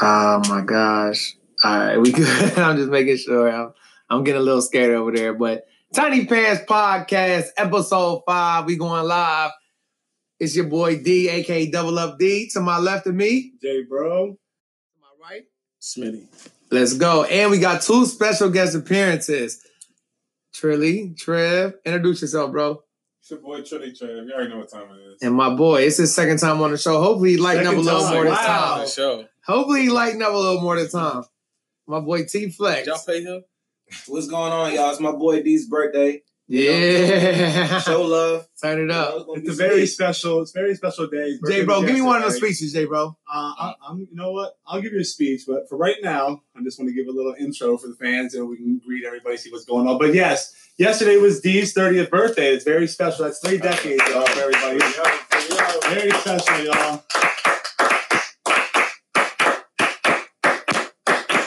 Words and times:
Oh 0.00 0.42
my 0.48 0.62
gosh. 0.62 1.36
All 1.62 1.78
right, 1.78 1.98
we 1.98 2.12
good. 2.12 2.58
I'm 2.58 2.76
just 2.76 2.90
making 2.90 3.16
sure. 3.18 3.50
I'm, 3.50 3.72
I'm 4.08 4.24
getting 4.24 4.40
a 4.40 4.44
little 4.44 4.62
scared 4.62 4.94
over 4.94 5.12
there. 5.12 5.34
But 5.34 5.66
Tiny 5.94 6.24
Pants 6.26 6.62
Podcast, 6.68 7.48
episode 7.56 8.22
five. 8.26 8.64
We 8.66 8.76
going 8.76 9.04
live. 9.06 9.50
It's 10.38 10.56
your 10.56 10.66
boy 10.66 11.02
D, 11.02 11.28
aka 11.28 11.70
Double 11.70 11.98
Up 11.98 12.18
D. 12.18 12.48
To 12.54 12.60
my 12.60 12.78
left 12.78 13.06
of 13.06 13.14
me. 13.14 13.52
J 13.60 13.82
Bro. 13.82 14.32
To 14.32 14.38
my 15.00 15.28
right. 15.28 15.42
Smitty. 15.80 16.24
Let's 16.70 16.94
go. 16.94 17.24
And 17.24 17.50
we 17.50 17.58
got 17.58 17.82
two 17.82 18.06
special 18.06 18.48
guest 18.48 18.74
appearances. 18.74 19.62
Trilly, 20.54 21.16
Trev, 21.16 21.74
introduce 21.84 22.22
yourself, 22.22 22.52
bro. 22.52 22.82
It's 23.20 23.30
your 23.30 23.40
boy 23.40 23.60
Trilly 23.60 23.96
Trev. 23.96 24.26
You 24.26 24.32
already 24.32 24.50
know 24.50 24.58
what 24.58 24.70
time 24.70 24.88
it 24.92 25.00
is. 25.14 25.22
And 25.22 25.34
my 25.34 25.54
boy, 25.54 25.82
it's 25.82 25.98
his 25.98 26.14
second 26.14 26.38
time 26.38 26.60
on 26.62 26.70
the 26.70 26.78
show. 26.78 27.00
Hopefully, 27.02 27.32
he 27.32 27.36
lighten 27.36 27.66
up 27.66 27.74
a 27.74 27.78
little 27.78 28.08
more 28.08 28.24
this 28.24 28.32
Wow. 28.32 28.76
time. 28.78 28.88
show. 28.88 29.24
Hopefully, 29.50 29.82
he 29.82 29.90
lighten 29.90 30.22
up 30.22 30.32
a 30.32 30.36
little 30.36 30.60
more 30.60 30.76
this 30.76 30.92
time. 30.92 31.24
My 31.86 32.00
boy 32.00 32.24
T 32.24 32.50
Flex. 32.50 32.86
Y'all 32.86 32.98
pay 33.06 33.22
him? 33.22 33.44
What's 34.06 34.28
going 34.28 34.52
on, 34.52 34.72
y'all? 34.72 34.90
It's 34.90 35.00
my 35.00 35.12
boy 35.12 35.42
D's 35.42 35.66
birthday. 35.68 36.22
Yeah. 36.46 37.78
Show 37.80 38.02
love. 38.02 38.48
Turn 38.60 38.78
it 38.78 38.80
You 38.82 38.86
know, 38.88 38.94
up. 38.94 39.26
it's 39.36 39.48
It's 39.50 39.58
be 39.58 39.64
a 39.64 39.68
very 39.68 39.80
sweet. 39.86 39.86
special, 39.86 40.40
it's 40.42 40.50
a 40.50 40.58
very 40.58 40.74
special 40.74 41.06
day. 41.06 41.30
His 41.30 41.40
J 41.48 41.64
Bro, 41.64 41.82
give 41.82 41.94
me 41.94 42.00
one 42.02 42.16
of 42.16 42.22
those 42.24 42.36
speeches, 42.38 42.72
J 42.72 42.86
Bro. 42.86 43.16
Uh, 43.32 43.32
I, 43.32 43.74
I'm, 43.88 44.00
you 44.00 44.08
know 44.12 44.32
what? 44.32 44.56
I'll 44.66 44.80
give 44.80 44.92
you 44.92 44.98
a 45.00 45.04
speech, 45.04 45.42
but 45.46 45.68
for 45.68 45.76
right 45.76 45.94
now, 46.02 46.42
I 46.56 46.62
just 46.64 46.78
want 46.78 46.88
to 46.88 46.94
give 46.94 47.06
a 47.06 47.12
little 47.16 47.34
intro 47.38 47.76
for 47.76 47.86
the 47.86 47.94
fans, 47.94 48.34
and 48.34 48.48
we 48.48 48.56
can 48.56 48.80
greet 48.84 49.04
everybody, 49.04 49.36
see 49.36 49.50
what's 49.52 49.64
going 49.64 49.86
on. 49.86 49.98
But 49.98 50.12
yes, 50.12 50.52
yesterday 50.76 51.18
was 51.18 51.40
D's 51.40 51.72
30th 51.72 52.10
birthday. 52.10 52.52
It's 52.52 52.64
very 52.64 52.88
special. 52.88 53.24
That's 53.26 53.38
three 53.38 53.58
decades, 53.58 54.02
y'all, 54.08 54.26
for 54.26 54.40
everybody. 54.40 54.78
Very 55.94 56.10
special, 56.18 56.64
y'all. 56.64 57.04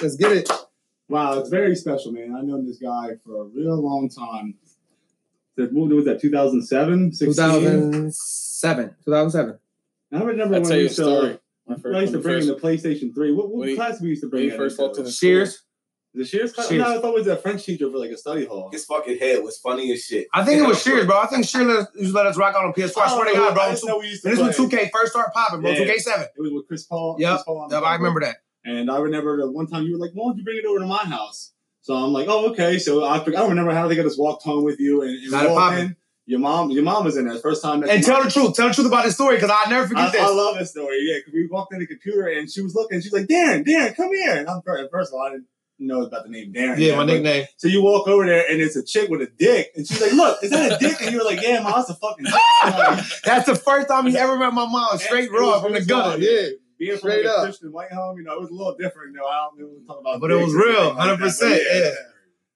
Let's 0.03 0.15
get 0.17 0.31
it. 0.33 0.49
Wow, 1.09 1.39
it's 1.39 1.49
very 1.49 1.75
special, 1.75 2.11
man. 2.11 2.35
I've 2.35 2.43
known 2.43 2.65
this 2.67 2.77
guy 2.77 3.11
for 3.25 3.41
a 3.41 3.43
real 3.45 3.81
long 3.81 4.09
time. 4.09 4.55
That- 5.55 5.71
What 5.71 5.89
was 5.89 6.05
that? 6.05 6.19
2007, 6.19 7.11
2007. 7.17 8.95
2007. 9.05 9.59
I 10.11 10.19
remember 10.23 10.43
I'll 10.43 10.49
when 10.61 10.63
tell 10.63 10.71
we 10.71 10.77
you 10.77 10.83
used 10.83 10.95
to. 10.97 11.01
story. 11.03 11.39
My 11.67 11.75
I 11.97 12.01
used 12.01 12.13
to 12.13 12.19
bring 12.19 12.35
in 12.41 12.47
first, 12.47 12.61
the 12.61 12.67
PlayStation 12.89 13.13
3. 13.15 13.31
What, 13.33 13.49
what 13.49 13.59
When 13.65 13.75
class 13.75 14.01
we 14.01 14.09
used 14.09 14.21
to 14.23 14.29
bring 14.29 14.43
he 14.43 14.49
that 14.49 14.57
first 14.57 14.73
into? 14.77 14.83
walked 14.87 14.97
in 14.97 15.05
the 15.05 15.11
Cheers. 15.11 15.61
The 16.15 16.25
Shears 16.25 16.51
class? 16.53 16.67
Shears. 16.67 16.81
No, 16.83 16.97
I 16.97 17.01
thought 17.01 17.09
it 17.15 17.19
was 17.19 17.27
a 17.27 17.37
French 17.37 17.63
teacher 17.65 17.89
for 17.89 17.97
like 17.97 18.11
a 18.11 18.17
study 18.17 18.45
hall. 18.45 18.69
His 18.71 18.85
fucking 18.85 19.17
head 19.17 19.41
was 19.43 19.57
funny 19.57 19.91
as 19.93 20.03
shit. 20.03 20.27
I 20.33 20.43
think 20.43 20.61
it 20.61 20.67
was 20.67 20.81
Shears, 20.81 21.05
bro. 21.07 21.19
I 21.19 21.25
think 21.27 21.45
Shears 21.45 21.65
let 21.65 21.77
us, 21.79 21.87
used 21.95 22.11
to 22.11 22.17
let 22.17 22.27
us 22.27 22.37
rock 22.37 22.53
out 22.55 22.65
on 22.65 22.73
PS4. 22.73 22.97
I 23.01 23.07
swear 23.09 23.25
to. 23.25 23.31
Oh, 23.31 23.35
God, 23.35 23.53
bro. 23.55 23.63
I 23.63 23.69
just 23.71 23.85
know 23.85 23.97
we 23.99 24.07
used 24.07 24.21
to 24.23 24.29
This 24.29 24.39
when 24.39 24.53
play. 24.53 24.85
2K 24.85 24.89
first 24.91 25.13
started 25.13 25.31
popping, 25.33 25.61
bro. 25.61 25.71
Yeah. 25.71 25.85
2K7. 25.91 26.21
It 26.23 26.41
was 26.41 26.51
with 26.51 26.67
Chris 26.67 26.83
Paul. 26.83 27.15
Yep. 27.19 27.31
Chris 27.31 27.43
Paul 27.45 27.67
Yep, 27.71 27.83
I 27.83 27.95
remember 27.95 28.19
that. 28.21 28.35
And 28.65 28.89
I 28.89 28.97
remember 28.97 29.37
the 29.37 29.51
one 29.51 29.67
time 29.67 29.83
you 29.83 29.93
were 29.93 29.99
like, 29.99 30.11
"Why 30.13 30.29
don't 30.29 30.37
you 30.37 30.43
bring 30.43 30.57
it 30.57 30.65
over 30.65 30.79
to 30.79 30.85
my 30.85 31.03
house?" 31.03 31.51
So 31.81 31.93
I'm 31.95 32.13
like, 32.13 32.27
"Oh, 32.29 32.51
okay." 32.51 32.79
So 32.79 33.03
I, 33.03 33.21
I 33.21 33.25
don't 33.25 33.49
remember 33.49 33.73
how 33.73 33.87
they 33.87 33.95
got 33.95 34.05
us 34.05 34.17
walked 34.17 34.43
home 34.43 34.63
with 34.63 34.79
you, 34.79 35.01
and, 35.01 35.33
and 35.33 35.51
walked 35.51 35.77
in. 35.79 35.95
Your 36.25 36.39
mom, 36.39 36.71
your 36.71 36.83
mom 36.83 37.03
was 37.03 37.17
in 37.17 37.27
there. 37.27 37.37
First 37.39 37.61
time. 37.61 37.83
And 37.83 38.01
tell 38.01 38.23
the 38.23 38.31
truth. 38.31 38.55
Tell 38.55 38.69
the 38.69 38.73
truth 38.73 38.87
about 38.87 39.03
this 39.03 39.15
story 39.15 39.35
because 39.35 39.49
I'll 39.49 39.69
never 39.69 39.87
forget 39.87 40.05
I, 40.05 40.11
this. 40.11 40.21
I 40.21 40.29
love 40.29 40.57
this 40.57 40.71
story. 40.71 40.99
Yeah, 41.01 41.17
because 41.17 41.33
we 41.33 41.47
walked 41.47 41.73
in 41.73 41.79
the 41.79 41.87
computer 41.87 42.27
and 42.27 42.49
she 42.49 42.61
was 42.61 42.73
looking. 42.73 43.01
She's 43.01 43.11
like, 43.11 43.25
"Darren, 43.25 43.65
Darren, 43.65 43.93
come 43.95 44.13
here." 44.13 44.37
And 44.37 44.47
I'm 44.47 44.61
first 44.89 45.11
of 45.11 45.15
all, 45.15 45.25
I 45.27 45.31
didn't 45.31 45.47
know 45.79 46.03
about 46.03 46.23
the 46.23 46.29
name 46.29 46.53
Darren. 46.53 46.77
yeah, 46.77 46.95
my 46.95 47.03
nickname. 47.03 47.45
So 47.57 47.67
you 47.67 47.83
walk 47.83 48.07
over 48.07 48.25
there 48.25 48.49
and 48.49 48.61
it's 48.61 48.77
a 48.77 48.83
chick 48.85 49.09
with 49.09 49.21
a 49.21 49.27
dick, 49.37 49.71
and 49.75 49.85
she's 49.85 50.01
like, 50.01 50.13
"Look, 50.13 50.41
is 50.43 50.51
that 50.51 50.71
a 50.71 50.77
dick?" 50.77 51.01
And 51.01 51.13
you're 51.13 51.25
like, 51.25 51.41
"Yeah, 51.41 51.61
mom, 51.61 51.73
that's 51.75 51.89
a 51.89 51.95
fucking." 51.95 52.23
dick." 52.23 52.33
Like, 52.63 53.03
That's 53.25 53.45
the 53.45 53.55
first 53.55 53.89
time 53.89 54.07
he 54.07 54.17
ever 54.17 54.37
met 54.37 54.53
my 54.53 54.65
mom. 54.65 54.97
Straight 54.99 55.29
raw 55.29 55.59
from 55.59 55.73
the 55.73 55.83
gutter. 55.83 56.19
Yeah. 56.19 56.51
Being 56.85 56.97
from 56.99 57.09
Straight 57.11 57.25
like 57.25 57.33
a 57.33 57.37
up. 57.37 57.43
Christian 57.45 57.71
white 57.71 57.91
home, 57.91 58.17
you 58.17 58.23
know, 58.23 58.33
it 58.33 58.41
was 58.41 58.49
a 58.49 58.53
little 58.53 58.75
different. 58.75 59.13
You 59.13 59.19
know, 59.21 59.25
I 59.27 59.47
don't 59.49 59.57
really 59.59 59.85
talk 59.87 59.99
about, 60.01 60.19
But 60.21 60.31
it 60.31 60.35
was 60.35 60.53
or 60.53 60.57
real, 60.57 60.79
anything 60.79 60.97
like 60.97 61.19
that, 61.19 61.29
100%, 61.29 61.39
but 61.39 61.49
yeah. 61.49 61.91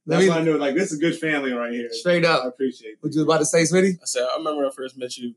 That's 0.06 0.24
me- 0.24 0.30
why 0.30 0.38
I 0.38 0.42
knew, 0.44 0.58
like, 0.58 0.76
this 0.76 0.92
is 0.92 0.98
a 0.98 1.02
good 1.02 1.18
family 1.20 1.52
right 1.52 1.72
here. 1.72 1.90
Straight 1.92 2.24
up. 2.26 2.46
I 2.46 2.48
appreciate 2.48 2.92
it. 2.92 2.98
What 3.02 3.14
you 3.14 3.20
was 3.20 3.26
about 3.28 3.40
to 3.40 3.46
say, 3.46 3.64
Smitty? 3.64 3.96
I 4.02 4.06
said, 4.06 4.24
I 4.24 4.38
remember 4.38 4.62
when 4.62 4.66
I 4.72 4.74
first 4.74 4.98
met 4.98 5.18
you. 5.18 5.34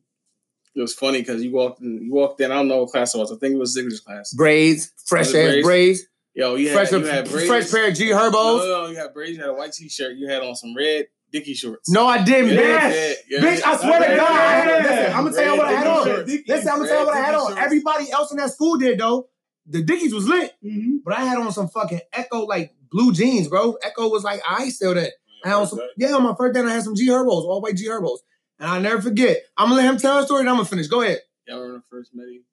It 0.76 0.80
was 0.80 0.94
funny 0.94 1.20
because 1.20 1.42
you 1.42 1.50
walked 1.50 1.80
in. 1.80 2.04
You 2.04 2.12
walked 2.12 2.40
in. 2.40 2.52
I 2.52 2.54
don't 2.54 2.68
know 2.68 2.78
what 2.82 2.90
class 2.90 3.12
it 3.14 3.18
was. 3.18 3.32
I 3.32 3.36
think 3.36 3.54
it 3.54 3.58
was 3.58 3.76
Ziggler's 3.76 3.98
class. 3.98 4.32
Braids, 4.32 4.92
fresh 5.06 5.26
Was 5.26 5.34
ass 5.34 5.42
braids? 5.50 5.66
braids, 5.66 6.02
Yo, 6.34 6.54
you 6.54 6.68
had, 6.68 6.74
fresh, 6.88 6.92
you 6.92 7.04
had 7.04 7.28
braids. 7.28 7.48
fresh 7.48 7.70
pair 7.72 7.88
of 7.88 7.94
G 7.96 8.10
No, 8.10 8.16
Herbos. 8.18 8.32
no, 8.32 8.82
no, 8.84 8.86
you 8.90 8.96
had 8.96 9.12
braids. 9.12 9.32
You 9.36 9.40
had 9.40 9.50
a 9.50 9.54
white 9.54 9.72
T-shirt. 9.72 10.16
You 10.16 10.28
had 10.28 10.42
on 10.44 10.54
some 10.54 10.76
red 10.76 11.06
Dickie 11.32 11.54
shorts. 11.54 11.88
No, 11.90 12.06
I 12.06 12.22
didn't, 12.22 12.50
Yeah, 12.54 12.60
bitch. 12.90 13.14
yeah, 13.28 13.38
yeah. 13.38 13.40
Bitch, 13.56 13.64
I 13.64 13.76
swear 13.76 14.00
to 14.10 14.16
God, 14.16 14.30
I 14.30 14.52
had, 14.52 14.82
listen, 14.82 15.12
I'm 15.14 15.24
gonna 15.24 15.36
tell 15.36 15.52
you 15.52 15.58
what 15.58 15.66
I 15.66 15.72
had 15.72 15.84
Dickie 15.84 15.90
on. 15.98 16.06
shorts. 16.06 16.32
Listen, 16.48 16.68
I'm 16.68 16.76
gonna 16.78 16.88
tell 16.88 17.00
you 17.00 17.06
what 17.06 17.14
I 17.14 17.18
had 17.20 17.26
Red 17.30 17.34
on. 17.36 17.48
Dickie 17.50 17.60
Everybody 17.60 18.10
else 18.12 18.30
in 18.30 18.36
that 18.38 18.50
school 18.50 18.76
did 18.76 18.98
though. 18.98 19.28
The 19.66 19.82
Dickies 19.82 20.12
was 20.14 20.26
lit, 20.28 20.52
Mm-hmm. 20.64 20.96
but 21.04 21.14
I 21.14 21.24
had 21.24 21.38
on 21.38 21.52
some 21.52 21.68
fucking 21.68 22.00
Ecko 22.12 22.46
like 22.46 22.74
blue 22.90 23.12
jeans, 23.12 23.46
bro. 23.48 23.74
Ecko 23.82 24.08
was 24.08 24.24
like 24.24 24.40
I 24.48 24.68
still 24.70 24.94
that. 24.94 25.12
I 25.44 25.48
had 25.48 25.54
on 25.56 25.66
some, 25.68 25.80
yeah, 25.96 26.12
on 26.12 26.22
my 26.24 26.34
first 26.36 26.54
day 26.54 26.60
I 26.60 26.70
had 26.72 26.82
some 26.82 26.94
G 26.96 27.08
Herbos, 27.08 27.44
all 27.44 27.60
white 27.62 27.76
G 27.76 27.86
Herbos, 27.86 28.18
and 28.58 28.68
I 28.68 28.78
never 28.80 29.00
forget. 29.00 29.38
I'm 29.56 29.68
gonna 29.68 29.82
let 29.82 29.84
him 29.90 29.96
tell 29.98 30.18
a 30.18 30.24
story, 30.24 30.40
and 30.40 30.48
I'm 30.48 30.56
gonna 30.56 30.66
finish. 30.68 30.88
Go 30.88 31.02
ahead. 31.02 31.20
Y'all 31.46 31.58
remember 31.60 31.78
the 31.78 31.96
first 31.96 32.10
met 32.14 32.26
him? 32.28 32.44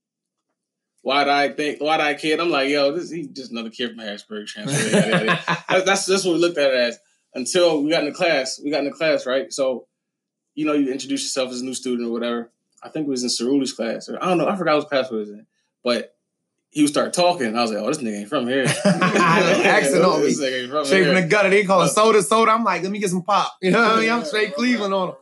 Wide 1.04 1.28
eyed 1.30 1.56
think, 1.58 1.80
wide 1.82 2.02
eyed 2.02 2.20
kid. 2.20 2.40
I'm 2.40 2.50
like, 2.50 2.70
yo, 2.70 2.92
this 2.92 3.10
he 3.10 3.28
just 3.28 3.52
another 3.52 3.70
kid 3.70 3.92
from 3.92 4.00
Harrisburg 4.00 4.46
transfer. 4.48 4.90
that's, 5.70 5.86
that's 5.86 6.06
that's 6.06 6.26
what 6.26 6.34
we 6.34 6.40
looked 6.40 6.58
at 6.58 6.72
it 6.74 6.78
as 6.80 7.00
until 7.38 7.84
we 7.84 7.92
got 7.92 8.04
in 8.04 8.10
the 8.10 8.16
class. 8.16 8.60
We 8.62 8.72
got 8.72 8.80
in 8.80 8.86
the 8.86 8.92
class, 8.92 9.26
right? 9.26 9.54
So, 9.54 9.88
you 10.56 10.66
know, 10.66 10.74
you 10.74 10.92
introduce 10.92 11.24
yourself 11.24 11.52
as 11.52 11.62
a 11.62 11.66
new 11.66 11.74
student 11.74 12.10
or 12.10 12.12
whatever. 12.12 12.52
I 12.84 12.90
think 12.90 13.08
it 13.08 13.10
was 13.10 13.24
in 13.24 13.30
Cerule's 13.30 13.74
class, 13.74 14.10
or 14.10 14.22
I 14.22 14.28
don't 14.28 14.38
know. 14.38 14.48
I 14.48 14.56
forgot 14.56 14.78
what 14.78 14.90
class 14.90 15.10
it 15.12 15.16
was 15.16 15.30
in, 15.30 15.46
but 15.84 16.16
he 16.70 16.82
would 16.82 16.90
start 16.90 17.14
talking. 17.14 17.48
And 17.48 17.58
I 17.58 17.62
was 17.62 17.72
like, 17.72 17.82
oh, 17.82 17.88
this 17.88 18.00
nigga 18.00 18.20
ain't 18.22 18.30
from 18.30 18.48
here. 18.48 18.66
Accent 18.86 20.04
on 20.04 20.22
me. 20.22 20.28
This 20.28 20.42
nigga 20.42 20.70
from 20.70 20.86
Straight 20.86 21.06
from 21.06 21.14
here. 21.14 21.22
the 21.22 21.28
gutter, 21.28 21.50
they 21.50 21.64
call 21.64 21.82
it 21.82 21.86
uh, 21.86 21.88
soda 21.88 22.22
soda. 22.22 22.52
I'm 22.52 22.64
like, 22.64 22.84
let 22.84 22.92
me 22.92 23.00
get 23.00 23.10
some 23.10 23.24
pop. 23.24 23.56
You 23.62 23.72
know 23.72 23.82
what 23.82 23.98
I 23.98 24.02
mean? 24.02 24.10
I'm 24.10 24.26
straight 24.26 24.56
Cleveland 24.56 24.94
on 24.94 25.10
him. 25.10 25.16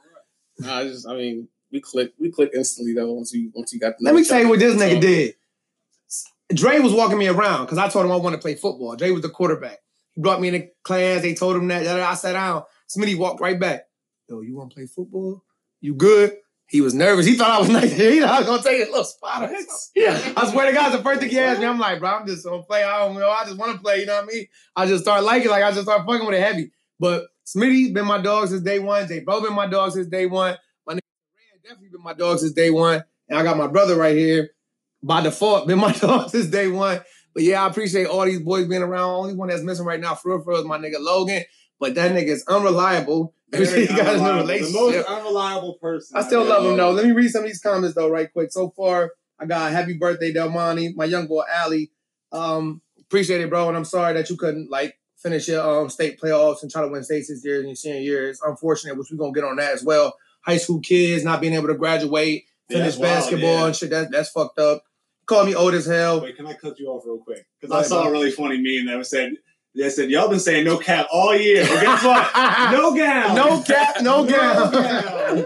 Nah, 0.59 0.79
I 0.79 0.83
just, 0.85 1.07
I 1.07 1.15
mean, 1.15 1.47
we 1.71 1.81
click, 1.81 2.13
we 2.19 2.31
click 2.31 2.51
instantly 2.53 2.93
though 2.93 3.11
once 3.13 3.33
you 3.33 3.51
once 3.53 3.73
you 3.73 3.79
got. 3.79 3.97
The 3.97 4.05
Let 4.05 4.15
me 4.15 4.23
tell 4.23 4.39
you 4.39 4.49
what 4.49 4.59
this 4.59 4.75
nigga 4.75 5.01
did. 5.01 5.35
Dre 6.53 6.79
was 6.79 6.93
walking 6.93 7.17
me 7.17 7.27
around 7.27 7.65
because 7.65 7.77
I 7.77 7.89
told 7.89 8.05
him 8.05 8.11
I 8.11 8.17
want 8.17 8.35
to 8.35 8.41
play 8.41 8.55
football. 8.55 8.95
Dre 8.95 9.11
was 9.11 9.21
the 9.21 9.29
quarterback. 9.29 9.79
He 10.15 10.21
brought 10.21 10.41
me 10.41 10.47
in 10.47 10.53
the 10.53 10.69
class. 10.83 11.21
They 11.21 11.33
told 11.33 11.55
him 11.55 11.67
that. 11.67 11.85
I 11.85 12.13
sat 12.15 12.33
down. 12.33 12.63
Smitty 12.89 13.17
walked 13.17 13.41
right 13.41 13.59
back. 13.59 13.83
Yo, 14.29 14.41
you 14.41 14.55
want 14.55 14.71
to 14.71 14.75
play 14.75 14.85
football? 14.85 15.43
You 15.81 15.93
good? 15.93 16.37
He 16.67 16.81
was 16.81 16.95
nervous. 16.95 17.25
He 17.25 17.35
thought 17.35 17.51
I 17.51 17.59
was 17.59 17.69
nice. 17.69 17.95
He 17.95 18.19
thought 18.19 18.29
I 18.29 18.39
was 18.39 18.47
gonna 18.47 18.63
take 18.63 18.87
a 18.87 18.89
little 18.89 19.03
spot. 19.03 19.51
Yeah, 19.95 20.33
I 20.35 20.49
swear 20.49 20.65
to 20.65 20.73
God, 20.73 20.97
the 20.97 21.03
first 21.03 21.21
thing 21.21 21.29
he 21.29 21.39
asked 21.39 21.59
me, 21.59 21.67
I'm 21.67 21.77
like, 21.79 21.99
bro, 21.99 22.09
I'm 22.09 22.25
just 22.25 22.43
gonna 22.45 22.63
play. 22.63 22.83
I 22.83 23.05
don't 23.05 23.15
know. 23.15 23.29
I 23.29 23.45
just 23.45 23.57
want 23.57 23.73
to 23.73 23.79
play. 23.79 23.99
You 23.99 24.07
know 24.07 24.15
what 24.15 24.23
I 24.23 24.27
mean? 24.27 24.47
I 24.75 24.87
just 24.87 25.03
start 25.03 25.23
liking, 25.23 25.49
like 25.51 25.63
I 25.63 25.71
just 25.71 25.83
start 25.83 26.05
fucking 26.07 26.25
with 26.25 26.35
it 26.35 26.41
heavy. 26.41 26.71
But 26.99 27.27
Smitty 27.45 27.83
has 27.83 27.91
been 27.91 28.05
my 28.05 28.19
dog 28.19 28.47
since 28.47 28.61
day 28.61 28.79
one. 28.79 29.07
Jay 29.07 29.19
Bro 29.19 29.41
been 29.41 29.53
my 29.53 29.67
dog 29.67 29.91
since 29.91 30.07
day 30.07 30.25
one. 30.25 30.57
My 30.87 30.93
nigga 30.93 30.99
Red 31.35 31.61
definitely 31.63 31.89
been 31.89 32.03
my 32.03 32.13
dog 32.13 32.39
since 32.39 32.53
day 32.53 32.71
one. 32.71 33.03
And 33.29 33.37
I 33.37 33.43
got 33.43 33.57
my 33.57 33.67
brother 33.67 33.95
right 33.95 34.17
here. 34.17 34.49
By 35.03 35.21
default, 35.21 35.67
been 35.67 35.77
my 35.79 35.91
dog 35.99 36.31
since 36.31 36.47
day 36.47 36.67
one. 36.67 37.01
But 37.35 37.43
yeah, 37.43 37.63
I 37.63 37.67
appreciate 37.67 38.07
all 38.07 38.25
these 38.25 38.39
boys 38.41 38.67
being 38.67 38.81
around. 38.81 39.09
Only 39.11 39.35
one 39.35 39.49
that's 39.49 39.61
missing 39.61 39.85
right 39.85 39.99
now, 39.99 40.15
for 40.15 40.31
real, 40.31 40.43
for 40.43 40.51
real, 40.51 40.61
is 40.61 40.65
my 40.65 40.79
nigga 40.79 40.99
Logan. 40.99 41.43
But 41.79 41.93
that 41.95 42.13
nigga 42.13 42.29
is 42.29 42.45
unreliable. 42.47 43.35
Very 43.51 43.85
he 43.85 43.95
got 43.95 44.39
relationship. 44.39 44.73
The 44.73 44.79
most 44.79 45.07
unreliable 45.07 45.73
person. 45.75 46.17
I 46.17 46.23
still 46.23 46.41
I've 46.43 46.47
love 46.47 46.65
him 46.65 46.77
though. 46.77 46.91
Let 46.91 47.05
me 47.05 47.11
read 47.11 47.29
some 47.29 47.43
of 47.43 47.47
these 47.47 47.61
comments 47.61 47.93
though, 47.95 48.09
right 48.09 48.31
quick. 48.31 48.51
So 48.51 48.69
far, 48.69 49.11
I 49.37 49.45
got 49.45 49.71
happy 49.71 49.93
birthday, 49.93 50.33
Delmonte, 50.33 50.95
my 50.95 51.05
young 51.05 51.27
boy 51.27 51.43
Ali. 51.61 51.91
Um, 52.31 52.81
appreciate 53.01 53.41
it, 53.41 53.49
bro. 53.49 53.67
And 53.67 53.77
I'm 53.77 53.85
sorry 53.85 54.13
that 54.13 54.29
you 54.29 54.37
couldn't 54.37 54.71
like 54.71 54.97
finish 55.17 55.47
your 55.49 55.61
um 55.61 55.89
state 55.89 56.19
playoffs 56.19 56.61
and 56.61 56.71
try 56.71 56.81
to 56.81 56.87
win 56.87 57.03
states 57.03 57.27
this 57.27 57.43
year 57.43 57.59
in 57.59 57.67
your 57.67 57.75
senior 57.75 57.99
year. 57.99 58.29
It's 58.29 58.41
unfortunate, 58.41 58.97
which 58.97 59.09
we're 59.11 59.17
gonna 59.17 59.33
get 59.33 59.43
on 59.43 59.57
that 59.57 59.73
as 59.73 59.83
well. 59.83 60.15
High 60.41 60.57
school 60.57 60.79
kids 60.79 61.23
not 61.25 61.41
being 61.41 61.53
able 61.53 61.67
to 61.67 61.75
graduate, 61.75 62.45
Yeah, 62.69 62.77
finish 62.77 62.97
wild, 62.97 63.13
basketball 63.13 63.49
yeah. 63.59 63.65
and 63.65 63.75
shit. 63.75 63.89
That 63.89 64.11
that's 64.11 64.29
fucked 64.29 64.59
up. 64.59 64.83
Call 65.27 65.45
me 65.45 65.55
old 65.55 65.73
as 65.73 65.85
hell. 65.85 66.21
Wait, 66.21 66.35
can 66.37 66.45
I 66.47 66.53
cut 66.53 66.79
you 66.79 66.87
off 66.87 67.03
real 67.05 67.17
quick? 67.17 67.45
Because 67.59 67.75
I 67.75 67.81
saw 67.87 68.01
bro. 68.03 68.09
a 68.09 68.11
really 68.11 68.31
funny 68.31 68.57
meme 68.61 68.85
that 68.87 68.97
was 68.97 69.09
said. 69.09 69.33
They 69.77 69.89
said 69.89 70.09
y'all 70.09 70.29
been 70.29 70.39
saying 70.39 70.63
no 70.63 70.77
cap 70.77 71.07
all 71.11 71.35
year, 71.35 71.65
but 71.67 71.81
guess 71.81 72.03
what? 72.03 72.31
No 72.71 72.95
gown. 72.95 73.35
no 73.35 73.61
cap, 73.61 73.95
no 74.01 74.23
No 74.23 74.29
gown. 74.29 74.71
gown. 74.71 75.45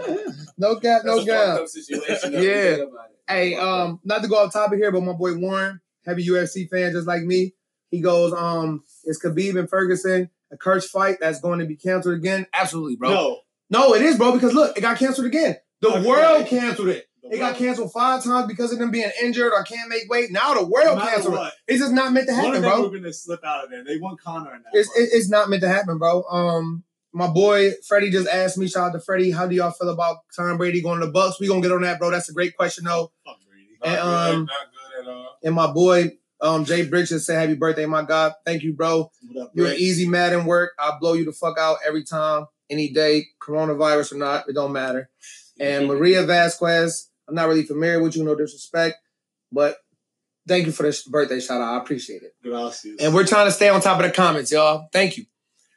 no 0.56 0.76
cap, 0.76 1.02
no 1.04 1.14
That's 1.16 1.26
gown. 1.26 1.58
up 1.62 1.66
situation. 1.68 2.32
though. 2.32 2.40
Yeah. 2.40 2.76
Think 2.76 2.90
about 2.90 3.04
it. 3.10 3.16
Hey, 3.28 3.56
um, 3.56 3.98
not 4.04 4.22
to 4.22 4.28
go 4.28 4.36
off 4.36 4.52
topic 4.52 4.78
here, 4.78 4.92
but 4.92 5.00
my 5.02 5.14
boy 5.14 5.34
Warren, 5.36 5.80
heavy 6.06 6.24
UFC 6.26 6.68
fan 6.68 6.92
just 6.92 7.08
like 7.08 7.22
me. 7.22 7.54
He 7.90 8.00
goes, 8.00 8.32
um, 8.32 8.84
is 9.04 9.20
Khabib 9.20 9.58
and 9.58 9.68
Ferguson 9.68 10.30
a 10.52 10.56
curse 10.56 10.88
fight 10.88 11.16
that's 11.20 11.40
going 11.40 11.58
to 11.58 11.64
be 11.66 11.74
canceled 11.74 12.14
again? 12.14 12.46
Absolutely, 12.54 12.94
bro. 12.96 13.10
No, 13.10 13.40
No. 13.68 13.94
it 13.94 14.02
is, 14.02 14.16
bro, 14.16 14.30
because 14.32 14.52
look, 14.54 14.76
it 14.78 14.80
got 14.80 14.96
canceled 14.98 15.26
again. 15.26 15.56
The 15.80 15.88
Okay. 15.88 16.06
world 16.06 16.46
canceled 16.46 16.88
it. 16.88 17.08
It 17.30 17.38
got 17.38 17.56
canceled 17.56 17.92
five 17.92 18.24
times 18.24 18.46
because 18.48 18.72
of 18.72 18.78
them 18.78 18.90
being 18.90 19.10
injured 19.22 19.52
or 19.52 19.62
can't 19.62 19.88
make 19.88 20.10
weight. 20.10 20.30
Now 20.32 20.54
the 20.54 20.66
world 20.66 20.98
No 20.98 21.04
canceled 21.04 21.34
it. 21.34 21.38
what, 21.38 21.52
It's 21.68 21.80
just 21.80 21.92
not 21.92 22.12
meant 22.12 22.26
to 22.28 22.32
One 22.32 22.40
happen, 22.44 22.56
of 22.56 22.62
them 22.62 22.70
bro. 22.72 22.88
were 22.88 22.98
to 23.00 23.12
slip 23.12 23.44
out 23.44 23.64
of 23.64 23.70
there. 23.70 23.84
They 23.84 23.98
want 23.98 24.20
Conor 24.20 24.54
in 24.56 24.62
that. 24.62 24.70
It's, 24.78 24.88
it- 24.96 25.10
it's 25.12 25.28
not 25.30 25.48
meant 25.48 25.62
to 25.62 25.68
happen, 25.68 25.98
bro. 25.98 26.24
Um, 26.24 26.82
my 27.12 27.26
boy 27.28 27.72
Freddie 27.88 28.10
just 28.10 28.28
asked 28.28 28.58
me, 28.58 28.68
shout 28.68 28.88
out 28.88 28.92
to 28.92 29.00
Freddie, 29.00 29.30
how 29.30 29.46
do 29.46 29.54
y'all 29.54 29.70
feel 29.70 29.88
about 29.90 30.18
Tom 30.36 30.56
Brady 30.58 30.80
going 30.82 31.00
to 31.00 31.06
the 31.06 31.12
Bucks? 31.12 31.40
We 31.40 31.46
gonna 31.48 31.60
get 31.60 31.72
on 31.72 31.82
that, 31.82 31.98
bro. 31.98 32.10
That's 32.10 32.28
a 32.28 32.32
great 32.32 32.56
question, 32.56 32.84
though. 32.84 33.12
Fuck 33.24 33.36
Brady. 33.48 33.78
Not 33.84 33.88
And, 33.88 33.96
good, 33.96 34.34
um, 34.34 34.44
not 34.46 34.56
good 34.72 35.08
at 35.08 35.14
all. 35.16 35.38
And 35.44 35.54
my 35.54 35.66
boy 35.72 36.12
Um, 36.42 36.64
Jay 36.64 36.86
Bridges 36.86 37.26
said, 37.26 37.38
"Happy 37.38 37.54
birthday, 37.54 37.84
my 37.84 38.02
God! 38.02 38.32
Thank 38.46 38.62
you, 38.62 38.72
bro. 38.72 39.10
Up, 39.38 39.50
You're 39.52 39.66
Rick? 39.66 39.78
easy 39.78 40.08
mad 40.08 40.32
in 40.32 40.46
work. 40.46 40.72
I 40.78 40.92
blow 40.98 41.12
you 41.12 41.26
the 41.26 41.32
fuck 41.32 41.58
out 41.58 41.76
every 41.86 42.02
time, 42.02 42.46
any 42.70 42.88
day, 42.88 43.26
coronavirus 43.42 44.12
or 44.12 44.16
not. 44.16 44.48
It 44.48 44.54
don't 44.54 44.72
matter." 44.72 45.10
And 45.60 45.88
Maria 45.88 46.22
Vasquez, 46.24 47.09
I'm 47.30 47.34
not 47.36 47.48
really 47.48 47.62
familiar 47.64 48.02
with 48.02 48.16
you, 48.16 48.24
no 48.24 48.34
disrespect, 48.34 48.96
but 49.52 49.76
thank 50.46 50.66
you 50.66 50.72
for 50.72 50.82
this 50.82 51.02
birthday 51.02 51.40
shout 51.40 51.60
out. 51.60 51.74
I 51.74 51.78
appreciate 51.82 52.22
it. 52.22 52.32
Gracias. 52.42 52.96
And 53.00 53.14
we're 53.14 53.26
trying 53.26 53.46
to 53.46 53.52
stay 53.52 53.68
on 53.68 53.80
top 53.80 54.00
of 54.00 54.06
the 54.06 54.12
comments, 54.12 54.50
y'all. 54.52 54.88
Thank 54.92 55.16
you. 55.16 55.24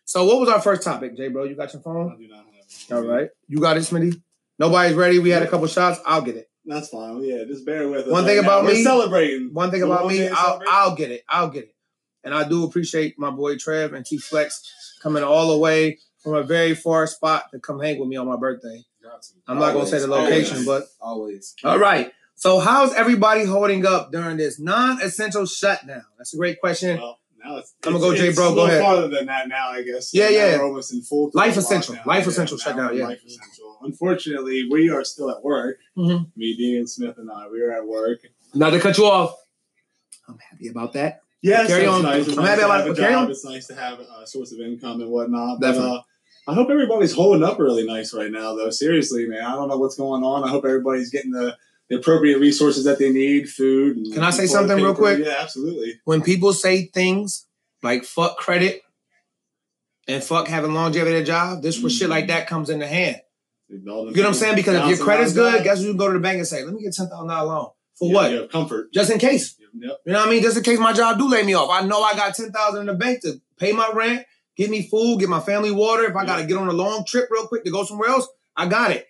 So, 0.05 0.25
what 0.25 0.39
was 0.39 0.49
our 0.49 0.59
first 0.59 0.83
topic, 0.83 1.15
Jay, 1.15 1.29
bro? 1.29 1.45
You 1.45 1.55
got 1.55 1.71
your 1.73 1.81
phone? 1.81 2.11
I 2.13 2.17
do 2.21 2.27
not 2.27 2.45
have 2.45 2.45
it. 2.89 2.93
All 2.93 3.15
right. 3.15 3.29
You 3.47 3.59
got 3.59 3.77
it, 3.77 3.81
Smitty? 3.81 4.21
Nobody's 4.59 4.95
ready. 4.95 5.19
We 5.19 5.29
had 5.29 5.43
a 5.43 5.47
couple 5.47 5.67
shots. 5.67 5.99
I'll 6.05 6.21
get 6.21 6.35
it. 6.35 6.47
That's 6.65 6.89
fine. 6.89 7.21
Yeah, 7.23 7.43
just 7.45 7.65
bear 7.65 7.87
with 7.89 8.05
us. 8.05 8.11
One 8.11 8.23
right 8.23 8.29
thing 8.31 8.41
now. 8.41 8.47
about 8.47 8.63
We're 8.65 8.73
me- 8.73 8.83
celebrating. 8.83 9.49
One 9.53 9.71
thing 9.71 9.81
So 9.81 9.91
about 9.91 10.07
me, 10.07 10.27
I'll. 10.27 10.61
I'll 10.67 10.95
get 10.95 11.11
it. 11.11 11.23
I'll 11.29 11.49
get 11.49 11.63
it. 11.65 11.75
And 12.23 12.33
I 12.33 12.47
do 12.47 12.63
appreciate 12.63 13.19
my 13.19 13.29
boy 13.31 13.57
Trev 13.57 13.93
and 13.93 14.05
T 14.05 14.17
Flex 14.17 14.61
coming 15.01 15.23
all 15.23 15.51
the 15.51 15.57
way 15.57 15.99
from 16.19 16.35
a 16.35 16.43
very 16.43 16.73
far 16.73 17.05
spot 17.05 17.45
to 17.51 17.59
come 17.59 17.79
hang 17.81 17.99
with 17.99 18.07
me 18.07 18.15
on 18.15 18.27
my 18.27 18.37
birthday. 18.37 18.81
I'm 19.47 19.59
not 19.59 19.73
going 19.73 19.85
to 19.85 19.91
say 19.91 19.99
the 19.99 20.11
Always, 20.11 20.31
location, 20.51 20.65
but 20.65 20.83
always. 21.01 21.55
all 21.63 21.79
right. 21.79 22.11
So, 22.35 22.59
how's 22.59 22.93
everybody 22.95 23.45
holding 23.45 23.85
up 23.85 24.11
during 24.11 24.37
this 24.37 24.59
non 24.59 25.01
essential 25.01 25.45
shutdown? 25.45 26.03
That's 26.17 26.33
a 26.33 26.37
great 26.37 26.59
question. 26.59 26.97
Well, 26.97 27.19
now 27.43 27.57
it's, 27.57 27.73
I'ma 27.85 27.99
go, 27.99 28.15
Jay, 28.15 28.33
bro, 28.33 28.45
a 28.45 28.49
go 28.49 28.53
little 28.55 28.65
ahead. 28.69 28.81
farther 28.81 29.07
than 29.09 29.25
that 29.27 29.47
now, 29.49 29.69
I 29.69 29.83
guess. 29.83 30.13
Yeah, 30.13 30.25
Now 30.25 30.29
yeah. 30.31 30.57
We're 30.57 30.65
almost 30.65 30.93
in 30.93 31.01
full 31.01 31.29
Life 31.33 31.57
essential. 31.57 31.95
lockdown. 31.95 32.05
Life 32.05 32.23
Yeah, 32.23 32.29
essential 32.29 32.57
shutdown, 32.57 32.97
yeah. 32.97 33.07
Life 33.07 33.21
essential. 33.25 33.77
Unfortunately, 33.81 34.67
we 34.71 34.89
are 34.89 35.03
still 35.03 35.29
at 35.29 35.43
work. 35.43 35.77
Mhm. 35.97 36.31
Me, 36.35 36.55
Dean 36.55 36.87
Smith, 36.87 37.17
and 37.17 37.29
I. 37.31 37.47
We 37.49 37.61
are 37.61 37.71
at 37.71 37.85
work. 37.85 38.19
Not 38.53 38.69
to 38.71 38.79
cut 38.79 38.97
you 38.97 39.05
off. 39.05 39.35
I'm 40.27 40.37
happy 40.39 40.69
about 40.69 40.93
that. 40.93 41.21
Yes, 41.41 41.67
Carry 41.67 41.83
it's 41.83 41.91
on. 41.91 42.01
nice. 42.03 42.27
It's 42.27 42.37
I'm 42.37 42.43
nice 42.45 42.47
happy 42.51 42.59
to 42.61 42.65
about 42.65 42.77
have 42.79 42.87
it. 42.87 42.91
a 42.91 42.95
Carry 43.01 43.13
on. 43.13 43.29
It's 43.31 43.43
nice 43.45 43.67
to 43.67 43.75
have 43.75 43.99
a 43.99 44.25
source 44.25 44.53
of 44.53 44.59
income 44.61 45.01
and 45.01 45.11
whatnot. 45.11 45.59
But, 45.59 45.67
Definitely. 45.73 45.97
uh, 45.97 46.01
I 46.47 46.53
hope 46.53 46.69
everybody's 46.69 47.13
holding 47.13 47.43
up 47.43 47.59
really 47.59 47.85
nice 47.85 48.13
right 48.13 48.31
now, 48.31 48.55
though. 48.55 48.69
Seriously, 48.69 49.25
man. 49.27 49.43
I 49.43 49.55
don't 49.55 49.69
know 49.69 49.77
what's 49.77 49.95
going 49.95 50.23
on. 50.23 50.43
I 50.43 50.49
hope 50.49 50.65
everybody's 50.65 51.09
getting 51.09 51.31
the, 51.31 51.55
the 51.89 51.97
appropriate 51.97 52.39
resources 52.39 52.83
that 52.83 52.99
they 52.99 53.11
need, 53.11 53.49
food. 53.49 53.97
And 53.97 54.13
Can 54.13 54.23
I 54.23 54.31
say 54.31 54.47
something 54.47 54.75
real 54.77 54.95
quick? 54.95 55.19
Yeah, 55.23 55.35
absolutely. 55.39 56.01
When 56.03 56.21
people 56.21 56.51
say 56.53 56.87
things 56.87 57.47
like 57.81 58.03
fuck 58.03 58.37
credit 58.37 58.81
and 60.07 60.21
fuck 60.23 60.47
having 60.47 60.73
longevity 60.73 61.15
at 61.15 61.21
a 61.21 61.25
job, 61.25 61.61
this 61.61 61.81
where 61.81 61.89
shit 61.89 62.09
like 62.09 62.25
mm-hmm. 62.25 62.33
that 62.33 62.47
comes 62.47 62.69
into 62.69 62.87
hand. 62.87 63.21
You 63.69 63.79
get 64.13 64.21
what 64.21 64.27
I'm 64.27 64.33
saying? 64.33 64.55
Because 64.55 64.75
if 64.75 64.97
your 64.97 65.05
credit's 65.05 65.33
good, 65.33 65.63
guess 65.63 65.77
what 65.77 65.85
you 65.85 65.91
can 65.91 65.97
go 65.97 66.07
to 66.07 66.13
the 66.13 66.19
bank 66.19 66.37
and 66.37 66.47
say, 66.47 66.63
let 66.63 66.73
me 66.73 66.83
get 66.83 66.93
ten 66.93 67.07
thousand 67.07 67.27
dollar 67.27 67.47
loan. 67.47 67.69
For 67.97 68.07
yeah, 68.07 68.13
what? 68.13 68.31
Yeah, 68.31 68.45
comfort. 68.51 68.93
Just 68.93 69.09
in 69.09 69.19
case. 69.19 69.55
Yep. 69.59 70.01
You 70.05 70.13
know 70.13 70.19
what 70.19 70.27
I 70.27 70.31
mean? 70.31 70.43
Just 70.43 70.57
in 70.57 70.63
case 70.63 70.77
my 70.77 70.93
job 70.93 71.17
do 71.17 71.27
lay 71.27 71.41
me 71.41 71.55
off. 71.55 71.69
I 71.71 71.85
know 71.85 72.01
I 72.03 72.13
got 72.13 72.35
ten 72.35 72.51
thousand 72.51 72.81
in 72.81 72.85
the 72.87 72.93
bank 72.93 73.21
to 73.21 73.41
pay 73.57 73.71
my 73.71 73.89
rent, 73.93 74.25
get 74.55 74.69
me 74.69 74.87
food, 74.87 75.19
get 75.19 75.29
my 75.29 75.39
family 75.39 75.71
water. 75.71 76.03
If 76.03 76.15
I 76.15 76.25
gotta 76.25 76.45
get 76.45 76.57
on 76.57 76.67
a 76.67 76.73
long 76.73 77.05
trip 77.05 77.29
real 77.31 77.47
quick 77.47 77.63
to 77.65 77.71
go 77.71 77.83
somewhere 77.83 78.09
else, 78.09 78.27
I 78.55 78.67
got 78.67 78.91
it. 78.91 79.07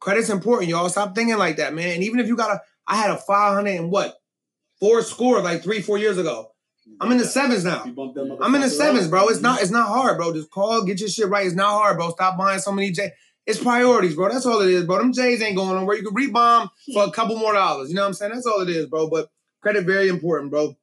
Credit's 0.00 0.30
important, 0.30 0.70
y'all. 0.70 0.88
Stop 0.88 1.14
thinking 1.14 1.36
like 1.36 1.56
that, 1.56 1.74
man. 1.74 1.90
And 1.94 2.02
even 2.02 2.20
if 2.20 2.26
you 2.26 2.36
got 2.36 2.50
a 2.50 2.60
I 2.86 2.96
had 2.96 3.10
a 3.10 3.16
five 3.16 3.54
hundred 3.54 3.76
and 3.76 3.90
what? 3.90 4.20
Four 4.80 5.02
score 5.02 5.42
like 5.42 5.62
three, 5.62 5.82
four 5.82 5.98
years 5.98 6.18
ago. 6.18 6.50
I'm 7.00 7.12
in 7.12 7.18
the 7.18 7.24
sevens 7.24 7.64
now. 7.64 7.84
You 7.84 7.92
bump 7.92 8.14
them 8.14 8.36
I'm 8.40 8.54
in 8.54 8.62
the 8.62 8.70
sevens, 8.70 9.06
bro. 9.06 9.28
It's 9.28 9.40
not 9.40 9.60
it's 9.60 9.70
not 9.70 9.88
hard, 9.88 10.16
bro. 10.16 10.32
Just 10.32 10.50
call, 10.50 10.82
get 10.84 11.00
your 11.00 11.08
shit 11.08 11.28
right. 11.28 11.46
It's 11.46 11.54
not 11.54 11.70
hard, 11.70 11.96
bro. 11.96 12.10
Stop 12.10 12.36
buying 12.36 12.58
so 12.58 12.72
many 12.72 12.90
J. 12.90 13.12
It's 13.46 13.62
priorities, 13.62 14.14
bro. 14.14 14.28
That's 14.30 14.46
all 14.46 14.60
it 14.60 14.70
is, 14.70 14.84
bro. 14.84 14.98
Them 14.98 15.12
J's 15.12 15.42
ain't 15.42 15.56
going 15.56 15.76
nowhere. 15.76 15.96
You 15.96 16.06
can 16.06 16.14
rebomb 16.14 16.70
for 16.92 17.04
a 17.04 17.10
couple 17.10 17.36
more 17.36 17.52
dollars. 17.52 17.88
You 17.88 17.94
know 17.94 18.02
what 18.02 18.08
I'm 18.08 18.14
saying? 18.14 18.32
That's 18.32 18.46
all 18.46 18.60
it 18.60 18.68
is, 18.68 18.86
bro. 18.86 19.08
But 19.08 19.30
credit 19.60 19.86
very 19.86 20.08
important, 20.08 20.50
bro. 20.50 20.76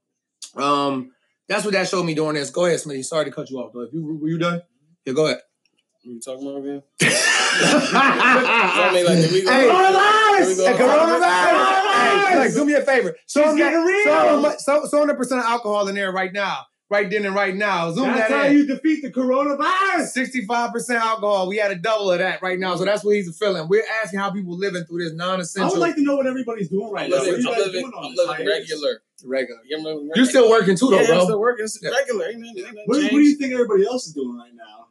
Um, 0.55 1.11
that's 1.47 1.63
what 1.65 1.73
that 1.73 1.87
showed 1.87 2.03
me 2.03 2.13
doing 2.13 2.35
this. 2.35 2.49
Go 2.49 2.65
ahead, 2.65 2.79
Smitty. 2.79 3.03
Sorry 3.05 3.25
to 3.25 3.31
cut 3.31 3.49
you 3.49 3.57
off, 3.59 3.71
though. 3.73 3.81
If 3.81 3.93
you 3.93 4.17
were 4.21 4.27
you 4.27 4.37
done? 4.37 4.61
Yeah, 5.05 5.13
go 5.13 5.25
ahead. 5.25 5.39
What 6.03 6.13
you 6.13 6.19
talking 6.21 6.47
about 6.47 6.59
again? 6.59 6.83
I 7.01 8.91
mean, 8.93 9.05
like, 9.05 9.17
if 9.17 9.31
we 9.31 9.41
go- 9.43 9.51
Hey, 9.51 9.61
Here. 9.61 9.71
Hey, 9.71 9.77
coronavirus. 9.77 10.65
Hey, 10.67 10.77
Coronavirus. 12.37 12.45
look, 12.45 12.53
do 12.53 12.65
me 12.65 12.73
a 12.73 12.81
favor. 12.81 13.15
So, 13.25 13.41
It's 13.41 13.49
them 13.49 13.57
that. 13.59 13.69
getting 13.71 13.85
real. 13.85 14.03
Show 14.05 14.31
them, 14.33 14.41
what- 14.43 14.61
show, 14.61 14.87
show 14.89 14.99
them 14.99 15.07
the 15.07 15.15
percent 15.15 15.39
of 15.41 15.45
alcohol 15.47 15.87
in 15.87 15.95
there 15.95 16.11
right 16.11 16.31
now. 16.33 16.65
Right 16.89 17.09
then 17.09 17.25
and 17.25 17.35
right 17.35 17.53
now. 17.53 17.91
Zoom 17.91 18.05
That's 18.07 18.29
that 18.29 18.31
how 18.43 18.47
in. 18.47 18.53
you 18.57 18.65
defeat 18.65 19.01
the 19.01 19.11
coronavirus. 19.11 20.15
65% 20.15 20.89
alcohol. 20.95 21.47
We 21.49 21.57
had 21.57 21.71
a 21.71 21.75
double 21.75 22.11
of 22.11 22.19
that 22.19 22.41
right 22.41 22.57
now. 22.57 22.77
So 22.77 22.85
that's 22.85 23.03
what 23.03 23.15
he's 23.15 23.35
feeling. 23.37 23.67
We're 23.67 23.83
asking 24.01 24.19
how 24.19 24.31
people 24.31 24.57
living 24.57 24.85
through 24.85 25.03
this 25.03 25.13
non-essential 25.13 25.69
I 25.69 25.71
would 25.73 25.79
like 25.81 25.95
to 25.95 26.01
know 26.01 26.15
what 26.15 26.27
everybody's 26.27 26.69
doing 26.69 26.89
right 26.91 27.05
I'm 27.05 27.09
now. 27.11 27.17
What 27.17 27.27
are 27.27 27.31
living, 27.31 27.41
you 27.45 27.51
I'm 27.51 27.57
living, 27.59 27.81
doing 27.81 27.93
on 27.93 28.05
I'm 28.05 28.11
living 28.15 28.35
hiatus? 28.35 28.71
regular. 28.71 29.01
regular. 29.25 29.59
Yeah, 29.67 29.77
I'm 29.79 29.83
living 29.83 30.11
You're 30.15 30.25
still 30.27 30.49
working 30.49 30.77
too 30.77 30.89
though, 30.89 30.95
yeah, 30.95 31.01
I'm 31.01 31.07
bro. 31.07 31.23
still 31.25 31.39
working. 31.41 31.65
It's 31.65 31.83
regular. 31.83 32.27
Ain't 32.29 32.39
nothing- 32.39 32.57
ain't 32.65 32.75
What, 32.85 33.01
what 33.03 33.09
do 33.09 33.19
you 33.19 33.35
think 33.35 33.53
everybody 33.53 33.85
else 33.85 34.07
is 34.07 34.13
doing 34.13 34.37
right 34.37 34.53
now? 34.55 34.85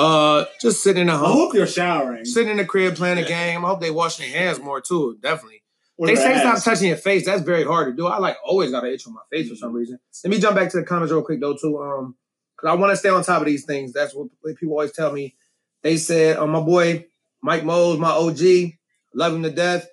Uh 0.00 0.46
just 0.62 0.82
sitting 0.82 1.02
in 1.02 1.06
the 1.08 1.12
I 1.12 1.16
hope 1.18 1.52
they're 1.52 1.66
showering. 1.66 2.24
Sitting 2.24 2.50
in 2.52 2.56
the 2.56 2.64
crib 2.64 2.96
playing 2.96 3.18
a 3.18 3.24
game. 3.28 3.64
I 3.64 3.68
hope 3.68 3.80
they 3.82 3.90
washing 3.90 4.30
their 4.30 4.40
hands 4.40 4.58
more 4.60 4.80
too. 4.80 5.18
Definitely. 5.20 5.62
They 5.98 6.16
say 6.16 6.38
stop 6.38 6.62
touching 6.62 6.88
your 6.88 6.96
face. 6.96 7.24
That's 7.24 7.42
very 7.42 7.64
hard 7.64 7.88
to 7.88 7.96
do. 7.96 8.06
I 8.06 8.18
like 8.18 8.36
always 8.44 8.70
got 8.70 8.84
an 8.84 8.92
itch 8.92 9.06
on 9.06 9.14
my 9.14 9.20
face 9.30 9.48
for 9.48 9.54
some 9.54 9.72
reason. 9.72 9.98
Let 10.24 10.30
me 10.30 10.38
jump 10.40 10.56
back 10.56 10.70
to 10.70 10.78
the 10.78 10.82
comments 10.82 11.12
real 11.12 11.22
quick 11.22 11.40
though 11.40 11.56
too. 11.56 11.80
Um, 11.80 12.16
cause 12.56 12.68
I 12.68 12.74
want 12.74 12.90
to 12.90 12.96
stay 12.96 13.10
on 13.10 13.22
top 13.22 13.40
of 13.40 13.46
these 13.46 13.64
things. 13.64 13.92
That's 13.92 14.14
what 14.14 14.28
people 14.56 14.72
always 14.74 14.92
tell 14.92 15.12
me. 15.12 15.36
They 15.82 15.96
said, 15.96 16.36
"Oh, 16.36 16.46
my 16.46 16.60
boy 16.60 17.06
Mike 17.42 17.64
Mose, 17.64 17.98
my 17.98 18.10
OG, 18.10 18.72
love 19.14 19.34
him 19.34 19.42
to 19.42 19.50
death. 19.50 19.86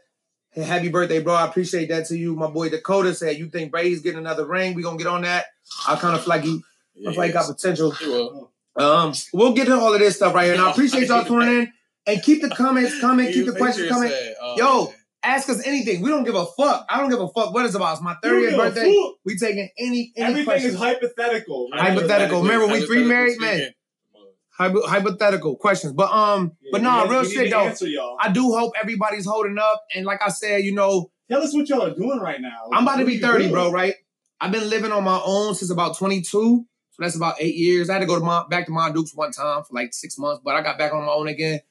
Hey, 0.51 0.63
happy 0.63 0.89
birthday, 0.89 1.19
bro. 1.19 1.33
I 1.33 1.45
appreciate 1.45 1.89
that 1.89 2.07
to 2.07 2.17
you. 2.17 2.35
My 2.35 2.47
boy 2.47 2.69
Dakota 2.69 3.13
said, 3.13 3.37
"You 3.37 3.49
think 3.49 3.71
Brady's 3.71 4.01
getting 4.01 4.19
another 4.19 4.45
ring? 4.45 4.73
We 4.73 4.83
gonna 4.83 4.97
get 4.97 5.07
on 5.07 5.21
that." 5.21 5.45
I 5.87 5.95
kind 5.97 6.15
of 6.15 6.21
feel 6.21 6.29
like 6.29 6.43
he, 6.43 6.61
I 7.07 7.11
feel 7.11 7.19
like 7.19 7.33
got 7.33 7.47
potential. 7.47 7.93
Um, 8.75 9.13
we'll 9.33 9.53
get 9.53 9.65
to 9.65 9.75
all 9.79 9.93
of 9.93 9.99
this 9.99 10.15
stuff 10.15 10.33
right 10.33 10.45
here. 10.45 10.53
And 10.53 10.61
I 10.61 10.71
appreciate 10.71 11.07
y'all 11.07 11.23
tuning 11.25 11.49
in 11.49 11.73
and 12.07 12.23
keep 12.23 12.41
the 12.41 12.49
comments 12.49 12.99
coming, 12.99 13.31
keep 13.31 13.45
the 13.45 13.53
questions 13.53 13.89
coming. 13.89 14.11
Oh, 14.41 14.55
Yo. 14.57 14.93
Ask 15.23 15.49
us 15.49 15.65
anything. 15.67 16.01
We 16.01 16.09
don't 16.09 16.23
give 16.23 16.33
a 16.35 16.45
fuck. 16.57 16.85
I 16.89 16.97
don't 16.99 17.09
give 17.09 17.19
a 17.21 17.27
fuck 17.27 17.53
what 17.53 17.65
it's 17.65 17.75
about. 17.75 17.93
It's 17.93 18.01
my 18.01 18.15
30th 18.23 18.57
birthday. 18.57 18.95
fuck. 18.95 19.15
We 19.23 19.37
taking 19.37 19.69
any 19.77 20.11
any 20.15 20.25
Everything 20.29 20.45
questions. 20.45 20.73
is 20.73 20.79
hypothetical. 20.79 21.69
man. 21.69 21.79
Hypothetical. 21.79 22.41
Remember, 22.41 22.67
we 22.67 22.81
three 22.85 23.03
married 23.03 23.39
men. 23.39 23.71
Hypo- 24.57 24.85
hypothetical 24.85 25.55
questions. 25.55 25.93
But 25.93 26.11
um, 26.11 26.51
Yeah, 26.61 26.69
but 26.71 26.81
we 26.81 26.85
no, 26.85 27.03
need- 27.03 27.11
real 27.11 27.23
shit 27.23 27.45
to 27.45 27.49
though. 27.51 27.59
Answer 27.61 27.87
y'all. 27.87 28.17
I 28.19 28.31
do 28.31 28.51
hope 28.51 28.73
everybody's 28.79 29.25
holding 29.25 29.57
up. 29.57 29.83
And 29.95 30.05
like 30.05 30.21
I 30.25 30.29
said, 30.29 30.63
you 30.63 30.73
know, 30.73 31.11
Tell 31.29 31.41
us 31.41 31.53
what 31.53 31.69
y'all 31.69 31.83
are 31.83 31.95
doing 31.95 32.19
right 32.19 32.41
now. 32.41 32.69
I'm 32.73 32.83
about 32.83 32.97
to 32.97 33.05
be 33.05 33.17
30, 33.19 33.39
doing? 33.43 33.51
bro, 33.53 33.71
right? 33.71 33.93
I've 34.41 34.51
been 34.51 34.69
living 34.69 34.91
on 34.91 35.03
my 35.05 35.21
own 35.23 35.55
since 35.55 35.71
about 35.71 35.97
22. 35.97 36.25
So 36.91 36.97
that's 36.99 37.15
about 37.15 37.35
eight 37.39 37.55
years. 37.55 37.89
I 37.89 37.93
had 37.93 37.99
to 37.99 38.05
go 38.05 38.19
to 38.19 38.25
my 38.25 38.43
back 38.49 38.65
to 38.65 38.71
my 38.73 38.91
Dukes 38.91 39.15
one 39.15 39.31
time 39.31 39.63
for 39.63 39.73
like 39.73 39.93
six 39.93 40.17
months, 40.17 40.41
but 40.43 40.55
I 40.55 40.61
got 40.61 40.77
back 40.77 40.93
on 40.93 41.05
my 41.05 41.11
own 41.13 41.29
again. 41.29 41.61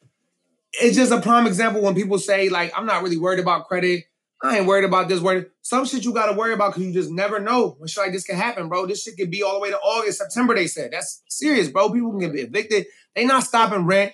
It's 0.75 0.97
just 0.97 1.13
a 1.13 1.21
prime 1.21 1.47
example 1.47 1.83
when 1.83 1.95
people 1.95 2.19
say, 2.19 2.49
like, 2.49 2.73
I'm 2.77 2.87
not 2.87 3.03
really 3.03 3.17
worried 3.17 3.41
about 3.41 3.67
credit. 3.67 4.05
I 4.43 4.59
ain't 4.59 4.67
worried 4.67 4.85
about 4.85 5.09
this 5.09 5.21
worried. 5.21 5.47
Some 5.63 5.85
shit 5.85 6.05
you 6.05 6.15
gotta 6.15 6.37
worry 6.37 6.55
about 6.55 6.73
because 6.73 6.87
you 6.87 6.93
just 6.93 7.11
never 7.11 7.41
know 7.41 7.75
when 7.79 7.89
shit 7.89 8.03
like 8.03 8.13
this 8.13 8.25
can 8.25 8.37
happen, 8.37 8.69
bro. 8.69 8.87
This 8.87 9.03
shit 9.03 9.17
could 9.19 9.31
be 9.31 9.43
all 9.43 9.55
the 9.55 9.61
way 9.61 9.71
to 9.71 9.79
August, 9.79 10.19
September, 10.19 10.55
they 10.55 10.67
said. 10.67 10.93
That's 10.93 11.23
serious, 11.29 11.69
bro. 11.69 11.91
People 11.91 12.19
can 12.19 12.33
get 12.33 12.47
evicted. 12.47 12.87
They 13.15 13.27
not 13.27 13.43
stopping 13.43 13.85
rent. 13.85 14.13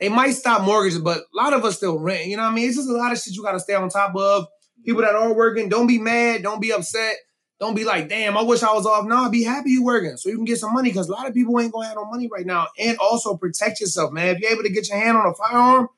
They 0.00 0.08
might 0.08 0.32
stop 0.32 0.62
mortgages, 0.62 0.98
but 0.98 1.18
a 1.18 1.36
lot 1.36 1.52
of 1.52 1.64
us 1.64 1.76
still 1.76 1.98
rent. 1.98 2.26
You 2.26 2.36
know 2.36 2.42
what 2.42 2.52
I 2.52 2.54
mean? 2.54 2.66
It's 2.66 2.76
just 2.76 2.88
a 2.88 2.92
lot 2.92 3.12
of 3.12 3.18
shit 3.18 3.34
you 3.34 3.42
gotta 3.42 3.60
stay 3.60 3.74
on 3.74 3.88
top 3.88 4.16
of. 4.16 4.46
People 4.84 5.02
that 5.02 5.14
are 5.14 5.32
working, 5.32 5.68
don't 5.68 5.86
be 5.86 5.98
mad, 5.98 6.42
don't 6.42 6.60
be 6.60 6.72
upset. 6.72 7.16
Don't 7.62 7.76
be 7.76 7.84
like, 7.84 8.08
damn, 8.08 8.36
I 8.36 8.42
wish 8.42 8.64
I 8.64 8.72
was 8.72 8.86
off. 8.86 9.06
Nah, 9.06 9.28
be 9.28 9.44
happy 9.44 9.70
you 9.70 9.84
working 9.84 10.16
so 10.16 10.28
you 10.28 10.34
can 10.34 10.44
get 10.44 10.58
some 10.58 10.74
money 10.74 10.90
because 10.90 11.08
a 11.08 11.12
lot 11.12 11.28
of 11.28 11.32
people 11.32 11.60
ain't 11.60 11.72
gonna 11.72 11.86
have 11.86 11.94
no 11.94 12.04
money 12.06 12.26
right 12.26 12.44
now. 12.44 12.66
And 12.76 12.98
also 12.98 13.36
protect 13.36 13.80
yourself, 13.80 14.10
man. 14.12 14.34
If 14.34 14.40
you're 14.40 14.50
able 14.50 14.64
to 14.64 14.68
get 14.68 14.88
your 14.88 14.98
hand 14.98 15.16
on 15.16 15.26
a 15.28 15.32
firearm, 15.32 15.88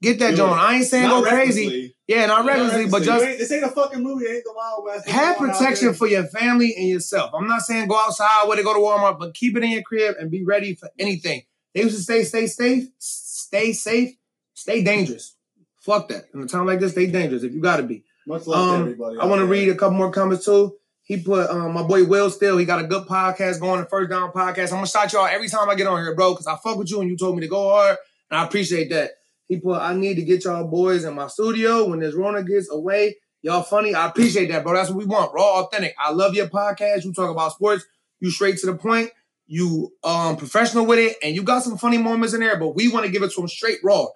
get 0.00 0.18
that 0.20 0.32
it. 0.32 0.40
I 0.40 0.76
ain't 0.76 0.86
saying 0.86 1.10
go 1.10 1.20
crazy. 1.22 1.94
Yeah, 2.08 2.24
not 2.24 2.46
Not 2.46 2.46
recklessly, 2.46 2.86
but 2.86 3.02
just 3.02 3.22
ain't- 3.22 3.38
this 3.38 3.52
ain't 3.52 3.64
a 3.64 3.68
fucking 3.68 4.02
movie. 4.02 4.24
It 4.24 4.36
ain't 4.36 4.44
the 4.44 4.54
Wild 4.56 4.82
West. 4.82 5.06
have 5.06 5.36
Come 5.36 5.44
on 5.44 5.50
out 5.50 5.58
protection 5.58 5.92
for 5.92 6.06
your 6.06 6.24
family 6.24 6.74
and 6.74 6.88
yourself. 6.88 7.32
I'm 7.34 7.48
not 7.48 7.60
saying 7.60 7.86
go 7.86 7.98
outside, 7.98 8.48
where 8.48 8.56
to 8.56 8.62
go 8.62 8.72
to 8.72 8.80
Walmart, 8.80 9.18
but 9.18 9.34
keep 9.34 9.58
it 9.58 9.62
in 9.62 9.72
your 9.72 9.82
crib 9.82 10.16
and 10.18 10.30
be 10.30 10.42
ready 10.42 10.74
for 10.74 10.88
anything. 10.98 11.42
They 11.74 11.82
used 11.82 11.96
to 11.98 12.02
say, 12.02 12.24
stay 12.24 12.46
safe, 12.46 12.88
stay 12.98 13.74
safe, 13.74 14.14
stay 14.54 14.82
dangerous. 14.82 15.34
Fuck 15.82 16.08
that. 16.08 16.28
In 16.32 16.40
a 16.40 16.46
time 16.46 16.64
like 16.64 16.80
this, 16.80 16.92
stay 16.92 17.08
dangerous 17.08 17.42
if 17.42 17.52
you 17.52 17.60
gotta 17.60 17.82
be. 17.82 18.04
Much 18.26 18.46
love 18.46 18.68
to 18.70 18.74
Um, 18.76 18.80
everybody. 18.80 19.18
I 19.18 19.26
want 19.26 19.40
to 19.40 19.46
read 19.46 19.68
a 19.68 19.74
couple 19.74 19.98
more 19.98 20.10
comments 20.10 20.46
too. 20.46 20.74
He 21.04 21.18
put 21.20 21.50
um, 21.50 21.72
my 21.74 21.82
boy 21.82 22.04
Will 22.04 22.30
still. 22.30 22.56
He 22.56 22.64
got 22.64 22.82
a 22.82 22.86
good 22.86 23.06
podcast 23.06 23.60
going, 23.60 23.80
the 23.80 23.86
First 23.86 24.10
Down 24.10 24.32
podcast. 24.32 24.70
I'm 24.70 24.76
gonna 24.76 24.86
shout 24.86 25.12
y'all 25.12 25.26
every 25.26 25.48
time 25.48 25.68
I 25.68 25.74
get 25.74 25.86
on 25.86 26.02
here, 26.02 26.14
bro, 26.14 26.32
because 26.32 26.46
I 26.46 26.56
fuck 26.56 26.78
with 26.78 26.90
you 26.90 27.00
and 27.00 27.10
you 27.10 27.16
told 27.16 27.36
me 27.36 27.42
to 27.42 27.48
go 27.48 27.68
hard, 27.68 27.98
and 28.30 28.40
I 28.40 28.44
appreciate 28.44 28.88
that. 28.90 29.10
He 29.46 29.60
put, 29.60 29.78
I 29.78 29.94
need 29.94 30.14
to 30.14 30.22
get 30.22 30.44
y'all 30.44 30.66
boys 30.66 31.04
in 31.04 31.14
my 31.14 31.26
studio 31.26 31.86
when 31.86 32.00
this 32.00 32.14
Rona 32.14 32.42
gets 32.42 32.70
away. 32.70 33.16
Y'all 33.42 33.62
funny. 33.62 33.94
I 33.94 34.06
appreciate 34.06 34.50
that, 34.50 34.64
bro. 34.64 34.72
That's 34.72 34.88
what 34.88 34.98
we 34.98 35.04
want. 35.04 35.34
Raw, 35.34 35.60
authentic. 35.60 35.94
I 36.02 36.12
love 36.12 36.34
your 36.34 36.48
podcast. 36.48 37.04
You 37.04 37.12
talk 37.12 37.30
about 37.30 37.52
sports. 37.52 37.84
You 38.20 38.30
straight 38.30 38.56
to 38.58 38.66
the 38.66 38.74
point. 38.74 39.10
You 39.46 39.92
um 40.02 40.38
professional 40.38 40.86
with 40.86 40.98
it, 40.98 41.18
and 41.22 41.34
you 41.34 41.42
got 41.42 41.62
some 41.62 41.76
funny 41.76 41.98
moments 41.98 42.32
in 42.32 42.40
there. 42.40 42.58
But 42.58 42.74
we 42.74 42.88
want 42.88 43.04
to 43.04 43.12
give 43.12 43.22
it 43.22 43.30
to 43.32 43.40
them 43.42 43.48
straight 43.48 43.80
raw. 43.84 44.06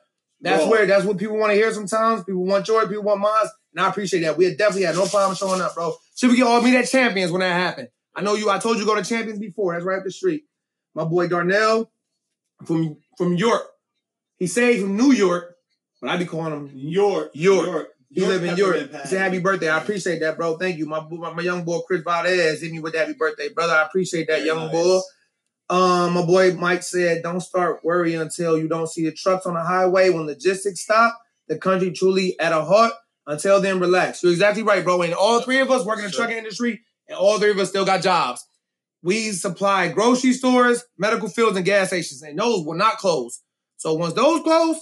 That's 0.41 0.65
Raw. 0.65 0.71
where 0.71 0.87
that's 0.87 1.05
what 1.05 1.19
people 1.19 1.37
want 1.37 1.51
to 1.51 1.57
hear. 1.57 1.71
Sometimes 1.75 2.25
people 2.25 2.47
want 2.47 2.65
joy. 2.65 2.87
People 2.87 3.03
want 3.03 3.21
minds. 3.21 3.51
And 3.75 3.85
I 3.85 3.91
appreciate 3.91 4.21
that. 4.23 4.39
We 4.39 4.49
definitely 4.55 4.85
had 4.85 4.95
no 4.95 5.05
problem 5.05 5.37
showing 5.37 5.61
up, 5.61 5.75
bro. 5.75 5.95
Should 6.19 6.31
we 6.31 6.37
get 6.37 6.49
all 6.49 6.61
meet 6.61 6.75
at 6.75 6.89
champions 6.89 7.31
when 7.31 7.41
that 7.43 7.53
happened? 7.53 7.89
I 8.13 8.23
know 8.23 8.35
you. 8.35 8.51
I 8.51 8.59
told 8.59 8.79
you 8.79 8.85
go 8.85 8.97
to 8.97 9.05
champions 9.05 9.39
before. 9.39 9.73
That's 9.73 9.85
right 9.85 9.99
up 9.99 10.05
the 10.05 10.11
street. 10.11 10.47
My 10.93 11.05
boy 11.05 11.29
Darnell 11.29 11.93
from 12.65 12.97
from 13.17 13.35
York. 13.37 13.63
He 14.37 14.49
said 14.49 14.73
he's 14.73 14.83
from 14.83 14.97
New 14.97 15.13
York, 15.13 15.55
but 16.01 16.11
I 16.11 16.17
be 16.17 16.25
calling 16.25 16.53
him 16.53 16.71
York. 16.75 17.31
York. 17.35 17.91
He 18.11 18.23
live 18.23 18.43
in 18.43 18.57
York. 18.57 18.75
Peppermint 18.75 19.03
He 19.03 19.09
said 19.09 19.21
happy 19.21 19.39
birthday. 19.39 19.69
I 19.69 19.79
appreciate 19.79 20.19
that, 20.19 20.37
bro. 20.37 20.57
Thank 20.57 20.79
you. 20.79 20.87
My 20.87 21.07
my, 21.09 21.33
my 21.35 21.43
young 21.43 21.63
boy 21.63 21.79
Chris 21.87 22.03
Valdez 22.03 22.63
hit 22.63 22.73
me 22.73 22.81
with 22.81 22.97
happy 22.97 23.13
birthday, 23.13 23.51
brother. 23.51 23.75
I 23.75 23.85
appreciate 23.85 24.27
that, 24.27 24.39
Very 24.39 24.47
young 24.47 24.67
nice. 24.67 24.73
boy. 24.73 25.01
Um, 25.71 26.15
my 26.15 26.27
boy 26.27 26.53
Mike 26.55 26.83
said, 26.83 27.23
"Don't 27.23 27.41
start 27.41 27.85
worrying 27.85 28.21
until 28.21 28.59
you 28.59 28.67
don't 28.67 28.89
see 28.89 29.05
the 29.05 29.13
trucks 29.13 29.47
on 29.47 29.55
the 29.55 29.63
highway. 29.63 30.11
When 30.11 30.27
logistics 30.27 30.81
stop, 30.81 31.17
the 31.47 31.59
country 31.59 31.93
truly 31.93 32.41
at 32.41 32.53
a 32.53 32.63
halt. 32.63 32.93
Until 33.29 33.61
then, 33.61 33.79
relax." 33.79 34.23
You're 34.25 34.33
exactly 34.33 34.65
right, 34.65 34.83
bro. 34.83 35.03
And 35.03 35.15
all 35.15 35.41
three 35.43 35.61
of 35.61 35.71
us 35.71 35.85
work 35.87 35.99
in 35.99 36.05
the 36.07 36.11
Sure. 36.11 36.23
trucking 36.25 36.39
industry, 36.39 36.81
and 37.09 37.17
all 37.17 37.39
three 37.39 37.51
of 37.53 37.59
us 37.59 37.69
still 37.69 37.85
got 37.85 38.03
jobs. 38.03 38.45
We 39.03 39.31
supply 39.31 39.89
grocery 39.89 40.33
stores, 40.33 40.83
medical 40.99 41.29
fields, 41.29 41.57
and 41.57 41.65
gas 41.65 41.89
stations, 41.89 42.23
and 42.23 42.37
those 42.37 42.65
will 42.67 42.75
not 42.75 42.99
close. 42.99 43.43
So 43.77 43.95
once 43.95 44.15
those 44.15 44.43
close, 44.43 44.77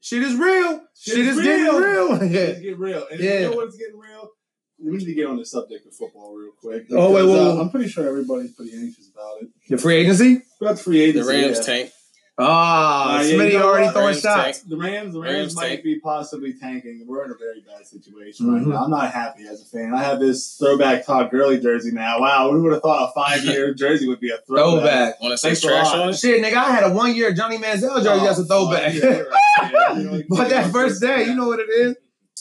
shit 0.00 0.22
is 0.22 0.36
real. 0.36 0.80
Shit, 0.96 1.18
is, 1.18 1.36
getting 1.40 1.64
real. 1.64 2.24
yeah. 2.24 2.46
Let's 2.46 2.60
get 2.60 2.78
real. 2.78 3.06
And 3.10 3.20
Yeah. 3.20 3.40
you 3.40 3.50
know 3.50 3.56
what's 3.56 3.76
getting 3.76 3.98
real? 3.98 4.30
We 4.78 4.96
need 4.96 5.06
to 5.06 5.14
get 5.14 5.26
on 5.26 5.38
the 5.38 5.44
subject 5.46 5.86
of 5.86 5.94
football 5.94 6.34
real 6.36 6.52
quick. 6.52 6.86
Oh, 6.92 7.10
wait, 7.10 7.22
because, 7.22 7.32
wait, 7.32 7.40
uh. 7.40 7.60
I'm 7.62 7.70
pretty 7.70 7.88
sure 7.88 8.06
everybody's 8.06 8.52
pretty 8.54 8.72
anxious 8.76 9.08
about 9.12 9.42
it. 9.42 9.48
The 9.70 9.78
free 9.78 9.96
agency. 9.96 10.42
About 10.60 10.76
the 10.76 10.82
free 10.82 10.98
The 10.98 11.04
agency. 11.20 11.28
Rams 11.32 11.58
yeah. 11.58 11.64
tank. 11.64 11.90
Ah, 12.38 13.16
Uh, 13.18 13.22
yeah, 13.22 13.32
Smitty 13.34 13.52
you 13.52 13.58
know 13.58 13.66
already 13.66 13.84
what? 13.86 13.92
throwing 13.94 14.06
Rams 14.08 14.20
shots. 14.20 14.58
The 14.60 14.76
Rams, 14.76 15.14
the 15.14 15.20
Rams, 15.20 15.34
Rams 15.36 15.56
might 15.56 15.68
tank. 15.68 15.84
be 15.84 15.98
possibly 16.00 16.52
tanking. 16.52 17.04
We're 17.06 17.24
in 17.24 17.30
a 17.30 17.34
very 17.34 17.60
bad 17.62 17.86
situation 17.86 18.52
right 18.52 18.62
Mhm. 18.62 18.66
now. 18.66 18.84
I'm 18.84 18.90
not 18.90 19.10
happy 19.10 19.46
as 19.46 19.62
a 19.62 19.64
fan. 19.64 19.94
I 19.94 20.02
have 20.02 20.20
this 20.20 20.54
throwback 20.58 21.06
Todd 21.06 21.30
Gurley 21.30 21.58
jersey 21.58 21.92
now. 21.92 22.20
Wow, 22.20 22.50
we 22.52 22.60
would 22.60 22.72
have 22.74 22.82
thought 22.82 23.08
a 23.10 23.12
five 23.14 23.42
year 23.44 23.72
jersey 23.82 24.06
would 24.06 24.20
be 24.20 24.28
a 24.30 24.36
throwback. 24.46 25.16
Throwback. 25.16 25.20
Want 25.22 25.32
to 25.32 25.38
say 25.38 25.52
a 25.52 25.56
trash 25.56 25.86
lot. 25.86 25.98
on? 26.08 26.12
Shit, 26.14 26.42
nigga, 26.42 26.56
I 26.56 26.70
had 26.72 26.84
a 26.84 26.92
one 26.92 27.14
year 27.14 27.32
Johnny 27.32 27.56
Manziel 27.56 28.02
jersey. 28.02 28.24
that's 28.26 28.38
a 28.38 28.44
throwback. 28.44 28.92
Oh, 28.94 28.98
yeah, 28.98 29.18
right. 29.20 29.32
Yeah, 29.72 29.98
you 29.98 30.04
know, 30.10 30.22
but 30.28 30.50
that 30.50 30.70
first 30.70 31.00
day, 31.00 31.24
you 31.24 31.34
know 31.34 31.46
what 31.46 31.58
it 31.60 31.70
is. 31.70 31.96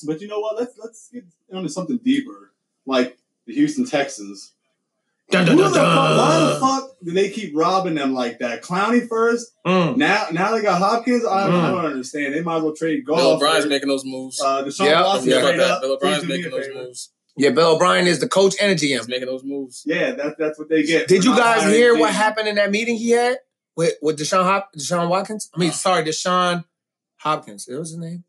But 0.05 0.19
you 0.19 0.27
know 0.27 0.41
what? 0.41 0.57
Let's 0.59 0.77
let's 0.77 1.09
get 1.13 1.23
onto 1.53 1.69
something 1.69 1.97
deeper, 2.03 2.51
like 2.85 3.17
the 3.47 3.53
Houston 3.53 3.85
Texans. 3.85 4.51
Dun, 5.31 5.47
Who 5.47 5.57
dun, 5.57 5.71
the 5.71 5.79
fuck, 5.79 6.17
why 6.17 6.39
the 6.53 6.59
fuck 6.59 6.95
do 7.03 7.11
they 7.11 7.29
keep 7.31 7.51
robbing 7.55 7.95
them 7.95 8.13
like 8.13 8.37
that? 8.39 8.61
Clowney 8.61 9.07
first, 9.07 9.51
Mm. 9.65 9.97
now 9.97 10.27
now 10.31 10.51
they 10.55 10.61
got 10.61 10.77
Hopkins. 10.79 11.25
I, 11.25 11.47
I 11.47 11.49
Mm. 11.49 11.71
don't 11.71 11.85
understand. 11.85 12.33
They 12.35 12.41
might 12.41 12.57
as 12.57 12.63
well 12.63 12.75
trade 12.75 13.05
Bill 13.05 13.15
golf. 13.15 13.35
O'Brien's 13.41 13.65
or- 13.65 13.69
making 13.69 13.87
those 13.89 14.05
moves. 14.05 14.39
uh, 14.39 14.63
Deshaun 14.63 14.85
Yeah, 14.85 15.01
Watson 15.03 15.29
yeah. 15.29 15.35
forget 15.37 15.47
straight 15.55 15.59
up. 15.61 15.81
Bill 15.81 15.91
O'Brien's 15.93 16.17
Please 16.19 16.21
do 16.21 16.27
me 16.27 16.37
making 16.37 16.51
those 16.51 16.67
favor. 16.67 16.79
moves. 16.83 17.09
Yeah, 17.37 17.49
Bill 17.49 17.75
O'Brien 17.75 18.07
is 18.07 18.19
the 18.19 18.29
coach 18.29 18.55
and 18.61 18.71
the 18.71 18.75
GM. 18.75 18.97
He's 18.99 19.07
making 19.07 19.25
those 19.25 19.43
moves. 19.43 19.81
Yeah, 19.85 20.11
that, 20.11 20.37
that's 20.37 20.57
what 20.59 20.69
they 20.69 20.83
get. 20.83 21.07
Did 21.07 21.23
you 21.25 21.35
guys 21.35 21.63
hear 21.63 21.89
James. 21.93 21.99
what 22.01 22.13
happened 22.13 22.47
in 22.47 22.55
that 22.55 22.69
meeting 22.71 22.95
he 22.95 23.09
had 23.09 23.39
with 23.75 23.95
with 24.03 24.19
Deshaun 24.19 24.43
Hop 24.43 24.69
Deshaun 24.77 25.09
Watkins? 25.09 25.49
I 25.55 25.59
mean, 25.59 25.71
sorry, 25.71 26.03
Deshaun 26.03 26.63
Hopkins. 27.17 27.65
What 27.67 27.79
was 27.79 27.89
his 27.89 27.97
name? 27.97 28.23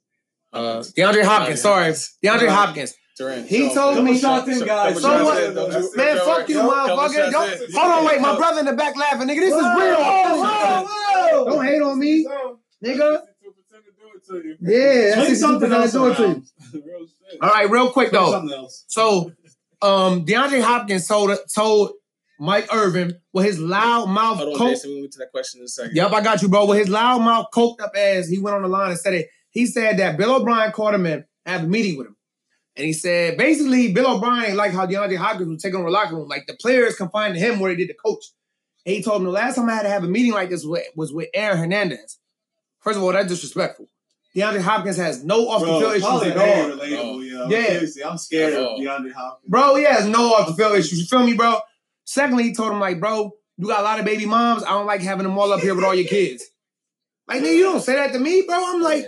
Uh, 0.52 0.78
DeAndre 0.96 1.22
Hopkins. 1.24 1.60
Sorry, 1.60 1.92
DeAndre 1.92 2.48
Hopkins. 2.48 2.94
Durant. 3.16 3.46
He 3.48 3.68
Show 3.68 3.74
told 3.74 4.04
me- 4.04 4.18
Show- 4.18 4.28
Couple 4.28 4.38
shots 4.38 4.48
in, 4.48 4.58
show- 4.58 4.66
guys. 4.66 4.94
couple 4.94 5.00
So 5.00 5.24
what? 5.24 5.42
in. 5.42 5.54
Don't 5.54 5.72
you- 5.72 5.92
Man, 5.96 6.16
don't 6.16 6.26
fuck 6.36 6.48
you, 6.48 6.56
motherfucker. 6.58 7.26
in. 7.26 7.32
Don't, 7.32 7.74
hold 7.74 7.92
on, 7.92 8.04
wait. 8.04 8.20
My 8.20 8.36
brother 8.36 8.60
in 8.60 8.66
the 8.66 8.72
back 8.74 8.96
laughing, 8.96 9.28
nigga. 9.28 9.40
This 9.40 9.54
is 9.54 9.54
real. 9.54 9.96
Whoa, 9.96 10.86
whoa. 10.88 11.44
Don't 11.46 11.64
hate 11.64 11.80
on 11.82 11.98
me, 11.98 12.26
nigga. 12.84 13.22
Yeah, 14.60 15.14
that's 15.16 15.40
something 15.40 15.72
else 15.72 15.92
to 15.92 16.06
it. 16.06 16.18
around. 16.20 16.44
Real 16.72 17.06
shit. 17.06 17.40
All 17.40 17.48
right, 17.50 17.70
real 17.70 17.90
quick 17.90 18.10
though. 18.10 18.68
So, 18.88 19.32
um, 19.82 20.24
DeAndre 20.26 20.62
Hopkins 20.62 21.06
told 21.06 21.36
told 21.54 21.92
Mike 22.40 22.66
Irvin 22.72 23.14
with 23.32 23.46
his 23.46 23.58
loud 23.58 24.08
mouth 24.08 24.38
Hold 24.38 24.52
on, 24.54 24.58
coke. 24.58 24.68
Jason. 24.70 24.90
We'll 24.90 25.02
get 25.02 25.12
to 25.12 25.18
that 25.20 25.30
question 25.32 25.60
in 25.60 25.64
a 25.64 25.68
second. 25.68 25.96
Yep, 25.96 26.12
I 26.12 26.20
got 26.22 26.42
you, 26.42 26.48
bro. 26.48 26.66
With 26.66 26.78
his 26.78 26.88
loud 26.88 27.20
mouth 27.20 27.46
coked 27.54 27.80
up 27.80 27.92
ass, 27.96 28.26
he 28.28 28.38
went 28.38 28.56
on 28.56 28.62
the 28.62 28.68
line 28.68 28.90
and 28.90 28.98
said 28.98 29.14
it. 29.14 29.28
He 29.50 29.64
said 29.66 29.98
that 29.98 30.16
Bill 30.18 30.34
O'Brien 30.36 30.72
called 30.72 30.94
him 30.94 31.06
and 31.06 31.24
had 31.46 31.62
a 31.64 31.66
meeting 31.66 31.96
with 31.96 32.08
him. 32.08 32.15
And 32.76 32.86
he 32.86 32.92
said 32.92 33.38
basically 33.38 33.92
Bill 33.92 34.16
O'Brien, 34.16 34.56
like 34.56 34.72
how 34.72 34.86
DeAndre 34.86 35.16
Hopkins 35.16 35.48
was 35.48 35.62
taking 35.62 35.76
over 35.80 35.86
the 35.88 35.92
locker 35.92 36.14
room, 36.16 36.28
like 36.28 36.46
the 36.46 36.54
players 36.54 36.96
confined 36.96 37.34
to 37.34 37.40
him 37.40 37.58
where 37.58 37.70
they 37.70 37.76
did 37.76 37.88
the 37.88 37.94
coach. 37.94 38.24
And 38.84 38.94
he 38.94 39.02
told 39.02 39.16
him 39.20 39.24
the 39.24 39.30
last 39.32 39.56
time 39.56 39.68
I 39.68 39.74
had 39.74 39.82
to 39.82 39.88
have 39.88 40.04
a 40.04 40.08
meeting 40.08 40.32
like 40.32 40.50
this 40.50 40.64
was, 40.64 40.82
was 40.94 41.12
with 41.12 41.28
Aaron 41.34 41.58
Hernandez. 41.58 42.18
First 42.80 42.98
of 42.98 43.02
all, 43.02 43.12
that's 43.12 43.28
disrespectful. 43.28 43.86
DeAndre 44.36 44.60
Hopkins 44.60 44.98
has 44.98 45.24
no 45.24 45.48
off 45.48 45.60
the 45.60 45.66
Bro, 45.66 45.80
field 45.80 45.92
issues 45.92 46.04
probably 46.04 46.30
at 46.30 46.36
all. 46.36 46.44
relatable, 46.76 46.98
oh. 46.98 47.20
yo. 47.20 47.48
Yeah. 47.48 47.66
Seriously, 47.68 48.04
I'm 48.04 48.18
scared 48.18 48.52
Oh. 48.54 48.74
of 48.74 48.80
DeAndre 48.80 49.12
Hopkins. 49.12 49.48
Bro, 49.50 49.76
he 49.76 49.84
has 49.84 50.06
no 50.06 50.34
off 50.34 50.46
the 50.46 50.54
field 50.54 50.76
issues. 50.76 50.98
You 51.00 51.06
feel 51.06 51.22
me, 51.26 51.32
bro? 51.32 51.58
Secondly, 52.04 52.44
he 52.44 52.54
told 52.54 52.70
him, 52.72 52.78
like, 52.78 53.00
bro, 53.00 53.32
you 53.56 53.66
got 53.66 53.80
a 53.80 53.82
lot 53.82 53.98
of 53.98 54.04
baby 54.04 54.26
moms. 54.26 54.62
I 54.62 54.68
don't 54.70 54.86
like 54.86 55.00
having 55.00 55.24
them 55.24 55.38
all 55.38 55.52
up 55.52 55.60
here 55.60 55.74
with 55.74 55.84
all 55.84 55.94
your 55.94 56.06
kids. 56.06 56.44
Like, 57.26 57.42
nigga, 57.42 57.54
you 57.56 57.62
don't 57.64 57.80
say 57.80 57.94
that 57.94 58.12
to 58.12 58.18
me, 58.18 58.44
bro. 58.46 58.56
I'm 58.56 58.82
like, 58.82 59.06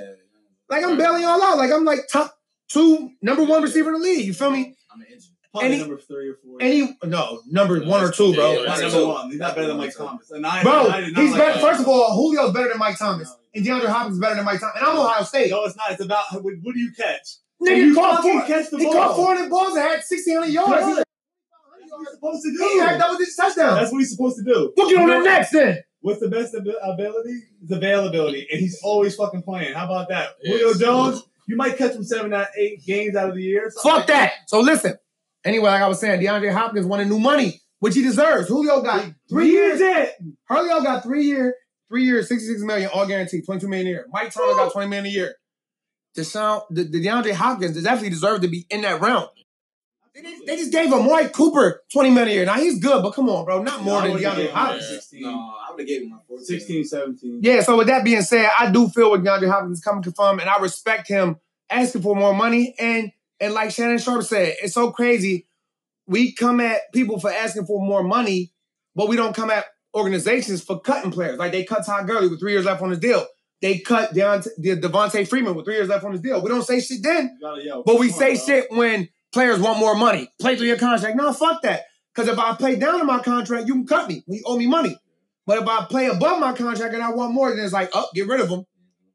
like 0.70 0.82
I'm 0.82 0.96
bailing 0.96 1.22
y'all 1.22 1.40
out. 1.42 1.58
Like 1.58 1.70
I'm 1.70 1.84
like 1.84 2.08
top 2.10 2.34
two, 2.68 3.10
number 3.22 3.44
one 3.44 3.62
receiver 3.62 3.88
in 3.94 4.00
the 4.00 4.06
league. 4.08 4.26
You 4.26 4.34
feel 4.34 4.50
me? 4.50 4.76
I'm 4.92 5.00
an 5.00 5.06
engine. 5.12 5.32
Probably 5.50 5.68
Any- 5.70 5.78
number 5.78 5.96
three 5.98 6.28
or 6.28 6.34
four. 6.44 6.58
Any 6.60 6.96
no, 7.04 7.40
number 7.48 7.80
one 7.84 8.04
or 8.04 8.12
two, 8.12 8.34
bro. 8.34 8.52
Yeah, 8.52 8.56
Not 8.64 8.78
that's 8.78 8.92
number 8.92 9.06
one. 9.08 9.30
He's 9.30 9.38
not 9.40 9.54
better 9.54 9.68
than 9.68 9.78
Mike 9.78 9.96
Thomas. 9.96 10.30
And 10.30 10.46
I, 10.46 10.62
Bro, 10.62 10.88
I 10.88 11.02
he's 11.04 11.14
like 11.14 11.32
better. 11.40 11.52
that. 11.54 11.60
First 11.62 11.80
of 11.80 11.88
all, 11.88 12.14
Julio's 12.14 12.52
better 12.52 12.68
than 12.68 12.78
Mike 12.78 12.98
Thomas, 12.98 13.34
and 13.54 13.64
DeAndre 13.64 13.86
Hopkins 13.86 14.16
is 14.16 14.20
better 14.20 14.34
than 14.36 14.44
Mike 14.44 14.60
Thomas. 14.60 14.74
And 14.78 14.86
I'm 14.86 14.98
Ohio 14.98 15.24
State. 15.24 15.50
No, 15.50 15.64
it's 15.64 15.74
not. 15.76 15.90
It's 15.92 16.02
about 16.02 16.24
what, 16.32 16.42
what 16.62 16.74
do 16.74 16.78
you 16.80 16.92
catch? 16.92 17.36
Nigga, 17.62 17.76
you 17.78 17.94
caught 17.94 18.22
four, 18.22 18.42
catch 18.46 18.70
the 18.70 18.76
he 18.78 18.84
ball. 18.84 18.92
caught 18.92 19.16
400 19.16 19.50
balls 19.50 19.68
and 19.74 19.78
had 19.82 19.90
1,600 20.06 20.46
yards. 20.52 20.70
Good. 20.70 20.78
He- 20.88 20.94
That's 20.94 21.90
what 21.90 22.00
he's 22.00 22.10
supposed 22.12 22.42
to 22.44 22.52
do. 22.52 22.68
He 22.74 22.78
had 22.78 22.92
do. 22.92 22.98
double 22.98 23.16
digit 23.18 23.34
touchdowns. 23.36 23.80
That's 23.80 23.92
what 23.92 23.98
he's 23.98 24.10
supposed 24.10 24.36
to 24.36 24.44
do. 24.44 24.72
Book 24.76 24.90
it 24.92 24.98
on 24.98 25.08
the 25.08 25.18
next 25.20 25.50
then. 25.50 25.78
What's 26.00 26.20
the 26.20 26.28
best 26.28 26.54
ability? 26.54 27.40
It's 27.62 27.72
availability, 27.72 28.46
and 28.52 28.60
he's 28.60 28.78
always 28.84 29.16
fucking 29.16 29.42
playing. 29.42 29.72
How 29.74 29.86
about 29.86 30.08
that? 30.10 30.28
Yes. 30.42 30.60
Julio 30.60 30.78
Jones, 30.78 31.22
you 31.48 31.56
might 31.56 31.76
catch 31.78 31.94
him 31.94 32.04
seven 32.04 32.32
out 32.32 32.42
of 32.42 32.48
eight 32.56 32.84
games 32.84 33.16
out 33.16 33.30
of 33.30 33.34
the 33.34 33.42
year. 33.42 33.72
Fuck 33.74 33.84
like 33.84 34.06
that. 34.08 34.32
So 34.46 34.60
listen. 34.60 34.96
Anyway, 35.44 35.68
like 35.68 35.82
I 35.82 35.88
was 35.88 35.98
saying, 35.98 36.20
DeAndre 36.20 36.52
Hopkins 36.52 36.84
wanted 36.84 37.08
new 37.08 37.18
money, 37.18 37.62
which 37.80 37.94
he 37.94 38.02
deserves. 38.02 38.48
Julio 38.48 38.82
got 38.82 39.06
three 39.30 39.50
years. 39.50 39.80
it. 39.80 40.12
Julio 40.48 40.82
got 40.82 41.02
three 41.02 41.24
year, 41.24 41.54
three 41.88 42.04
years, 42.04 42.28
66 42.28 42.60
million, 42.62 42.90
all 42.92 43.06
guaranteed, 43.06 43.46
22 43.46 43.66
million 43.66 43.86
a 43.86 43.90
year. 43.90 44.06
Mike 44.10 44.30
Thomas 44.30 44.56
got 44.56 44.72
20 44.72 44.88
million 44.88 45.06
a 45.06 45.08
year. 45.08 45.34
Deshaun, 46.16 46.62
the, 46.70 46.84
the 46.84 47.04
DeAndre 47.04 47.32
Hopkins 47.32 47.74
does 47.74 47.86
actually 47.86 48.10
deserve 48.10 48.42
to 48.42 48.48
be 48.48 48.66
in 48.68 48.82
that 48.82 49.00
round. 49.00 49.28
They, 50.22 50.30
just- 50.30 50.46
they 50.46 50.56
just 50.56 50.72
gave 50.72 50.92
Amari 50.92 51.28
Cooper 51.28 51.82
20 51.92 52.10
million 52.10 52.28
a 52.28 52.32
year. 52.32 52.44
Now 52.46 52.54
he's 52.54 52.78
good, 52.78 53.02
but 53.02 53.12
come 53.12 53.28
on, 53.28 53.44
bro. 53.44 53.62
Not 53.62 53.82
more 53.82 54.02
than 54.02 54.12
DeAndre 54.16 54.50
Hopkins. 54.50 54.88
16, 54.88 55.22
No, 55.22 55.28
I 55.30 55.70
would 55.70 55.80
have 55.80 55.88
gave 55.88 56.02
him 56.02 56.10
my 56.10 56.16
14. 56.26 56.44
16, 56.44 56.84
17. 56.84 57.40
Yeah, 57.42 57.60
so 57.62 57.76
with 57.76 57.86
that 57.88 58.04
being 58.04 58.22
said, 58.22 58.50
I 58.58 58.70
do 58.70 58.88
feel 58.88 59.10
what 59.10 59.22
DeAndre 59.22 59.48
Hopkins 59.50 59.78
is 59.78 59.84
coming 59.84 60.02
from, 60.12 60.40
and 60.40 60.48
I 60.48 60.58
respect 60.58 61.08
him 61.08 61.36
asking 61.70 62.02
for 62.02 62.16
more 62.16 62.34
money. 62.34 62.74
And 62.78 63.12
and 63.40 63.54
like 63.54 63.70
Shannon 63.70 63.98
Sharpe 63.98 64.24
said, 64.24 64.56
it's 64.62 64.74
so 64.74 64.90
crazy. 64.90 65.46
We 66.06 66.32
come 66.32 66.60
at 66.60 66.92
people 66.92 67.20
for 67.20 67.30
asking 67.30 67.66
for 67.66 67.80
more 67.84 68.02
money, 68.02 68.52
but 68.96 69.08
we 69.08 69.14
don't 69.16 69.36
come 69.36 69.50
at 69.50 69.66
organizations 69.94 70.62
for 70.62 70.80
cutting 70.80 71.10
players. 71.12 71.38
Like 71.38 71.52
they 71.52 71.64
cut 71.64 71.84
Todd 71.86 72.06
Gurley 72.06 72.28
with 72.28 72.40
three 72.40 72.52
years 72.52 72.64
left 72.64 72.82
on 72.82 72.90
his 72.90 72.98
deal. 72.98 73.26
They 73.60 73.78
cut 73.78 74.14
Deont- 74.14 74.48
De- 74.60 74.76
Devonta 74.76 75.26
Freeman 75.28 75.54
with 75.54 75.64
three 75.66 75.74
years 75.74 75.88
left 75.88 76.04
on 76.04 76.12
his 76.12 76.20
deal. 76.20 76.40
We 76.42 76.48
don't 76.48 76.62
say 76.64 76.80
shit 76.80 77.02
then, 77.02 77.36
You 77.40 77.46
gotta, 77.46 77.64
yo, 77.64 77.82
but 77.84 77.98
we 77.98 78.08
come 78.08 78.14
on, 78.14 78.18
say 78.20 78.36
shit 78.36 78.70
when 78.70 79.08
players 79.32 79.58
want 79.60 79.78
more 79.78 79.94
money. 79.94 80.30
Play 80.40 80.56
through 80.56 80.66
your 80.66 80.78
contract. 80.78 81.16
No, 81.16 81.32
fuck 81.32 81.62
that. 81.62 81.84
Because 82.14 82.28
if 82.28 82.38
I 82.38 82.54
play 82.56 82.76
down 82.76 82.98
to 82.98 83.04
my 83.04 83.20
contract, 83.20 83.66
you 83.68 83.74
can 83.74 83.86
cut 83.86 84.08
me. 84.08 84.24
You 84.26 84.42
owe 84.46 84.56
me 84.56 84.66
money. 84.66 84.96
But 85.46 85.62
if 85.62 85.68
I 85.68 85.84
play 85.86 86.06
above 86.06 86.40
my 86.40 86.52
contract 86.52 86.92
and 86.94 87.02
I 87.02 87.10
want 87.10 87.32
more, 87.32 87.54
then 87.54 87.64
it's 87.64 87.72
like, 87.72 87.90
oh, 87.94 88.06
get 88.14 88.26
rid 88.28 88.40
of 88.40 88.48
them. 88.50 88.64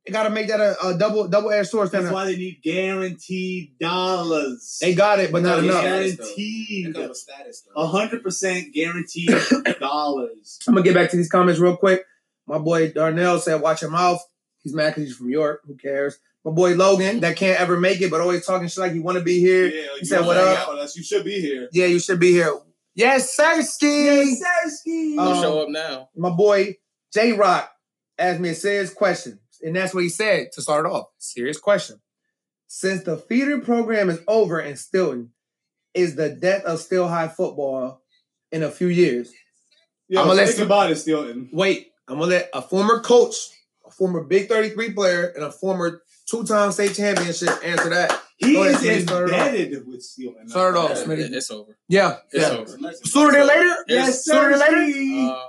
You 0.06 0.12
got 0.12 0.24
to 0.24 0.30
make 0.32 0.48
that 0.50 0.60
a, 0.60 0.88
a 0.88 0.98
double 0.98 1.28
double 1.30 1.52
edged 1.52 1.70
sword. 1.70 1.90
That's 1.92 2.04
Stand 2.06 2.14
why 2.14 2.26
they 2.26 2.36
need 2.36 2.60
guaranteed 2.64 3.78
dollars. 3.80 4.80
They 4.82 4.94
got 4.96 5.20
it, 5.20 5.32
but 5.32 5.44
not 5.44 5.64
Yeah. 5.64 5.70
enough. 5.70 5.84
guaranteed. 5.84 6.88
That 6.88 6.94
comes 6.94 7.08
with 7.10 7.18
status. 7.18 7.68
A 7.76 7.88
hundred 7.88 8.22
percent 8.24 8.74
guaranteed 8.74 9.30
dollars. 9.80 10.60
I'm 10.68 10.74
gonna 10.74 10.84
get 10.84 10.94
back 10.94 11.10
to 11.12 11.18
these 11.18 11.30
comments 11.30 11.60
real 11.60 11.78
quick. 11.78 12.04
My 12.48 12.58
boy 12.58 12.92
Darnell 12.92 13.40
said, 13.40 13.62
"Watch 13.62 13.82
your 13.82 13.92
mouth." 13.92 14.22
He's 14.62 14.74
mad 14.74 14.90
because 14.90 15.04
he's 15.06 15.16
from 15.16 15.30
York. 15.30 15.62
Who 15.68 15.76
cares? 15.76 16.18
My 16.46 16.52
boy 16.52 16.76
Logan, 16.76 17.22
that 17.22 17.38
can't 17.38 17.60
ever 17.60 17.80
make 17.80 18.02
it, 18.02 18.12
but 18.12 18.20
always 18.22 18.46
talking 18.46 18.68
shit 18.68 18.80
like 18.80 18.92
he 18.92 19.00
want 19.00 19.18
to 19.18 19.24
be 19.24 19.40
here. 19.40 19.68
Yeah, 19.68 19.86
He 20.00 20.06
said, 20.06 20.26
"What 20.26 20.36
up?" 20.38 20.68
us. 20.70 20.96
You 20.98 21.04
should 21.04 21.24
be 21.24 21.40
here. 21.40 21.70
Yeah, 21.72 21.86
you 21.86 22.00
should 22.00 22.20
be 22.20 22.32
here. 22.32 22.54
Yes, 22.96 23.36
Sirski. 23.38 24.36
Sersky. 24.36 25.18
Um, 25.18 25.26
Don't 25.26 25.42
show 25.42 25.62
up 25.62 25.70
now. 25.70 26.10
my 26.16 26.30
boy 26.30 26.76
J 27.14 27.32
Rock 27.34 27.72
asked 28.20 28.40
me 28.42 28.50
a 28.50 28.56
serious 28.56 28.94
question, 28.94 29.40
and 29.62 29.76
that's 29.76 29.94
what 29.94 30.04
he 30.04 30.10
said 30.10 30.52
to 30.54 30.62
start 30.62 30.86
it 30.86 30.92
off. 30.92 31.08
Serious 31.18 31.58
question. 31.58 32.02
Since 32.68 33.04
the 33.04 33.18
feeder 33.18 33.60
program 33.60 34.10
is 34.10 34.20
over 34.28 34.60
in 34.60 34.74
Steelton, 34.74 35.30
is 35.94 36.16
the 36.16 36.30
death 36.30 36.64
of 36.66 36.80
Steel-High 36.80 37.28
football 37.30 38.02
in 38.52 38.64
a 38.64 38.72
few 38.72 38.88
years? 38.88 39.32
Yo, 40.08 40.22
I'ma 40.22 40.34
let 40.34 40.48
think 40.48 40.60
you- 40.60 40.66
about 40.66 40.92
it, 40.92 40.96
Steelton. 40.96 41.50
Wait, 41.54 41.92
I'm 42.08 42.18
gonna 42.20 42.30
let 42.32 42.50
a 42.54 42.62
former 42.62 43.00
coach, 43.00 43.36
a 43.86 43.92
former 43.92 44.24
Big 44.24 44.50
33 44.50 44.92
player, 44.94 45.28
and 45.36 45.44
a 45.46 45.52
former 45.52 46.02
two-time 46.26 46.72
state 46.72 46.96
championship 46.96 47.50
answer 47.64 47.90
that. 47.90 48.20
He 48.38 48.54
Go 48.54 48.64
ahead, 48.64 48.76
is 48.76 48.82
Smitty, 48.82 49.08
start 49.08 49.30
it 49.30 49.34
off. 49.36 49.48
embedded 49.48 49.88
with 49.88 50.02
Steel. 50.04 50.36
and 50.40 50.50
Start 50.50 50.76
it 50.76 50.78
off, 50.78 50.90
Yeah, 50.92 51.04
Smitty. 51.04 51.32
It's 51.34 51.52
over. 51.52 51.78
Yeah, 51.88 52.18
It's 52.32 52.44
yeah. 52.50 52.58
over. 52.58 52.94
Sooner 53.04 53.32
than 53.34 53.48
later. 53.48 53.76
Yes, 53.88 54.26
Sooner 54.26 54.50
than 54.58 54.60
later. 54.60 55.32
Uh, 55.32 55.40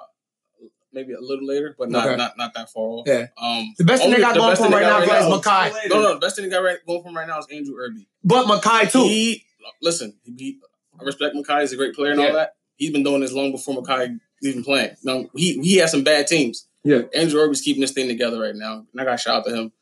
maybe 0.92 1.12
a 1.14 1.20
little 1.20 1.46
later, 1.46 1.74
but 1.78 1.90
not 1.90 2.06
Okay. 2.06 2.16
not 2.16 2.36
not 2.38 2.54
that 2.54 2.70
far 2.70 2.82
off. 2.84 3.04
Yeah. 3.08 3.26
Um, 3.36 3.74
The 3.78 3.84
best 3.84 4.02
thing 4.02 4.08
only- 4.08 4.16
they 4.16 4.22
got 4.22 4.34
the 4.34 4.40
going 4.40 4.50
best 4.52 4.60
for 4.62 4.68
thing 4.68 4.72
him 4.74 4.78
they 4.78 4.84
right 4.90 5.00
now 5.00 5.06
got 5.06 5.22
is 5.22 5.28
now- 5.28 5.40
Makai. 5.40 5.88
No, 5.90 6.02
no, 6.02 6.14
the 6.14 6.20
best 6.20 6.36
thing 6.36 6.44
they 6.44 6.50
got 6.50 6.62
right, 6.62 6.78
going 6.86 7.02
from 7.02 7.16
right 7.16 7.26
now 7.26 7.38
is 7.38 7.46
Andrew 7.50 7.74
Irby. 7.78 8.06
But 8.22 8.46
Makai 8.46 8.90
too. 8.92 9.02
He 9.04 9.44
listen. 9.82 10.14
He, 10.24 10.32
he, 10.38 10.58
I 11.00 11.04
respect 11.04 11.34
Makai. 11.34 11.62
He's 11.62 11.72
a 11.72 11.76
great 11.76 11.94
player 11.94 12.12
and 12.12 12.20
Yeah. 12.20 12.26
all 12.28 12.34
that. 12.34 12.54
He's 12.76 12.90
been 12.92 13.02
doing 13.02 13.20
this 13.22 13.32
long 13.32 13.50
before 13.50 13.82
Makai 13.82 14.18
even 14.42 14.62
playing. 14.62 14.94
Now 15.02 15.24
he 15.34 15.58
he 15.60 15.76
has 15.78 15.90
some 15.90 16.04
bad 16.04 16.26
teams. 16.28 16.68
Yeah. 16.84 17.02
Andrew 17.14 17.40
Irby's 17.40 17.62
keeping 17.62 17.80
this 17.80 17.92
thing 17.92 18.08
together 18.08 18.38
right 18.40 18.54
now, 18.54 18.86
and 18.92 19.00
I 19.00 19.04
got 19.04 19.18
shout 19.18 19.38
out 19.38 19.46
to 19.46 19.54
him. 19.56 19.72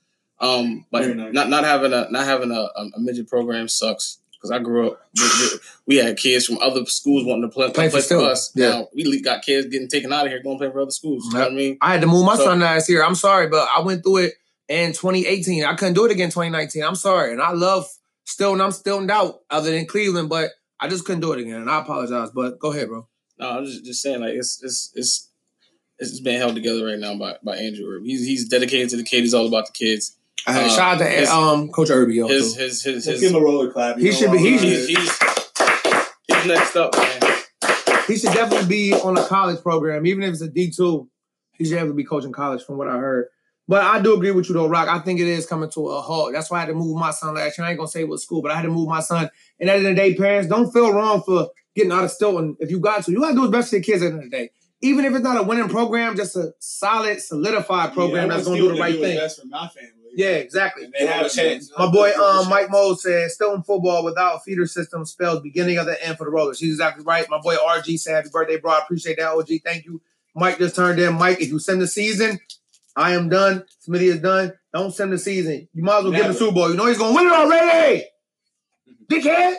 Um, 0.43 0.85
but 0.91 1.07
nice. 1.07 1.33
not 1.33 1.49
not 1.49 1.65
having 1.65 1.93
a 1.93 2.09
not 2.11 2.25
having 2.27 2.51
a, 2.51 2.69
a 2.77 2.99
midget 2.99 3.29
program 3.29 3.69
sucks 3.69 4.19
because 4.33 4.51
I 4.51 4.59
grew 4.59 4.89
up. 4.91 5.01
We, 5.17 5.23
we- 5.23 5.59
we 5.85 5.97
had 5.97 6.17
kids 6.17 6.47
from 6.47 6.59
other 6.59 6.85
schools 6.87 7.25
wanting 7.25 7.43
to 7.43 7.49
play, 7.49 7.71
Play 7.73 7.89
play, 7.91 8.01
for 8.03 8.07
for 8.09 8.25
us. 8.25 8.53
Yeah. 8.55 8.69
Now 8.71 8.89
we 8.95 9.21
got 9.21 9.43
kids 9.43 9.67
getting 9.69 9.89
taken 9.89 10.13
out 10.13 10.27
of 10.27 10.33
here 10.33 10.43
going 10.43 10.59
play 10.59 10.71
for 10.71 10.81
other 10.81 10.91
schools. 10.93 11.25
You 11.27 11.33
know 11.35 11.41
what 11.41 11.53
I 11.53 11.55
mean? 11.55 11.79
I 11.81 11.93
had 11.93 12.01
to 12.03 12.07
move 12.07 12.25
my 12.27 12.37
So- 12.37 12.45
son 12.45 12.61
last 12.61 12.89
year. 12.89 13.05
I'm 13.05 13.15
sorry, 13.15 13.49
but 13.49 13.69
I 13.75 13.81
went 13.81 14.03
through 14.03 14.19
it 14.19 14.35
in 14.69 14.93
2018. 14.93 15.65
I 15.65 15.75
couldn't 15.75 15.95
do 15.95 16.05
it 16.07 16.11
again 16.13 16.27
in 16.27 16.31
2019. 16.31 16.83
I'm 16.85 16.95
sorry. 16.97 17.33
And 17.33 17.41
I 17.43 17.53
love 17.53 17.87
still, 18.25 18.53
and 18.53 18.63
I'm 18.63 18.73
still 18.73 18.99
in 18.99 19.07
doubt 19.07 19.41
other 19.51 19.71
than 19.71 19.87
Cleveland, 19.87 20.29
but 20.29 20.51
I 20.81 20.89
just 20.89 21.05
couldn't 21.05 21.21
do 21.21 21.33
it 21.33 21.41
again. 21.41 21.61
And 21.61 21.71
I 21.71 21.81
apologize. 21.81 22.31
But 22.31 22.59
go 22.59 22.73
ahead, 22.73 22.89
bro. 22.89 23.07
No, 23.39 23.49
I'm 23.51 23.65
just, 23.65 23.85
just 23.85 24.03
saying 24.03 24.21
like 24.21 24.35
it's 24.35 24.63
it's 24.63 24.93
it's 24.95 25.29
it's 25.99 26.21
being 26.21 26.39
held 26.39 26.55
together 26.57 26.85
right 26.87 26.99
now 26.99 27.17
by, 27.17 27.37
by 27.45 27.57
Andrew 27.57 27.87
Irby. 27.89 28.09
He's 28.09 28.27
he's 28.27 28.49
dedicated 28.49 28.89
to 28.91 28.97
the 28.97 29.05
kid. 29.05 29.21
He's 29.21 29.35
all 29.35 29.47
about 29.47 29.67
the 29.67 29.73
kids. 29.73 30.17
Uh, 30.47 30.51
Uh, 30.51 30.69
shout 30.69 30.95
out 30.95 30.99
to 30.99 31.05
his- 31.05 31.29
um, 31.29 31.69
Coach 31.69 31.91
Irby. 31.91 32.15
yo, 32.17 32.27
His 32.29 32.55
too. 32.55 32.61
his 32.61 32.83
his 32.83 33.05
his. 33.05 33.21
give 33.21 33.31
him 33.31 33.37
a 33.37 33.41
roller 33.41 33.71
clap. 33.71 33.99
He 33.99 34.11
should 34.13 34.33
be- 34.33 34.39
he 34.39 34.59
He's, 34.59 34.89
he's 34.89 35.19
he's 36.29 36.47
next 36.47 36.77
up, 36.77 36.97
man. 36.97 37.21
He 38.09 38.17
should 38.17 38.33
definitely 38.33 38.67
be 38.69 38.93
on 38.95 39.17
a 39.17 39.25
college 39.25 39.61
program, 39.63 40.07
even 40.07 40.25
if 40.25 40.31
it's 40.33 40.43
a 40.43 40.49
D2. 40.49 41.07
He 41.57 41.65
should 41.65 41.75
definitely 41.75 42.03
be 42.03 42.07
coaching 42.07 42.33
college, 42.33 42.65
from 42.65 42.77
what 42.79 42.89
I 42.89 42.97
heard. 42.99 43.27
But 43.69 43.83
I 43.85 44.01
do 44.03 44.15
agree 44.15 44.33
with 44.33 44.49
you, 44.49 44.55
though, 44.55 44.67
Rock. 44.67 44.89
I 44.89 44.99
think 44.99 45.21
it 45.21 45.29
is 45.29 45.47
coming 45.47 45.71
to 45.71 45.89
a 45.91 46.01
halt. 46.01 46.33
That's 46.33 46.51
why 46.51 46.57
I 46.57 46.61
had 46.61 46.67
to 46.67 46.75
move 46.75 46.97
my 46.99 47.13
son 47.13 47.35
last 47.37 47.57
year. 47.57 47.67
I 47.67 47.71
ain't 47.71 47.79
gonna 47.79 47.89
say 47.89 48.03
what 48.03 48.19
school, 48.19 48.43
but 48.43 48.51
I 48.51 48.57
had 48.57 48.63
to 48.63 48.69
move 48.71 48.89
my 48.89 49.01
son. 49.01 49.31
And 49.61 49.71
at 49.71 49.75
the 49.75 49.79
end 49.79 49.87
of 49.87 49.97
the 49.97 50.11
day, 50.11 50.15
parents, 50.17 50.49
don't 50.49 50.73
feel 50.73 50.93
wrong 50.93 51.23
for 51.23 51.51
getting 51.77 51.93
out 51.93 52.03
of 52.03 52.11
Steelton 52.11 52.57
if 52.59 52.71
you 52.73 52.81
got 52.81 53.05
to. 53.05 53.13
You 53.13 53.21
gotta 53.21 53.37
do 53.37 53.43
the 53.43 53.49
best 53.57 53.71
for 53.71 53.77
your 53.77 53.85
kids 53.85 54.03
at 54.03 54.07
the 54.07 54.15
end 54.15 54.25
of 54.25 54.31
the 54.31 54.37
day. 54.37 54.51
Even 54.85 55.05
if 55.05 55.13
it's 55.15 55.23
not 55.23 55.39
a 55.39 55.45
winning 55.45 55.69
program, 55.69 56.17
just 56.17 56.35
a 56.35 56.53
solid, 56.59 57.23
solidified 57.23 57.93
program 57.93 58.29
Yeah, 58.29 58.35
that's 58.35 58.49
gonna 58.49 58.59
do 58.59 58.69
the 58.75 58.81
right 58.81 58.95
what's 58.99 59.01
thing. 59.09 59.17
Best 59.17 59.41
for 59.41 59.47
my 59.47 59.69
family. 59.69 59.93
Yeah, 60.15 60.33
exactly. 60.33 60.85
And 60.85 60.93
they 60.99 61.07
have 61.07 61.27
a 61.27 61.29
chance. 61.31 61.71
My 61.79 61.91
boy 61.91 62.11
um, 62.13 62.49
Mike 62.51 62.71
Moe 62.71 62.95
said, 62.95 63.31
still 63.31 63.55
in 63.55 63.63
football 63.63 64.05
without 64.05 64.45
feeder 64.45 64.67
system 64.67 65.07
spells 65.07 65.41
beginning 65.41 65.79
of 65.79 65.87
the 65.87 66.03
end 66.07 66.19
for 66.19 66.25
the 66.25 66.31
Rollers. 66.31 66.61
He's 66.61 66.73
exactly 66.73 67.03
right. 67.05 67.27
My 67.31 67.39
boy 67.41 67.57
RG 67.57 67.99
said, 67.99 68.17
happy 68.17 68.29
birthday, 68.31 68.59
bro. 68.59 68.73
I 68.73 68.81
appreciate 68.81 69.17
that, 69.19 69.29
OG. 69.33 69.49
Thank 69.65 69.87
you. 69.87 70.03
Mike 70.35 70.59
just 70.59 70.77
turned 70.77 70.99
in. 71.01 71.15
Mike, 71.15 71.41
if 71.41 71.49
you 71.49 71.59
send 71.59 71.81
the 71.81 71.87
season, 71.89 72.39
I 72.95 73.15
am 73.15 73.29
done. 73.31 73.65
Smitty 73.89 74.03
is 74.03 74.21
done. 74.21 74.53
Don't 74.75 74.93
send 74.95 75.13
the 75.13 75.19
season. 75.19 75.67
You 75.73 75.83
might 75.83 75.99
as 75.99 76.05
well 76.05 76.13
give 76.13 76.21
him 76.21 76.27
Never. 76.29 76.33
the 76.35 76.39
Super 76.39 76.53
Bowl. 76.53 76.71
You 76.71 76.77
know 76.77 76.87
he's 76.87 76.99
going 76.99 77.13
to 77.13 77.17
win 77.17 77.27
it 77.27 77.33
already. 77.33 78.05
Dickhead. 79.11 79.57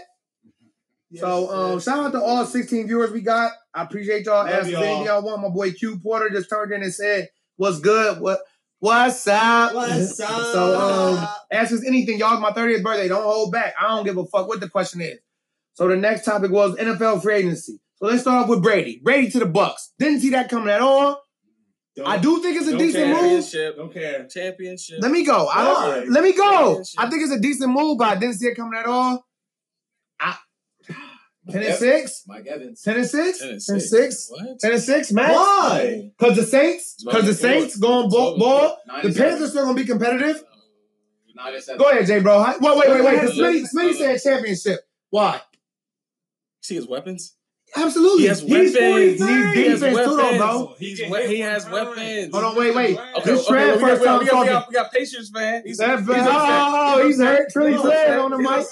Yes, 1.10 1.22
So 1.22 1.50
um, 1.52 1.74
yes. 1.74 1.84
shout 1.84 2.06
out 2.06 2.12
to 2.14 2.22
all 2.22 2.46
16 2.46 2.88
viewers 2.88 3.12
we 3.12 3.22
got. 3.22 3.52
I 3.74 3.84
appreciate 3.84 4.26
y'all. 4.26 4.46
Love 4.46 4.50
Ask 4.50 4.70
y'all. 4.70 5.06
y'all 5.06 5.22
want. 5.24 5.42
My 5.42 5.50
boy 5.50 5.72
Q 5.72 6.00
Porter 6.00 6.30
just 6.30 6.50
turned 6.50 6.72
in 6.72 6.82
and 6.84 6.94
said, 6.94 7.30
"What's 7.56 7.80
good? 7.80 8.20
What 8.20 8.40
what's 8.84 9.26
up? 9.28 9.74
What's 9.74 10.20
up? 10.20 10.30
So 10.54 10.80
um, 10.80 11.28
ask 11.52 11.72
us 11.72 11.86
anything, 11.86 12.20
y'all. 12.20 12.40
My 12.40 12.52
30th 12.52 12.84
birthday. 12.84 13.08
Don't 13.08 13.24
hold 13.24 13.52
back. 13.52 13.74
I 13.80 13.88
don't 13.88 14.04
give 14.04 14.18
a 14.18 14.26
fuck 14.26 14.48
what 14.48 14.60
the 14.60 14.68
question 14.70 15.00
is. 15.02 15.20
So 15.76 15.88
the 15.88 15.96
next 15.96 16.26
topic 16.26 16.52
was 16.52 16.76
NFL 16.76 17.24
free 17.24 17.36
agency. 17.36 17.80
So 17.96 18.08
let's 18.08 18.22
start 18.22 18.44
off 18.44 18.50
with 18.50 18.62
Brady. 18.62 19.00
Brady 19.02 19.30
to 19.32 19.40
the 19.40 19.46
Bucks. 19.46 19.94
Didn't 19.98 20.20
see 20.20 20.32
that 20.32 20.50
coming 20.50 20.70
at 20.70 20.82
all. 20.82 21.22
Don't- 21.96 22.08
I 22.08 22.18
do 22.18 22.42
think 22.42 22.58
it's 22.58 22.68
a 22.68 22.72
don't 22.72 22.80
decent 22.80 23.06
care. 23.06 23.14
move. 23.14 23.22
Championship, 23.22 23.78
Don't 23.78 23.94
care. 23.94 24.28
championship. 24.28 24.98
Let 25.02 25.12
me 25.12 25.24
go. 25.26 25.48
I 25.48 25.64
don't. 25.64 26.12
Let 26.12 26.24
me 26.24 26.34
go. 26.34 26.84
I 26.98 27.10
think 27.10 27.24
it's 27.24 27.32
a 27.32 27.40
decent 27.40 27.72
move, 27.72 27.98
but 28.00 28.08
I 28.10 28.16
didn't 28.16 28.36
see 28.36 28.48
it 28.48 28.56
coming 28.56 28.78
at 28.78 28.86
all. 28.88 29.26
Ten 31.48 31.56
and 31.58 31.66
Evans. 31.66 31.80
six. 31.80 32.24
Mike 32.28 32.48
Evans. 32.48 32.82
Ten 32.82 32.96
and 32.98 33.06
six. 33.06 33.40
Ten 33.40 33.50
and 33.50 33.62
six. 33.62 33.90
six. 33.90 34.28
What? 34.30 34.60
Ten 34.60 34.72
and 34.74 34.82
six, 34.82 35.12
man. 35.12 35.32
Why? 35.32 36.12
Because 36.18 36.38
the 36.38 36.44
Saints. 36.44 37.04
Because 37.04 37.26
the 37.26 37.34
Saints 37.34 37.76
going 37.78 38.10
ball. 38.10 38.38
ball. 38.38 38.78
The. 39.04 39.12
Panthers 39.14 39.50
still 39.50 39.66
gonna 39.66 39.76
be 39.76 39.86
competitive. 39.86 40.42
Nine 41.36 41.54
and 41.56 41.64
seven. 41.64 41.80
Go 41.80 41.90
ahead, 41.90 42.06
Jay, 42.08 42.20
bro. 42.20 42.40
Wait, 42.62 42.62
wait, 42.62 42.90
wait, 42.90 43.04
wait. 43.04 43.20
Smitty, 43.32 43.66
Smitty 43.74 43.94
said 43.96 44.22
championship. 44.22 44.80
Why? 45.10 45.42
See 46.62 46.76
his 46.76 46.88
weapons. 46.88 47.36
Absolutely. 47.76 48.22
He 48.22 48.28
has 48.28 48.40
He's 48.42 48.52
weapons. 48.52 48.78
43. 48.78 49.28
He 49.56 49.64
He 49.64 49.70
has 49.70 49.80
defense 49.80 49.98
too, 50.08 50.16
though, 50.16 50.38
bro. 50.38 50.76
He's 50.78 51.00
he 51.00 51.40
has 51.40 51.70
weapons. 51.70 52.32
Hold 52.32 52.44
on, 52.44 52.56
wait, 52.56 52.76
wait. 52.76 52.98
Okay, 53.18 53.22
This 53.32 53.50
okay, 53.50 53.80
first 53.80 53.82
we 53.82 53.88
got- 53.88 54.04
time 54.06 54.20
we 54.20 54.26
got- 54.28 54.42
we 54.42 54.46
got- 54.48 54.68
We 54.70 54.74
got 54.76 54.92
patience, 54.92 55.32
man. 55.34 55.64
He's 55.66 55.78
That 55.78 56.00
he's 56.00 56.08
oh, 56.10 57.08
he's 57.08 57.20
hurt. 57.20 57.52
Trilly 57.52 57.72
He's 57.72 58.20
on 58.20 58.32
the 58.32 58.38
mic. 58.38 58.68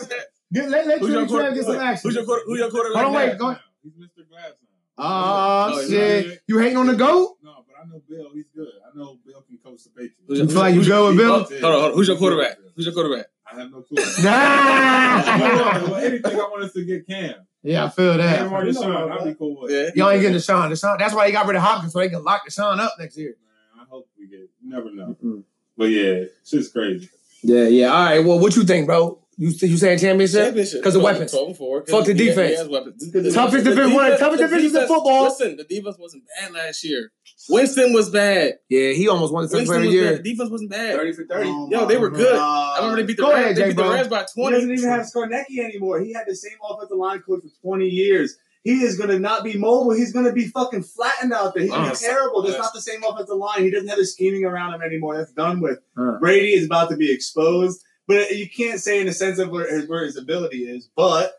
Upset. 0.52 0.54
Get, 0.54 0.70
let 0.70 0.88
let 0.88 1.00
Who's 1.00 1.10
your 1.14 1.26
Trilly 1.26 1.54
get 1.56 1.66
some 1.66 1.76
action. 1.78 2.02
Who's 2.10 2.16
your 2.16 2.26
quarter? 2.26 2.44
Who's 2.46 2.60
your 2.60 2.70
quarterback? 2.72 3.04
Hold 3.04 3.16
on, 3.16 3.22
wait. 3.30 3.38
Go 3.38 3.50
ahead. 3.50 3.62
He's 3.84 3.94
Mr. 3.94 4.28
Glass 4.30 4.52
now. 4.98 5.04
Oh, 5.04 5.72
Oh, 5.74 5.88
shit. 5.88 6.42
You 6.48 6.58
hating 6.60 6.78
on 6.78 6.88
the 6.88 6.96
GOAT? 6.96 7.38
No, 7.44 7.66
but 7.68 7.76
I 7.82 7.88
know 7.90 8.02
Bill. 8.08 8.30
He's 8.34 8.46
good. 8.56 8.68
I 8.86 8.98
know 8.98 9.18
Bill 9.26 9.42
can 9.48 9.58
coach 9.64 9.84
the 9.86 9.90
Patriots. 9.90 10.18
You 10.28 10.36
your- 10.36 10.48
feel 10.48 10.56
like 10.58 10.74
you 10.74 10.80
who's 10.82 10.88
your- 10.88 11.12
good 11.14 11.18
with 11.18 11.18
Bill? 11.18 11.34
Hold 11.44 11.54
on, 11.54 11.62
hold 11.82 11.86
on. 11.92 11.94
Who's 11.98 12.08
your 12.08 12.18
quarterback? 12.18 12.58
Who's 12.76 12.86
your 12.86 12.94
quarterback? 12.94 13.26
I 13.52 13.60
have 13.60 13.72
no 13.72 13.82
clue. 13.82 13.98
Nah. 14.24 15.88
well, 15.88 15.96
anything, 15.96 16.32
I 16.34 16.36
want 16.36 16.64
us 16.64 16.74
to 16.74 16.86
get 16.86 17.06
Cam. 17.08 17.36
Yeah, 17.64 17.86
I 17.86 17.90
feel 17.90 18.18
Cam 18.18 18.50
that. 18.50 18.52
or 18.52 18.64
Deshaun, 18.66 19.12
I'll 19.12 19.26
be 19.26 19.34
cool 19.36 19.62
with. 19.62 19.72
Yeah. 19.72 19.90
Y'all 19.96 20.10
ain't 20.12 20.22
getting 20.22 20.38
Deshaun. 20.38 20.72
Deshaun. 20.72 20.98
That's 21.00 21.14
why 21.14 21.28
he 21.28 21.32
got 21.34 21.46
rid 21.48 21.56
of 21.56 21.62
Hopkins 21.62 21.94
so 21.94 22.00
they 22.00 22.10
can 22.10 22.24
lock 22.24 22.48
Deshaun 22.48 22.80
up 22.80 22.96
next 23.00 23.18
year. 23.18 23.36
Man, 23.76 23.86
I 23.86 23.90
hope 23.90 24.08
we 24.18 24.28
get. 24.28 24.40
You 24.40 24.70
never 24.70 24.92
know. 24.92 25.16
Mm. 25.24 25.44
But 25.78 25.86
yeah, 25.86 26.24
shit's 26.46 26.70
crazy. 26.70 27.10
Yeah, 27.44 27.64
yeah. 27.68 27.88
All 27.88 28.06
right. 28.06 28.20
Well, 28.20 28.40
what 28.40 28.56
you 28.56 28.64
think, 28.64 28.86
bro? 28.88 29.21
You 29.42 29.50
you 29.50 29.78
saying 29.78 29.98
championship? 29.98 30.54
Because 30.54 30.94
of 30.96 31.02
12 31.02 31.04
weapons. 31.04 31.32
12 31.32 31.48
and 31.48 31.58
4. 31.58 31.82
'cause 31.82 31.90
Fuck 31.90 32.06
the 32.06 32.14
he- 32.14 32.20
he 32.20 32.26
defense. 32.30 32.58
has 32.60 32.68
weapons. 32.70 33.12
Toughest 33.34 33.64
defense- 33.66 33.92
one 33.94 34.06
of 34.06 34.12
the 34.12 34.18
toughest 34.18 34.52
the 34.52 34.56
in 34.82 34.88
football. 34.88 35.24
Listen, 35.24 35.58
the 35.58 35.64
defense 35.64 35.98
wasn't 35.98 36.24
bad 36.40 36.54
last 36.54 36.84
year. 36.84 37.12
Winston 37.50 37.92
was 37.92 38.12
bad. 38.12 38.60
Yeah, 38.70 38.92
he 38.92 39.08
almost 39.08 39.34
won 39.34 39.42
the 39.44 39.50
second 39.50 39.68
Winston 39.68 39.76
player 39.78 39.80
of 39.82 39.86
was 39.88 39.94
the 39.96 40.00
year. 40.00 40.12
bad. 40.16 40.24
The 40.24 40.30
defense 40.32 40.50
wasn't 40.52 40.70
bad. 40.70 40.96
30 40.96 41.12
for 41.14 41.24
30. 41.26 41.50
Oh 41.50 41.70
Yo, 41.72 41.86
they 41.88 41.98
were 41.98 42.12
good. 42.12 42.34
God. 42.36 42.74
I 42.78 42.82
remember 42.82 43.02
they 43.02 43.08
beat 43.08 43.18
the 43.18 43.24
Go 43.24 43.30
Rams. 43.32 43.44
ahead, 43.44 43.56
they 43.56 43.62
Jay, 43.62 43.68
beat 43.70 43.78
the 43.78 43.82
bro. 43.82 43.92
Rams 43.94 44.08
by 44.10 44.20
He 44.36 44.42
20. 44.42 44.56
doesn't 44.58 44.72
even 44.74 44.90
have 44.90 45.02
Scarnecchia 45.08 45.64
anymore. 45.66 46.00
He 46.02 46.14
had 46.14 46.26
the 46.28 46.36
same 46.36 46.58
offensive 46.70 46.98
line 46.98 47.20
coach 47.22 47.42
for 47.42 47.62
20 47.64 47.88
years. 47.88 48.38
He 48.64 48.84
is 48.84 48.96
going 48.96 49.10
to 49.10 49.18
not 49.18 49.44
be 49.44 49.58
mobile. 49.58 49.94
He's 49.94 50.14
going 50.14 50.26
to 50.26 50.32
be 50.34 50.46
fucking 50.50 50.84
flattened 50.84 51.34
out 51.34 51.56
there. 51.56 51.64
He's 51.64 51.72
going 51.72 51.86
to 51.86 51.90
Uh, 51.90 51.94
be 51.94 51.98
terrible. 51.98 52.44
That's 52.44 52.54
yes. 52.54 52.62
not 52.62 52.74
the 52.76 52.82
same 52.82 53.04
offensive 53.04 53.36
line. 53.38 53.64
He 53.64 53.72
doesn't 53.72 53.88
have 53.88 53.98
the 53.98 54.06
scheming 54.06 54.46
around 54.46 54.76
him 54.76 54.84
anymore. 54.84 55.18
That's 55.18 55.32
done 55.32 55.62
with. 55.62 55.80
Uh. 55.98 56.20
Brady 56.20 56.54
is 56.54 56.68
about 56.68 56.92
to 56.92 56.96
be 56.96 57.12
exposed. 57.12 57.82
But 58.08 58.32
you 58.32 58.50
can't 58.50 58.80
say 58.80 59.00
in 59.00 59.08
a 59.08 59.14
sense 59.14 59.40
of 59.40 59.50
where 59.50 59.74
his, 59.74 59.88
where 59.88 60.04
his 60.04 60.18
ability 60.18 60.64
is, 60.64 60.90
but 60.96 61.34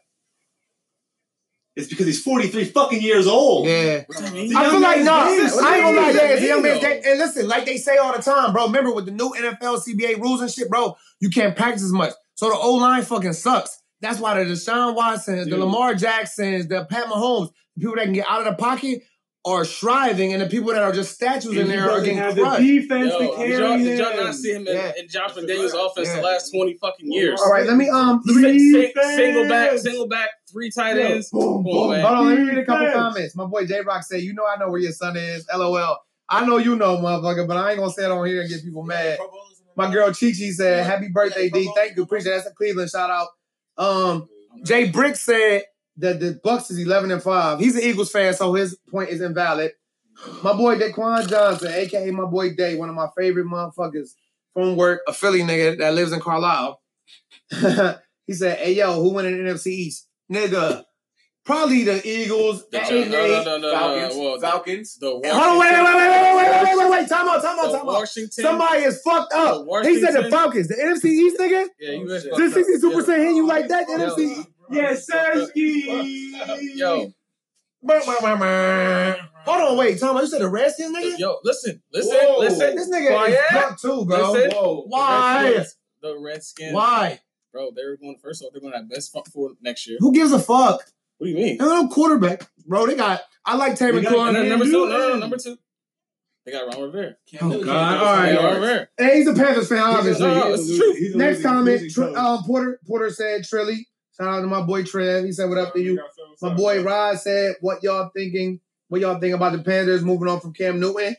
it's 1.75 1.88
because 1.88 2.07
he's 2.07 2.22
43 2.22 2.64
fucking 2.66 3.01
years 3.01 3.27
old. 3.27 3.66
Yeah. 3.66 4.03
What 4.07 4.18
do 4.18 4.25
you 4.27 4.33
mean? 4.33 4.57
I 4.57 4.68
feel 4.68 4.81
like 4.81 5.01
no, 5.01 5.12
I 5.12 5.31
Young 5.31 5.40
ain't 5.40 5.51
gonna 5.51 6.01
lie, 6.01 6.12
game. 6.12 6.16
yeah, 6.16 6.22
it's 6.35 6.42
a 6.42 6.46
young 6.46 6.62
What 6.62 6.68
man's 6.68 6.81
game. 6.81 7.03
And 7.07 7.18
listen, 7.18 7.48
like 7.48 7.64
they 7.64 7.77
say 7.79 7.96
all 7.96 8.14
the 8.14 8.22
time, 8.22 8.53
bro. 8.53 8.66
Remember 8.66 8.92
with 8.92 9.07
the 9.07 9.11
new 9.12 9.31
NFL 9.31 9.83
CBA 9.87 10.18
rules 10.20 10.40
and 10.42 10.51
shit, 10.51 10.68
bro, 10.68 10.96
you 11.20 11.31
can't 11.31 11.57
practice 11.57 11.83
as 11.83 11.92
much. 11.92 12.12
So 12.35 12.48
the 12.51 12.57
O 12.57 12.75
line 12.75 13.03
fucking 13.03 13.33
sucks. 13.33 13.79
That's 14.01 14.18
why 14.18 14.42
the 14.42 14.51
Deshaun 14.51 14.94
Watsons, 14.94 15.48
the 15.48 15.57
Lamar 15.57 15.94
Jacksons, 15.94 16.66
the 16.68 16.85
Pat 16.85 17.07
Mahomes, 17.07 17.51
the 17.77 17.81
people 17.81 17.96
that 17.96 18.05
can 18.05 18.12
get 18.12 18.27
out 18.29 18.46
of 18.46 18.57
the 18.57 18.62
pocket 18.62 19.03
are 19.45 19.65
striving, 19.65 20.33
and 20.33 20.41
the 20.41 20.47
people 20.47 20.73
that 20.73 20.83
are 20.83 20.93
just 20.93 21.15
statues 21.15 21.53
in 21.53 21.59
And 21.63 21.71
he 21.71 21.77
there 21.77 21.91
are 21.91 22.01
getting 22.01 22.17
have 22.19 22.37
the 22.37 22.43
crushed. 22.43 22.61
defense 22.61 23.13
Yo, 23.13 23.19
to 23.19 23.25
did, 23.27 23.37
carry 23.37 23.51
y'all, 23.59 23.73
him. 23.73 23.85
did 23.85 23.99
y'all 23.99 24.17
not 24.17 24.35
see 24.37 24.53
him 24.53 24.67
in, 24.69 24.75
Yeah. 24.77 24.93
in 24.97 25.09
Josh 25.09 25.33
McDaniels' 25.33 25.75
offense 25.91 26.09
Yeah. 26.09 26.17
the 26.17 26.23
last 26.23 26.51
20 26.53 26.75
fucking 26.81 27.11
years? 27.13 27.41
All 27.41 27.51
right, 27.51 27.67
let 27.67 27.77
me 27.77 27.89
um. 27.89 28.23
Sing- 28.25 28.35
Three 28.37 28.73
sing- 28.73 28.93
single 29.17 29.49
back, 29.49 29.79
single 29.79 30.07
back, 30.07 30.29
three 30.53 30.71
tight 30.71 30.97
Yeah. 30.97 31.07
ends. 31.09 31.31
Boom, 31.31 31.65
boom. 31.65 31.73
Hold 31.75 32.05
on, 32.05 32.29
let 32.29 32.39
me 32.39 32.45
read 32.45 32.59
a 32.59 32.65
couple 32.65 32.87
Defense. 32.87 33.03
comments. 33.03 33.37
My 33.37 33.45
boy 33.47 33.67
J 33.67 33.81
Rock 33.81 34.05
said, 34.05 34.23
"You 34.23 34.33
know, 34.33 34.45
I 34.47 34.57
know 34.61 34.71
where 34.71 34.81
your 34.81 34.93
son 34.93 35.17
is." 35.17 35.45
LOL. 35.53 35.99
I 36.29 36.47
know 36.47 36.59
you 36.59 36.77
know, 36.77 36.99
motherfucker, 36.99 37.49
but 37.49 37.57
I 37.57 37.71
ain't 37.71 37.81
gonna 37.81 37.93
say 37.93 38.05
it 38.05 38.11
on 38.13 38.25
here 38.27 38.43
and 38.43 38.49
get 38.49 38.63
people 38.63 38.85
mad. 38.85 39.19
My 39.77 39.93
girl 39.93 40.07
Chi 40.13 40.27
Chi 40.31 40.51
said, 40.51 40.87
"Happy 40.87 41.09
birthday, 41.09 41.49
D. 41.51 41.69
Thank 41.75 41.97
you, 41.97 42.05
appreciate 42.05 42.31
it. 42.33 42.37
That's 42.37 42.47
a 42.49 42.55
Cleveland 42.55 42.91
shout 42.91 43.11
out." 43.11 43.29
Um, 43.77 44.29
Jay 44.65 44.89
Brick 44.89 45.17
said 45.17 45.65
that 46.03 46.21
the 46.21 46.38
Bucks 46.45 46.71
is 46.71 46.79
eleven 46.79 47.11
and 47.11 47.23
five. 47.23 47.59
He's 47.59 47.75
an 47.77 47.83
Eagles 47.83 48.11
fan, 48.12 48.35
so 48.35 48.53
his 48.55 48.77
point 48.91 49.09
is 49.11 49.21
invalid. 49.23 49.73
My 50.43 50.53
boy 50.53 50.79
Daquan 50.79 51.29
Johnson, 51.29 51.73
aka 51.73 52.11
my 52.11 52.27
boy 52.27 52.55
Day, 52.55 52.77
one 52.77 52.88
of 52.91 52.95
my 52.95 53.09
favorite 53.17 53.47
motherfuckers 53.47 54.11
from 54.53 54.77
work, 54.77 55.01
a 55.09 55.12
Philly 55.12 55.41
nigga 55.41 55.79
that 55.79 55.95
lives 55.95 56.12
in 56.12 56.21
Carlisle. 56.21 56.81
he 58.27 58.33
said, 58.35 58.59
"Hey 58.59 58.75
yo, 58.75 58.95
who 59.03 59.15
win 59.15 59.27
in 59.27 59.45
the 59.45 59.51
NFC 59.51 59.69
East, 59.69 60.09
nigga?" 60.31 60.85
Probably 61.45 61.83
the 61.83 62.07
Eagles. 62.09 62.69
The 62.71 62.81
at 62.81 62.88
no, 62.91 62.97
eight 62.97 63.05
and 63.07 63.15
eight. 63.15 63.45
no, 63.45 63.59
no, 63.59 63.59
no, 63.59 63.59
no, 63.59 63.73
Falcons. 63.73 64.15
no. 64.15 64.23
Well, 64.23 64.38
the, 64.38 64.47
Falcons. 64.47 64.95
the 65.01 65.07
Hold 65.11 65.25
on, 65.27 65.59
wait, 65.59 65.73
wait, 65.73 65.83
wait, 65.83 65.97
wait, 65.97 66.09
wait, 66.09 66.37
wait, 66.37 66.62
wait, 66.62 66.77
wait, 66.79 66.91
wait, 67.01 67.09
Time 67.09 67.29
out, 67.29 67.43
time 67.43 67.59
out, 67.59 67.62
The 67.67 67.79
time 67.79 67.81
out. 67.81 67.87
Washington. 67.87 68.45
Somebody 68.45 68.83
is 68.83 69.03
fucked 69.03 69.33
up. 69.33 69.67
The 69.67 69.88
He 69.88 70.01
said 70.01 70.12
the 70.12 70.21
Washington- 70.21 70.31
Falcons, 70.31 70.69
the 70.69 70.75
NFC 70.77 71.05
East 71.07 71.37
nigga. 71.41 71.67
Yeah, 71.81 71.91
you 71.95 72.09
guys. 72.09 72.23
This 72.37 72.55
62 72.55 72.93
percent 72.93 73.19
hitting 73.19 73.35
you 73.37 73.47
like 73.49 73.67
that. 73.67 73.87
The 73.88 73.93
Yo. 73.93 74.15
NFC. 74.15 74.47
Yes, 74.73 75.07
sir. 75.07 75.51
Yo. 75.55 77.13
Hold 77.85 79.61
on, 79.61 79.77
wait, 79.77 79.99
Tom. 79.99 80.17
You 80.17 80.27
said 80.27 80.41
the 80.41 80.49
Redskins, 80.49 80.97
nigga. 80.97 81.19
yo, 81.19 81.39
listen, 81.43 81.83
listen, 81.93 82.17
Whoa. 82.17 82.39
listen. 82.39 82.77
This 82.77 82.89
nigga 82.89 83.09
Quiet. 83.09 83.33
is 83.33 83.39
fucked 83.51 83.83
too, 83.83 84.05
bro. 84.05 84.33
Listen. 84.33 84.51
Whoa. 84.53 84.85
Why? 84.87 85.65
The 86.01 86.19
Redskins. 86.19 86.73
Why? 86.75 87.21
Bro, 87.53 87.73
they're 87.75 87.97
going 87.97 88.17
first 88.23 88.43
off. 88.43 88.51
They're 88.53 88.61
going 88.61 88.73
to 88.73 88.79
have 88.79 88.89
best 88.89 89.11
front 89.13 89.27
four 89.29 89.51
next 89.61 89.87
year. 89.89 89.97
Who 90.01 90.13
gives 90.13 90.33
a 90.33 90.39
fuck? 90.39 90.83
What 91.19 91.27
do 91.27 91.31
you 91.31 91.37
mean? 91.37 91.59
They're 91.59 91.69
no 91.69 91.89
quarterback, 91.89 92.49
bro. 92.67 92.87
They 92.87 92.95
got. 92.97 93.21
I 93.45 93.57
like 93.57 93.77
Terry 93.77 94.01
They 94.01 94.03
McLaurin. 94.09 94.29
And 94.29 94.37
then 94.37 94.49
number 94.49 94.65
two, 94.65 94.71
no, 94.73 94.87
no, 94.87 95.09
no, 95.11 95.19
number 95.19 95.37
two. 95.37 95.57
They 96.45 96.53
got 96.53 96.73
Ron 96.73 96.83
Rivera. 96.83 97.15
Oh, 97.41 97.49
Newton 97.49 97.67
God. 97.67 97.91
can't 97.91 98.03
All 98.03 98.15
right. 98.17 98.27
They 98.27 98.35
got 98.35 98.41
throw 98.41 98.51
Ron 98.53 98.61
Rivera. 98.61 98.89
Hey, 98.99 99.17
he's 99.19 99.27
a 99.29 99.35
Panthers 99.35 99.69
fan, 99.69 99.79
obviously. 99.79 100.27
No, 100.27 100.35
no, 100.35 100.55
it's 100.55 100.69
the 100.69 100.77
truth. 100.77 100.99
He's 100.99 101.15
a 101.15 101.19
Next 101.19 101.43
comment, 101.43 101.91
Tr- 101.93 102.01
coach. 102.03 102.17
um, 102.17 102.43
Porter 102.45 102.81
Porter 102.87 103.11
said 103.11 103.43
Trilly. 103.43 103.87
Shout 104.16 104.29
out 104.29 104.40
to 104.40 104.46
my 104.46 104.62
boy 104.62 104.85
Trev. 104.85 105.25
He 105.25 105.33
said, 105.33 105.48
"What 105.48 105.59
up 105.59 105.72
to 105.75 105.81
you?" 105.81 105.98
My 106.40 106.55
boy 106.55 106.83
Rod 106.83 107.18
said, 107.18 107.57
"What 107.61 107.83
y'all 107.83 108.11
thinking? 108.14 108.61
What 108.88 109.01
y'all 109.01 109.18
think 109.18 109.35
about 109.35 109.53
the 109.53 109.62
Panthers 109.62 110.03
moving 110.03 110.29
on 110.29 110.40
from 110.40 110.53
Cam 110.53 110.79
Newton? 110.79 111.16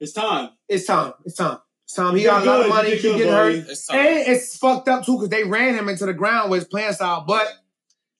It's 0.00 0.12
time. 0.12 0.50
It's 0.68 0.86
time. 0.86 1.14
It's 1.24 1.34
time. 1.36 1.58
It's 1.84 1.94
time. 1.94 2.14
He 2.14 2.22
You're 2.22 2.30
got 2.32 2.42
a 2.42 2.46
lot 2.46 2.60
of 2.62 2.68
money. 2.68 2.90
He 2.90 2.94
did 2.96 3.02
keep 3.02 3.16
getting 3.16 3.32
hurt, 3.32 3.54
It's 3.56 3.86
time. 3.86 3.98
and 3.98 4.28
it's 4.28 4.56
fucked 4.56 4.88
up 4.88 5.04
too 5.04 5.14
because 5.16 5.30
they 5.30 5.42
ran 5.42 5.74
him 5.74 5.88
into 5.88 6.06
the 6.06 6.12
ground 6.14 6.50
with 6.50 6.60
his 6.60 6.68
playing 6.68 6.92
style. 6.92 7.24
But 7.26 7.48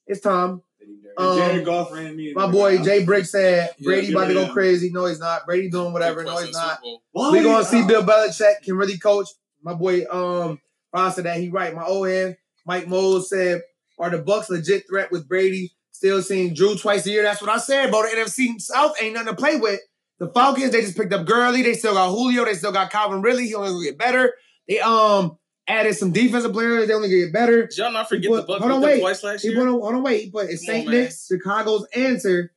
it's 0.07 0.21
time. 0.21 0.63
And 0.81 1.27
Um, 1.27 1.39
Jared 1.39 1.65
Goff 1.65 1.93
ran 1.93 2.17
me. 2.17 2.33
My 2.33 2.51
boy 2.51 2.73
ground. 2.73 2.85
Jay 2.89 3.05
Brick 3.05 3.27
said 3.27 3.71
Yeah, 3.79 3.85
Brady 3.85 4.13
about 4.13 4.27
to 4.29 4.35
yeah. 4.35 4.47
go 4.47 4.53
crazy. 4.53 4.91
No, 4.91 5.07
he's 5.07 5.21
not. 5.21 5.47
Brady 5.47 5.69
doing 5.71 5.93
whatever. 5.93 6.25
No, 6.25 6.39
he's 6.39 6.53
not. 6.55 6.81
Why? 7.13 7.31
We 7.31 7.43
gonna 7.43 7.65
see. 7.65 7.85
Bill 7.87 8.03
Belichick 8.03 8.63
can 8.65 8.77
really 8.77 8.99
coach. 8.99 9.29
My 9.63 9.75
boy 9.75 10.07
um 10.11 10.61
Ron 10.93 11.13
said 11.13 11.25
that 11.25 11.39
he 11.39 11.51
right. 11.51 11.75
My 11.75 11.85
old 11.85 12.09
head 12.09 12.37
Mike 12.67 12.89
Moles 12.89 13.29
said, 13.29 13.63
"Are 13.99 14.11
the 14.11 14.19
Bucks 14.19 14.51
legit 14.51 14.85
threat 14.89 15.11
with 15.11 15.29
Brady? 15.29 15.73
Still 15.91 16.23
seeing 16.23 16.55
Drew 16.55 16.77
twice 16.77 17.07
a 17.07 17.11
year? 17.11 17.23
That's 17.25 17.41
what 17.41 17.51
I 17.51 17.59
said, 17.59 17.91
bro. 17.91 18.03
The 18.03 18.09
NFC 18.09 18.61
South 18.61 18.95
ain't 19.03 19.15
nothing 19.15 19.31
to 19.31 19.37
play 19.37 19.57
with. 19.57 19.81
The 20.21 20.29
Falcons 20.29 20.71
they 20.73 20.81
just 20.83 20.97
picked 20.97 21.13
up 21.13 21.27
Gurley. 21.27 21.63
They 21.63 21.75
still 21.75 21.95
got 21.95 22.11
Julio. 22.11 22.45
They 22.45 22.55
still 22.55 22.73
got 22.73 22.91
Calvin 22.91 23.23
Ridley. 23.23 23.47
He 23.47 23.55
only 23.55 23.71
gonna 23.71 23.85
get 23.85 23.99
better. 23.99 24.35
They 24.69 24.81
um 24.81 25.39
added 25.67 25.95
some 25.97 26.13
defensive 26.13 26.53
players. 26.53 26.89
They 26.89 26.95
only 26.95 27.09
gonna 27.09 27.25
get 27.25 27.33
better. 27.33 27.67
Did 27.67 27.79
y'all 27.79 27.93
not 27.93 28.09
forget 28.09 28.31
He 28.31 28.37
the 28.37 28.43
Bucks 28.43 28.61
hold 28.61 28.73
on, 28.73 28.81
wait. 28.81 29.01
twice 29.01 29.23
last 29.23 29.45
year? 29.45 29.55
put 29.55 29.69
hold 29.69 29.95
on, 29.95 30.03
wait. 30.03 30.33
But 30.33 30.51
is 30.51 30.65
Come 30.65 30.71
on, 30.71 30.75
Saint 30.77 30.89
man. 30.89 31.01
Nick's 31.03 31.27
Chicago's 31.27 31.87
answer, 31.95 32.53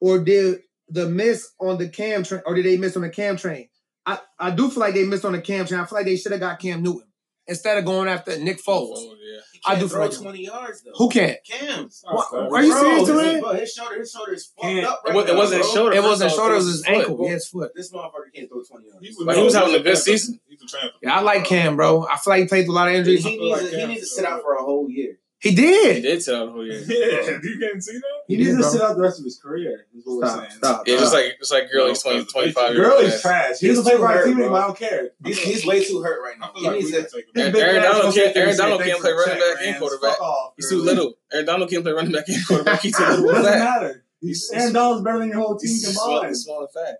or 0.00 0.18
did 0.18 0.60
the 0.88 1.08
miss 1.08 1.50
on 1.60 1.78
the 1.78 1.88
Cam 1.88 2.22
train, 2.22 2.42
or 2.46 2.54
did 2.54 2.64
they 2.66 2.76
miss 2.76 2.96
on 2.96 3.02
the 3.02 3.10
Cam 3.10 3.36
train? 3.36 3.68
I, 4.06 4.18
I 4.38 4.50
do 4.50 4.70
feel 4.70 4.80
like 4.80 4.94
they 4.94 5.04
missed 5.04 5.24
on 5.24 5.32
the 5.32 5.40
Cam 5.40 5.66
train. 5.66 5.80
I 5.80 5.86
feel 5.86 5.98
like 5.98 6.04
they 6.06 6.16
should 6.16 6.32
have 6.32 6.40
got 6.40 6.58
Cam 6.58 6.82
Newton 6.82 7.08
instead 7.46 7.78
of 7.78 7.84
going 7.84 8.08
after 8.08 8.38
Nick 8.38 8.58
Foles. 8.62 8.94
Oh, 8.96 9.14
yeah. 9.20 9.40
I 9.66 9.78
do 9.78 9.88
throw 9.88 10.08
20 10.08 10.44
yards 10.44 10.82
though. 10.82 10.90
Who 10.96 11.08
can't? 11.08 11.38
Cam? 11.50 11.88
What- 12.04 12.32
are 12.52 12.62
you 12.62 12.70
Bro, 12.70 12.80
serious, 12.82 12.98
his- 13.00 13.08
Durant? 13.08 13.40
bro, 13.42 13.52
His 13.54 13.72
shoulder, 13.72 13.98
his 13.98 14.10
shoulder 14.10 14.32
is 14.34 14.46
fucked 14.46 14.60
Can't- 14.62 14.86
up 14.86 15.02
It 15.06 15.10
right 15.14 15.28
it 15.28 15.32
now, 15.32 15.38
wasn't 15.38 15.62
bro. 15.62 15.70
shoulder. 15.72 15.92
It 15.96 16.02
wasn't 16.02 16.30
First 16.30 16.38
off, 16.38 16.42
shoulder, 16.44 16.54
it 16.54 16.56
was 16.58 16.66
his 16.66 16.74
was 16.76 16.84
foot. 16.86 16.94
ankle. 16.94 17.18
Yeah, 17.24 17.30
his 17.32 17.48
foot. 17.48 17.70
This 17.74 17.92
motherfucker 17.92 18.34
can't 18.34 18.48
throw 18.50 18.62
20 18.62 18.86
yards. 18.88 19.16
But 19.24 19.36
he 19.36 19.42
was 19.42 19.54
having 19.54 19.74
a 19.74 19.80
good 19.80 19.96
season. 19.98 20.40
He's 20.46 20.62
a 20.62 20.66
champion. 20.66 20.92
Yeah, 21.02 21.16
I 21.16 21.20
like 21.22 21.44
Cam, 21.46 21.76
bro. 21.76 22.06
I 22.06 22.18
feel 22.18 22.32
like 22.32 22.42
he 22.42 22.46
played 22.48 22.64
through 22.66 22.74
a 22.74 22.76
lot 22.76 22.88
of 22.88 22.94
injuries. 22.94 23.24
he 23.24 23.38
feel 23.38 23.50
like 23.50 23.60
needs 23.62 23.72
to, 23.72 23.80
he 23.80 23.86
needs 23.86 24.00
to 24.02 24.06
sit 24.06 24.24
out 24.26 24.42
for 24.42 24.52
a 24.54 24.62
whole 24.62 24.86
year. 24.90 25.18
He 25.44 25.54
did. 25.54 25.96
He 25.96 26.02
did. 26.02 26.16
did 26.18 26.24
tell 26.24 26.46
the 26.46 26.52
whole 26.52 26.66
year. 26.66 26.80
Yeah, 26.80 27.38
you 27.42 27.58
can't 27.60 27.84
see 27.84 27.92
that? 27.98 28.02
He 28.26 28.36
He 28.36 28.44
needs 28.44 28.56
did, 28.56 28.62
to 28.62 28.70
sit 28.70 28.80
out 28.80 28.96
the 28.96 29.02
rest 29.02 29.18
of 29.18 29.24
his 29.24 29.38
career. 29.38 29.86
Is 29.94 30.02
what 30.04 30.26
Stop, 30.26 30.38
we're 30.40 30.48
saying. 30.48 30.56
stop. 30.58 30.88
Yeah, 30.88 30.96
just 30.96 31.12
like 31.14 31.38
just 31.38 31.52
like 31.52 31.70
Gurley's 31.70 32.04
No, 32.04 32.10
20, 32.12 32.20
because 32.24 32.32
25 32.32 32.74
years 32.74 32.86
Gurley's 32.88 33.12
old. 33.12 33.20
trash. 33.22 33.58
He 33.60 33.66
He's 33.68 33.76
doesn't 33.76 33.90
play 33.92 33.98
for 33.98 34.06
our 34.08 34.24
team 34.24 34.38
anymore. 34.40 34.58
I 34.58 34.66
don't 34.66 34.78
care. 34.78 35.10
He's, 35.24 35.38
he's 35.38 35.66
way 35.66 35.84
too 35.84 36.02
hurt 36.02 36.20
right 36.22 36.38
now. 36.40 36.50
He 36.56 36.66
like 36.66 36.76
needs 36.78 36.90
to. 36.90 37.02
take 37.02 37.12
him 37.34 37.52
His 37.52 37.62
Aaron 37.62 37.82
Donald 37.82 38.04
ass 38.06 38.14
gonna 38.16 38.24
can't- 38.24 38.36
Aaron 38.36 38.56
Donald 38.56 38.80
can't 38.82 39.00
play 39.00 39.12
running 39.12 39.38
back 39.38 39.56
and 39.66 39.78
quarterback. 39.78 40.16
He's 40.56 40.68
too 40.70 40.82
little. 40.82 41.14
Aaron 41.32 41.46
Donald 41.46 41.70
can't 41.70 41.84
play 41.84 41.92
running 41.92 42.12
back 42.12 42.28
and 42.28 42.46
quarterback. 42.46 42.80
He's 42.80 42.96
too 42.96 43.04
little 43.04 43.26
doesn't 43.32 43.44
matter. 43.44 44.04
He's- 44.20 44.50
Aaron 44.52 44.72
Donald's 44.72 45.04
better 45.04 45.18
than 45.18 45.28
your 45.28 45.38
whole 45.40 45.58
team 45.58 45.68
He's 45.70 45.92
small, 45.92 46.06
combined. 46.14 46.28
he's 46.30 46.42
small 46.44 46.60
and 46.60 46.70
fat. 46.72 46.96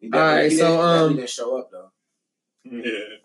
He 0.00 0.10
All 0.10 0.18
right, 0.18 0.48
definitely- 0.48 0.50
he 0.50 0.56
so, 0.56 0.66
didn't- 0.66 0.80
um, 0.84 1.10
he 1.10 1.16
didn't 1.16 1.30
show 1.30 1.58
up 1.58 1.70
though. 1.70 1.92
Yeah. 2.64 3.16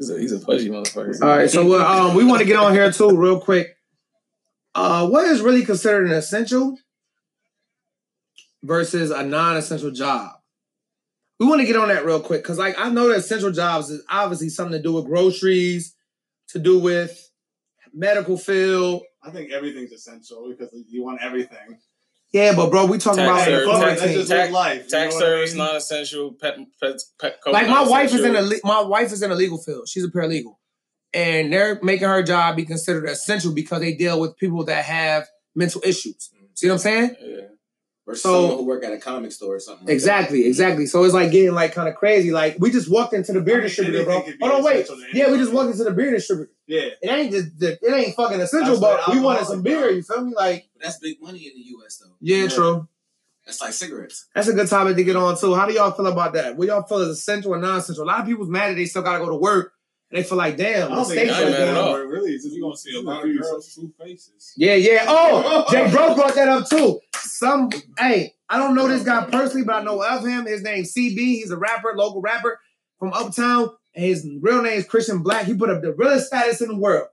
He's 0.00 0.08
a, 0.08 0.18
he's 0.18 0.32
a 0.32 0.40
pudgy 0.40 0.70
motherfucker. 0.70 1.20
All 1.20 1.28
right, 1.28 1.50
so 1.50 1.78
uh, 1.78 1.84
um, 1.84 2.16
we 2.16 2.24
want 2.24 2.40
to 2.40 2.46
get 2.46 2.56
on 2.56 2.72
here 2.72 2.90
too, 2.90 3.14
real 3.14 3.38
quick. 3.38 3.76
Uh, 4.74 5.06
what 5.06 5.26
is 5.26 5.42
really 5.42 5.62
considered 5.62 6.06
an 6.06 6.12
essential 6.12 6.78
versus 8.62 9.10
a 9.10 9.22
non-essential 9.22 9.90
job? 9.90 10.30
We 11.38 11.46
want 11.46 11.60
to 11.60 11.66
get 11.66 11.76
on 11.76 11.88
that 11.88 12.06
real 12.06 12.20
quick 12.20 12.42
because, 12.42 12.56
like, 12.56 12.78
I 12.78 12.88
know 12.88 13.08
that 13.08 13.18
essential 13.18 13.50
jobs 13.50 13.90
is 13.90 14.02
obviously 14.08 14.48
something 14.48 14.72
to 14.78 14.82
do 14.82 14.94
with 14.94 15.04
groceries, 15.04 15.94
to 16.48 16.58
do 16.58 16.78
with 16.78 17.30
medical 17.92 18.38
field. 18.38 19.02
I 19.22 19.30
think 19.30 19.52
everything's 19.52 19.92
essential 19.92 20.48
because 20.48 20.74
you 20.88 21.04
want 21.04 21.20
everything. 21.20 21.78
Yeah, 22.32 22.54
but 22.54 22.70
bro, 22.70 22.86
we 22.86 22.98
talking 22.98 23.18
Tax 23.18 23.28
about 23.28 23.38
Hey, 23.44 23.50
service, 23.50 23.66
fuck 23.72 23.82
it, 23.82 23.84
tax- 23.86 24.00
let's 24.02 24.12
just 24.14 24.30
tax- 24.30 24.52
life. 24.52 24.88
Tax 24.88 24.92
know 24.92 24.98
what 25.00 25.14
I 25.14 25.18
service 25.26 25.50
mean? 25.50 25.58
non-essential. 25.58 26.32
Pet, 26.40 26.56
pet, 26.80 26.96
pet 27.20 27.38
like 27.46 27.68
my 27.68 27.82
wife 27.82 28.14
is 28.14 28.24
in 28.24 28.36
a 28.36 28.48
my 28.64 28.80
wife 28.82 29.12
is 29.12 29.22
in 29.22 29.30
a 29.30 29.34
legal 29.34 29.58
field. 29.58 29.88
She's 29.88 30.04
a 30.04 30.08
paralegal, 30.08 30.54
and 31.12 31.52
they're 31.52 31.80
making 31.82 32.08
her 32.08 32.22
job 32.22 32.56
be 32.56 32.64
considered 32.64 33.06
essential 33.08 33.52
because 33.52 33.80
they 33.80 33.94
deal 33.94 34.20
with 34.20 34.36
people 34.36 34.64
that 34.66 34.84
have 34.84 35.26
mental 35.56 35.80
issues. 35.84 36.30
See 36.54 36.68
what 36.68 36.74
I'm 36.74 36.78
saying? 36.78 37.16
Yeah. 37.20 37.40
Versus 38.06 38.22
So- 38.22 38.32
someone 38.42 38.56
who 38.58 38.64
work 38.66 38.82
at 38.84 38.92
a 38.92 38.98
comic 38.98 39.30
store 39.30 39.56
or 39.56 39.60
something. 39.60 39.86
like 39.86 39.92
Exactly, 39.92 40.46
exactly. 40.46 40.86
So 40.86 41.04
it's 41.04 41.14
like 41.14 41.30
getting 41.30 41.52
like 41.52 41.72
kind 41.74 41.88
of 41.88 41.94
crazy. 41.94 42.30
Like 42.32 42.56
we 42.58 42.70
just 42.70 42.90
walked 42.90 43.12
into 43.14 43.32
the 43.32 43.40
beer 43.40 43.56
I 43.56 43.58
mean, 43.58 43.66
distributor, 43.66 44.04
bro. 44.04 44.14
anything 44.14 44.32
could 44.32 44.38
be 44.40 44.46
Hold 44.46 44.58
on, 44.58 44.64
wait. 44.64 44.88
Yeah, 45.12 45.30
we 45.30 45.38
just 45.38 45.52
walked 45.52 45.70
into 45.72 45.84
the 45.84 45.90
beer 45.92 46.10
distributor. 46.10 46.50
Yeah. 46.66 46.88
It 47.02 47.10
ain't 47.10 47.30
just 47.32 47.58
the, 47.58 47.72
it 47.82 47.92
ain't 47.92 48.16
fucking 48.16 48.40
essential, 48.40 48.76
That's 48.78 49.04
but 49.06 49.14
we 49.14 49.20
wanted 49.20 49.46
some 49.46 49.62
beer. 49.62 49.90
You 49.90 50.02
feel 50.02 50.24
me? 50.24 50.32
Like 50.34 50.68
But 50.74 50.84
that's 50.84 50.98
big 50.98 51.20
money 51.22 51.40
in 51.40 51.52
the 51.54 51.60
U.S. 51.76 51.98
though. 51.98 52.12
yeah, 52.20 52.42
Yeah. 52.44 52.48
true. 52.48 52.88
That's 53.46 53.60
like 53.60 53.72
cigarettes. 53.72 54.26
That's 54.34 54.48
a 54.48 54.52
good 54.52 54.68
topic 54.68 54.96
to 54.96 55.04
get 55.04 55.16
on 55.16 55.36
too. 55.38 55.54
How 55.54 55.66
do 55.66 55.72
y'all 55.74 55.90
feel 55.90 56.06
about 56.06 56.32
that? 56.34 56.56
What 56.56 56.68
y'all 56.68 56.82
feel 56.82 56.98
is 57.02 57.08
essential 57.18 57.52
or 57.54 57.58
non-essential? 57.58 58.04
A 58.04 58.06
lot 58.06 58.20
of 58.20 58.26
people's 58.26 58.48
mad 58.48 58.70
that 58.70 58.74
they 58.76 58.84
still 58.86 59.02
gotta 59.02 59.18
go 59.24 59.28
to 59.30 59.34
work, 59.36 59.72
and 59.72 59.72
they 60.10 60.22
feel 60.24 60.38
like, 60.38 60.56
damn, 60.56 60.86
I 60.86 60.88
the 60.88 60.94
don't 60.96 61.04
think 61.06 61.30
state's 61.30 61.32
I 61.34 61.42
ain't 61.44 61.54
at 61.54 61.76
all. 61.76 61.98
Really, 62.00 62.32
is 62.34 62.42
just 62.42 62.54
You're 62.54 62.62
going 62.62 62.74
to 62.74 62.80
see 62.80 62.94
a 62.94 62.98
it's 62.98 63.06
lot 63.06 63.16
of 63.18 63.22
food. 63.22 63.40
girls' 63.40 63.74
true 63.74 63.92
faces. 63.98 64.52
Yeah, 64.56 64.74
yeah. 64.74 65.04
Oh, 65.08 65.64
Jay 65.70 65.90
Bro 65.90 66.14
brought 66.16 66.34
that 66.34 66.48
up 66.48 66.68
too. 66.68 67.00
Some, 67.16 67.70
hey, 67.98 68.34
I 68.48 68.58
don't 68.58 68.74
know 68.74 68.88
this 68.88 69.04
guy 69.04 69.24
personally, 69.30 69.64
but 69.64 69.76
I 69.76 69.82
know 69.84 70.02
of 70.02 70.24
him. 70.26 70.46
His 70.46 70.62
name's 70.62 70.92
CB. 70.92 71.16
He's 71.16 71.50
a 71.50 71.56
rapper, 71.56 71.92
local 71.94 72.20
rapper 72.20 72.58
from 72.98 73.12
Uptown. 73.12 73.70
And 73.94 74.04
his 74.04 74.28
real 74.40 74.62
name 74.62 74.78
is 74.78 74.84
Christian 74.86 75.22
Black. 75.22 75.46
He 75.46 75.54
put 75.54 75.70
up 75.70 75.82
the 75.82 75.92
realest 75.92 76.26
status 76.28 76.60
in 76.60 76.68
the 76.68 76.76
world. 76.76 77.08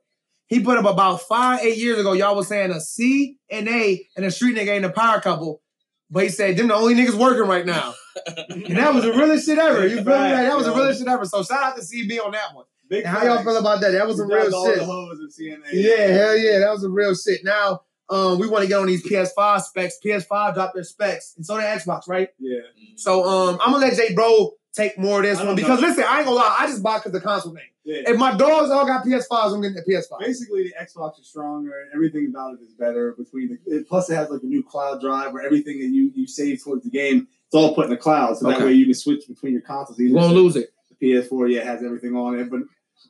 He 0.47 0.59
put 0.61 0.77
up 0.77 0.85
about 0.85 1.21
five, 1.21 1.61
eight 1.61 1.77
years 1.77 1.99
ago. 1.99 2.13
Y'all 2.13 2.35
was 2.35 2.47
saying 2.47 2.71
a 2.71 2.79
C 2.79 3.37
and 3.49 3.67
A 3.67 4.07
and 4.15 4.25
a 4.25 4.31
street 4.31 4.55
nigga 4.55 4.69
ain't 4.69 4.85
a 4.85 4.89
power 4.91 5.19
couple. 5.21 5.61
But 6.09 6.23
he 6.23 6.29
said 6.29 6.55
them 6.55 6.69
the 6.69 6.73
only 6.75 6.95
niggas 6.95 7.13
working 7.15 7.47
right 7.47 7.65
now. 7.65 7.93
And 8.49 8.77
that 8.77 8.95
was 8.95 9.03
the 9.03 9.13
realest 9.13 9.45
shit 9.45 9.59
ever. 9.59 9.85
You 9.87 9.97
feel 9.97 10.05
me? 10.05 10.11
Like, 10.11 10.31
that 10.47 10.57
was 10.57 10.65
the 10.65 10.73
realest 10.73 10.99
shit 10.99 11.07
ever. 11.07 11.23
So 11.25 11.43
shout 11.43 11.63
out 11.63 11.75
to 11.75 11.81
CB 11.83 12.19
on 12.25 12.31
that 12.31 12.55
one. 12.55 12.65
Big 12.89 13.03
And 13.05 13.07
how 13.15 13.23
y'all 13.25 13.43
feel 13.43 13.57
about 13.57 13.81
that? 13.81 13.91
That 13.91 14.07
was 14.07 14.17
some 14.17 14.29
real 14.29 14.43
shit. 14.65 14.79
The 14.79 14.85
hoes 14.85 15.19
of 15.19 15.29
CNA. 15.31 15.59
Yeah, 15.73 16.07
hell 16.07 16.37
yeah, 16.37 16.59
that 16.59 16.71
was 16.71 16.83
a 16.83 16.89
real 16.89 17.15
shit. 17.15 17.41
Now, 17.43 17.81
um, 18.09 18.39
we 18.39 18.47
want 18.47 18.63
to 18.63 18.67
get 18.67 18.79
on 18.79 18.87
these 18.87 19.05
PS5 19.05 19.61
specs. 19.61 19.99
PS5 20.03 20.53
dropped 20.53 20.75
their 20.75 20.83
specs, 20.83 21.33
and 21.35 21.45
so 21.45 21.57
did 21.57 21.65
Xbox, 21.65 22.07
right? 22.07 22.29
Yeah. 22.39 22.59
So, 22.95 23.23
um, 23.25 23.59
I'm 23.61 23.73
gonna 23.73 23.85
let 23.85 23.95
Jay 23.97 24.13
Bro 24.13 24.53
take 24.73 24.97
more 24.97 25.19
of 25.19 25.25
this 25.25 25.41
one 25.43 25.55
because 25.55 25.81
know. 25.81 25.87
listen, 25.87 26.03
I 26.07 26.17
ain't 26.17 26.25
gonna 26.25 26.37
lie, 26.37 26.55
I 26.59 26.67
just 26.67 26.81
bought 26.83 27.03
because 27.03 27.11
the 27.11 27.25
console 27.25 27.53
name. 27.53 27.63
Yeah. 27.83 28.01
If 28.05 28.17
my 28.17 28.35
dogs 28.35 28.69
all 28.69 28.85
got 28.85 29.05
PS5s, 29.05 29.53
I'm 29.53 29.61
getting 29.61 29.75
the 29.77 29.83
PS5. 29.89 30.19
Basically, 30.19 30.63
the 30.63 30.73
Xbox 30.79 31.19
is 31.21 31.27
stronger. 31.27 31.71
and 31.83 31.91
Everything 31.95 32.27
about 32.29 32.55
it 32.55 32.59
is 32.61 32.73
better. 32.73 33.13
Between 33.17 33.47
the, 33.65 33.77
it, 33.77 33.87
plus, 33.87 34.09
it 34.09 34.15
has 34.15 34.29
like 34.29 34.43
a 34.43 34.45
new 34.45 34.61
cloud 34.61 34.99
drive 34.99 35.31
where 35.31 35.41
everything 35.41 35.79
that 35.79 35.87
you, 35.87 36.11
you 36.13 36.27
save 36.27 36.61
towards 36.61 36.83
the 36.83 36.89
game, 36.89 37.29
it's 37.45 37.55
all 37.55 37.73
put 37.73 37.85
in 37.85 37.91
the 37.91 37.97
cloud. 37.97 38.37
So 38.37 38.49
Okay. 38.49 38.59
that 38.59 38.65
way 38.65 38.73
you 38.73 38.83
can 38.85 38.93
switch 38.93 39.25
between 39.27 39.53
your 39.53 39.61
consoles. 39.61 39.97
You 39.99 40.13
won't 40.13 40.33
lose 40.33 40.57
it. 40.57 40.69
The 40.99 41.13
PS4, 41.13 41.49
yeah, 41.53 41.63
has 41.63 41.81
everything 41.81 42.13
on 42.17 42.37
it. 42.37 42.49
But 42.49 42.59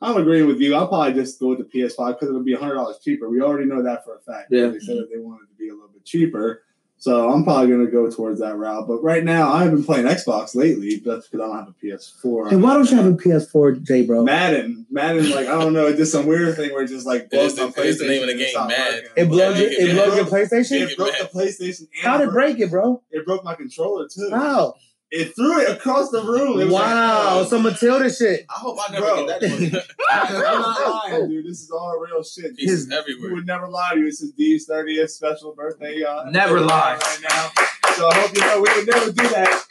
I'm 0.02 0.16
agreeing 0.16 0.46
with 0.46 0.60
you. 0.60 0.74
I'll 0.74 0.88
probably 0.88 1.12
just 1.14 1.40
go 1.40 1.48
with 1.48 1.58
the 1.58 1.64
PS5 1.64 2.14
because 2.14 2.28
it'll 2.28 2.42
be 2.42 2.54
hundred 2.54 2.74
dollars 2.74 2.98
cheaper. 3.02 3.28
We 3.28 3.40
already 3.40 3.66
know 3.66 3.82
that 3.82 4.04
for 4.04 4.16
a 4.16 4.20
fact. 4.20 4.48
Yeah. 4.50 4.68
They 4.68 4.78
said 4.80 4.96
that 4.98 5.08
they 5.12 5.18
wanted 5.18 5.46
to 5.48 5.54
be 5.58 5.68
a 5.68 5.72
little 5.74 5.88
bit 5.88 6.04
cheaper. 6.04 6.62
So 7.00 7.30
I'm 7.30 7.44
probably 7.44 7.68
gonna 7.70 7.86
go 7.90 8.10
towards 8.10 8.40
that 8.40 8.56
route. 8.56 8.88
But 8.88 9.04
right 9.04 9.22
now, 9.22 9.52
I've 9.52 9.70
been 9.70 9.84
playing 9.84 10.06
Xbox 10.06 10.56
lately. 10.56 10.96
That's 10.96 11.28
because 11.28 11.44
I 11.44 11.46
don't 11.46 11.56
have 11.56 11.68
a 11.68 11.74
PS4. 11.86 12.50
And 12.50 12.60
why 12.60 12.74
don't 12.74 12.90
you 12.90 12.96
have 12.96 13.06
a 13.06 13.12
PS4, 13.12 13.84
Jay 13.84 14.04
Bro? 14.04 14.24
Madden, 14.24 14.84
Madden, 14.90 15.30
like 15.30 15.46
I 15.46 15.52
don't 15.60 15.72
know, 15.74 15.86
it 15.86 15.94
did 15.96 16.06
some 16.06 16.26
weird 16.26 16.56
thing 16.56 16.72
where 16.72 16.82
it 16.82 16.88
just 16.88 17.06
like 17.06 17.28
It 17.30 17.34
is 17.38 17.54
broke 17.54 17.74
the- 17.76 17.80
my 17.82 17.86
it 17.86 17.88
is 17.90 17.98
the 18.00 18.08
name 18.08 18.22
of 18.22 18.26
the 18.28 18.32
PlayStation 18.34 18.34
and 18.34 18.38
game, 18.40 18.48
stopped 18.50 18.68
Mad. 18.70 18.94
working. 18.94 19.10
It 19.16 19.28
blows 19.28 19.54
Yeah, 19.56 19.62
your, 19.62 19.70
it 19.70 19.78
yeah, 19.88 19.94
blows 19.94 20.16
your 20.16 20.24
PlayStation. 20.26 20.90
It 20.90 20.96
broke 20.96 21.12
the 21.18 21.24
PlayStation. 21.38 21.78
and 21.80 21.88
How 22.02 22.16
did 22.18 22.22
it 22.28 22.32
broke- 22.32 22.34
break 22.34 22.58
it, 22.60 22.70
bro? 22.70 23.02
It 23.12 23.24
broke 23.24 23.44
my 23.44 23.54
controller 23.54 24.08
too. 24.08 24.30
How? 24.32 24.74
It 25.10 25.34
threw 25.34 25.60
it 25.62 25.70
across 25.70 26.10
the 26.10 26.22
room. 26.22 26.60
It 26.60 26.68
Wow, 26.68 27.38
like, 27.40 27.48
some 27.48 27.62
Matilda 27.62 28.12
shit. 28.12 28.44
I 28.50 28.52
hope 28.58 28.76
I 28.86 28.92
never 28.92 29.06
Bro. 29.06 29.26
get 29.26 29.40
that 29.40 29.50
money. 29.50 29.72
I'm 30.10 30.32
not 30.60 31.04
lying, 31.10 31.28
dude. 31.30 31.46
This 31.46 31.62
is 31.62 31.70
all 31.70 31.98
real 31.98 32.22
shit. 32.22 32.56
Pieces 32.58 32.88
We 32.88 32.94
everywhere. 32.96 33.32
would 33.34 33.46
never 33.46 33.68
lie 33.68 33.92
to 33.94 34.00
you. 34.00 34.04
This 34.06 34.20
is 34.20 34.32
Dee's 34.32 34.68
30th 34.68 35.08
special 35.10 35.54
birthday. 35.54 36.02
Uh, 36.02 36.28
Never 36.30 36.60
lie. 36.60 36.98
Right 37.00 37.18
now. 37.22 37.50
So 37.94 38.06
I 38.08 38.14
hope 38.16 38.34
you 38.34 38.40
know 38.42 38.56
we 38.60 38.68
would 38.76 38.86
never 38.86 39.06
do 39.12 39.28
that. 39.28 39.64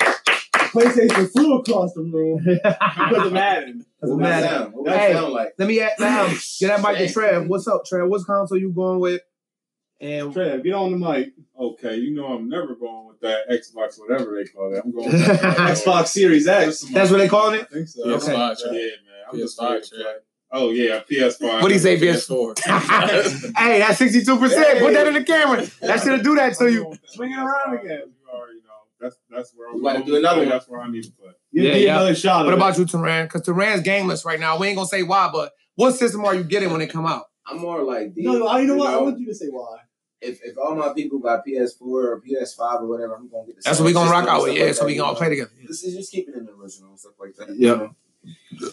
PlayStation 0.72 1.32
flew 1.32 1.60
across 1.60 1.94
the 1.94 2.02
room 2.02 2.44
because 2.46 3.26
of 3.28 3.34
Madden. 3.34 3.86
That's 4.02 4.12
What 4.12 4.20
mad. 4.20 4.44
that 4.44 4.50
sound? 4.50 4.74
What 4.74 4.98
Hey. 4.98 5.14
sound 5.14 5.34
like? 5.34 5.50
Let 5.58 5.68
me 5.68 5.80
ask 5.82 6.00
now. 6.00 6.28
Get 6.60 6.68
that 6.68 6.82
mic 6.82 6.98
to 7.08 7.14
Trev. 7.14 7.48
What's 7.48 7.68
up, 7.68 7.86
Trev? 7.86 8.08
What's 8.10 8.26
console 8.26 8.58
you 8.58 8.72
going 8.72 9.00
with? 9.00 9.22
And 10.00 10.32
Trev, 10.32 10.64
get 10.64 10.74
on 10.74 10.92
the 10.92 10.98
mic. 10.98 11.34
Okay, 11.60 11.96
you 11.96 12.14
know 12.14 12.28
I'm 12.28 12.48
never 12.48 12.76
going 12.76 13.08
with 13.08 13.20
that 13.22 13.50
Xbox, 13.50 14.00
whatever 14.00 14.36
they 14.36 14.48
call 14.48 14.74
it. 14.76 14.82
I'm 14.84 14.92
going 14.92 15.12
with 15.12 15.26
that. 15.26 15.58
Xbox 15.76 16.08
Series 16.08 16.48
X. 16.48 16.82
that's 16.82 17.10
what 17.10 17.18
they 17.18 17.28
calling 17.28 17.56
I 17.56 17.64
it. 17.64 17.70
think 17.72 17.88
so. 17.88 18.06
PS5, 18.06 18.30
Yeah, 18.66 18.72
man. 18.72 18.92
I'm 19.32 19.38
just 19.40 19.60
PS5, 19.60 19.70
waiting 19.70 19.90
for 19.90 19.96
that. 19.98 20.24
Oh 20.52 20.70
yeah, 20.70 21.02
PS5. 21.10 21.62
What 21.62 21.68
do 21.70 21.74
you 21.74 21.80
say, 21.80 21.98
PS? 21.98 22.28
PS4. 22.30 22.60
hey, 23.58 23.80
that's 23.80 23.98
sixty 23.98 24.24
two 24.24 24.38
percent. 24.38 24.80
Put 24.80 24.94
that 24.94 25.08
in 25.08 25.14
the 25.16 25.24
camera. 25.24 25.66
That 25.82 26.02
should 26.02 26.24
do 26.24 26.36
that 26.36 26.56
to 26.60 26.72
you. 26.72 26.94
Swing 27.08 27.32
it 27.32 27.38
around 27.40 27.80
again. 27.80 28.04
You 28.06 28.30
already 28.34 28.60
know. 28.60 28.68
That's 29.02 29.18
that's 29.32 29.52
where 29.56 29.70
I'm 29.70 29.76
We 29.78 29.82
gotta 29.82 30.04
do 30.06 30.16
another 30.16 30.42
one. 30.42 30.50
That's 30.50 30.70
where 30.70 30.80
I 30.82 30.90
need 30.92 31.04
to 31.06 31.12
play. 31.12 31.32
You 31.52 31.64
Yeah, 31.64 31.74
need 31.74 31.84
yeah. 31.86 31.96
another 31.96 32.16
shot. 32.16 32.46
What 32.46 32.54
of 32.54 32.60
about 32.60 32.78
you, 32.78 32.86
Teran? 32.86 33.24
Because 33.26 33.42
Teran's 33.42 33.82
gameless 33.82 34.24
right 34.26 34.40
now. 34.40 34.58
We 34.60 34.68
ain't 34.68 34.76
gonna 34.78 34.88
say 34.88 35.02
why, 35.04 35.30
but 35.34 35.52
what 35.76 35.94
system 35.96 36.24
are 36.24 36.36
you 36.36 36.44
getting 36.44 36.72
when 36.72 36.82
it 36.82 36.88
come 36.88 37.06
out? 37.08 37.24
I'm 37.46 37.60
more 37.60 37.84
like 37.84 38.08
it? 38.08 38.16
D. 38.16 38.22
No, 38.24 38.34
no, 38.38 38.58
you 38.58 38.68
know 38.68 38.76
what? 38.76 38.88
I 38.90 38.92
know, 38.94 39.04
want 39.04 39.20
you 39.20 39.26
to 39.26 39.36
say 39.36 39.48
why. 39.48 39.78
If, 40.22 40.40
if 40.44 40.58
all 40.58 40.76
my 40.76 40.94
people 40.94 41.20
got 41.20 41.46
PS4 41.46 41.82
or 41.82 42.22
PS5 42.22 42.82
or 42.82 42.88
whatever, 42.88 43.16
I'm 43.16 43.30
gonna 43.30 43.46
get 43.48 43.56
the 43.58 43.62
That's 43.64 43.80
what 43.80 43.86
we 43.86 43.94
gonna 43.94 44.10
rock 44.12 44.28
out 44.28 44.44
with. 44.44 44.56
Yeah, 44.56 44.66
like 44.66 44.74
so 44.76 44.80
that, 44.82 44.86
we 44.88 44.94
you 44.94 45.00
gonna 45.00 45.14
know. 45.14 45.18
play 45.18 45.30
together. 45.30 45.52
This 45.68 45.84
is 45.84 45.96
just 45.96 46.12
keeping 46.12 46.34
it 46.34 46.38
in 46.38 46.46
the 46.46 46.54
original 46.54 46.90
and 46.90 47.00
stuff 47.00 47.14
like 47.20 47.36
that. 47.36 47.50
Yeah. 47.50 47.56
You 47.70 47.76
know? 47.78 47.96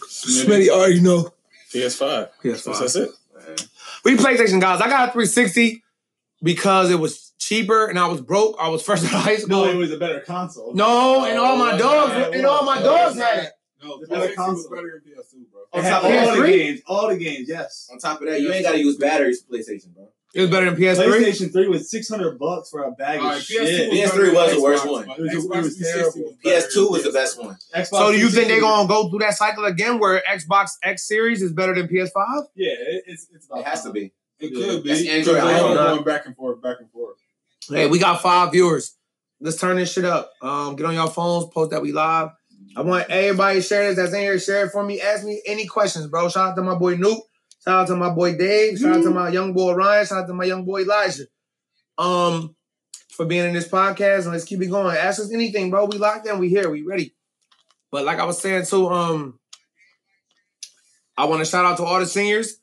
Smitty 0.09 0.69
already 0.69 0.99
know. 1.01 1.31
PS5. 1.73 2.29
PS5. 2.43 2.79
That's 2.79 2.95
it. 2.95 3.09
Man. 3.35 3.55
We 4.03 4.15
PlayStation 4.15 4.59
guys. 4.61 4.81
I 4.81 4.87
got 4.87 5.09
a 5.09 5.11
360 5.11 5.83
because 6.41 6.89
it 6.91 6.99
was 6.99 7.33
cheaper 7.37 7.87
and 7.87 7.99
I 7.99 8.07
was 8.07 8.21
broke. 8.21 8.55
I 8.59 8.69
was 8.69 8.81
fresh 8.81 8.99
out 8.99 9.13
of 9.13 9.19
high 9.21 9.35
school. 9.37 9.65
No, 9.65 9.69
it 9.69 9.75
was 9.75 9.91
a 9.91 9.97
better 9.97 10.21
console. 10.21 10.73
No, 10.73 11.25
and 11.25 11.37
all 11.37 11.57
my 11.57 11.73
Oh, 11.73 11.77
dogs, 11.77 12.13
yeah, 12.13 12.37
and 12.37 12.45
all 12.45 12.63
my 12.65 12.81
dogs 12.81 13.17
had 13.17 13.43
it. 13.45 13.51
No, 13.83 13.99
The 13.99 14.07
better 14.07 14.27
PS6 14.29 14.35
console. 14.35 14.69
better 14.71 15.01
than 15.03 15.13
PS2, 15.13 15.51
bro. 15.51 15.61
It 15.61 15.77
On 15.77 15.83
had 15.83 15.89
top 15.91 16.03
all 16.03 16.41
the 16.41 16.47
games. 16.47 16.79
All 16.87 17.07
the 17.09 17.17
games, 17.17 17.47
yes. 17.49 17.89
On 17.91 17.99
top 17.99 18.21
of 18.21 18.27
that, 18.27 18.41
you 18.41 18.51
ain't 18.51 18.63
gotta 18.65 18.79
use 18.79 18.97
batteries 18.97 19.41
for 19.43 19.53
PlayStation, 19.53 19.93
bro. 19.93 20.07
It 20.35 20.41
was 20.41 20.49
better 20.49 20.65
than 20.69 20.75
PS3. 20.75 21.05
PlayStation 21.07 21.53
3 21.53 21.67
was 21.69 21.89
600 21.89 22.37
bucks 22.37 22.69
for 22.69 22.83
a 22.83 22.91
bag 22.91 23.19
All 23.21 23.27
of 23.27 23.31
right, 23.33 23.41
shit. 23.41 23.91
PS2 23.91 23.91
PS3 23.91 24.33
was 24.33 24.51
the 24.51 24.57
Xbox, 24.57 24.61
worst 24.61 24.85
one. 24.87 25.09
It 25.09 25.19
was- 25.21 25.45
it 25.45 25.49
was 25.49 25.77
terrible. 25.77 26.35
PS2 26.45 26.91
was 26.91 27.03
the 27.03 27.11
best 27.11 27.41
one. 27.41 27.57
Xbox 27.73 27.87
So 27.87 28.11
do 28.11 28.17
you 28.17 28.29
think 28.29 28.49
they're 28.49 28.59
gonna 28.59 28.87
go 28.87 29.09
through 29.09 29.19
that 29.19 29.35
cycle 29.37 29.63
again 29.65 29.97
where 29.97 30.21
Xbox 30.29 30.71
X 30.83 31.07
Series 31.07 31.41
is 31.41 31.53
better 31.53 31.73
than 31.73 31.87
PS5? 31.87 32.47
Yeah, 32.55 32.71
it, 32.71 33.03
it's, 33.07 33.27
it's 33.33 33.45
about 33.45 33.59
It 33.61 33.65
has 33.67 33.83
to 33.83 33.91
be. 33.91 34.11
It 34.39 34.51
Yeah. 34.51 34.65
could 34.65 34.83
be. 34.83 34.89
That's 34.89 35.01
Because 35.03 35.27
Android. 35.29 35.37
I 35.37 35.59
all 35.61 35.73
going 35.73 36.03
back 36.03 36.25
and 36.25 36.35
forth, 36.35 36.61
back 36.61 36.77
and 36.81 36.91
forth. 36.91 37.15
Hey, 37.69 37.87
we 37.87 37.97
got 37.97 38.21
five 38.21 38.51
viewers. 38.51 38.95
Let's 39.39 39.57
turn 39.57 39.77
this 39.77 39.91
shit 39.93 40.03
up. 40.05 40.31
Um, 40.41 40.75
get 40.75 40.85
on 40.85 40.93
your 40.93 41.07
phones, 41.09 41.45
post 41.53 41.71
that 41.71 41.81
we 41.81 41.91
live. 41.93 42.29
I 42.75 42.81
want 42.81 43.09
everybody 43.09 43.59
to 43.59 43.61
share 43.65 43.87
this 43.87 43.95
that's 43.95 44.13
in 44.13 44.19
here. 44.21 44.37
Share 44.37 44.65
it 44.65 44.71
for 44.71 44.83
me. 44.83 44.99
Ask 44.99 45.23
me 45.23 45.41
any 45.45 45.65
questions, 45.65 46.07
bro. 46.07 46.27
Shout 46.29 46.49
out 46.49 46.55
to 46.55 46.61
my 46.61 46.75
boy 46.75 46.95
Nuke. 46.95 47.21
Shout 47.67 47.81
out 47.81 47.87
to 47.87 47.95
my 47.95 48.09
boy 48.09 48.37
Dave. 48.37 48.77
Shout 48.77 48.97
out 48.97 49.03
to 49.03 49.09
my 49.09 49.29
young 49.29 49.53
boy 49.53 49.73
Ryan. 49.73 50.05
Shout 50.05 50.17
out 50.23 50.27
to 50.27 50.33
my 50.33 50.45
young 50.45 50.65
boy 50.65 50.81
Elijah. 50.81 51.23
Um, 51.97 52.55
for 53.09 53.25
being 53.25 53.45
in 53.45 53.53
this 53.53 53.67
podcast 53.67 54.23
and 54.23 54.33
let's 54.33 54.43
keep 54.43 54.61
it 54.61 54.67
going. 54.67 54.95
Ask 54.95 55.19
us 55.21 55.31
anything, 55.33 55.69
bro. 55.71 55.85
We 55.85 55.97
locked 55.97 56.27
in. 56.27 56.37
We 56.37 56.49
here. 56.49 56.69
We 56.69 56.83
ready. 56.83 57.15
But 57.91 58.03
like 58.03 58.19
I 58.19 58.25
was 58.25 58.39
saying 58.39 58.65
too, 58.65 58.87
um, 58.89 59.39
I 61.17 61.25
want 61.25 61.39
to 61.39 61.45
shout 61.45 61.65
out 61.65 61.77
to 61.77 61.83
all 61.85 61.99
the 61.99 62.05
seniors 62.05 62.57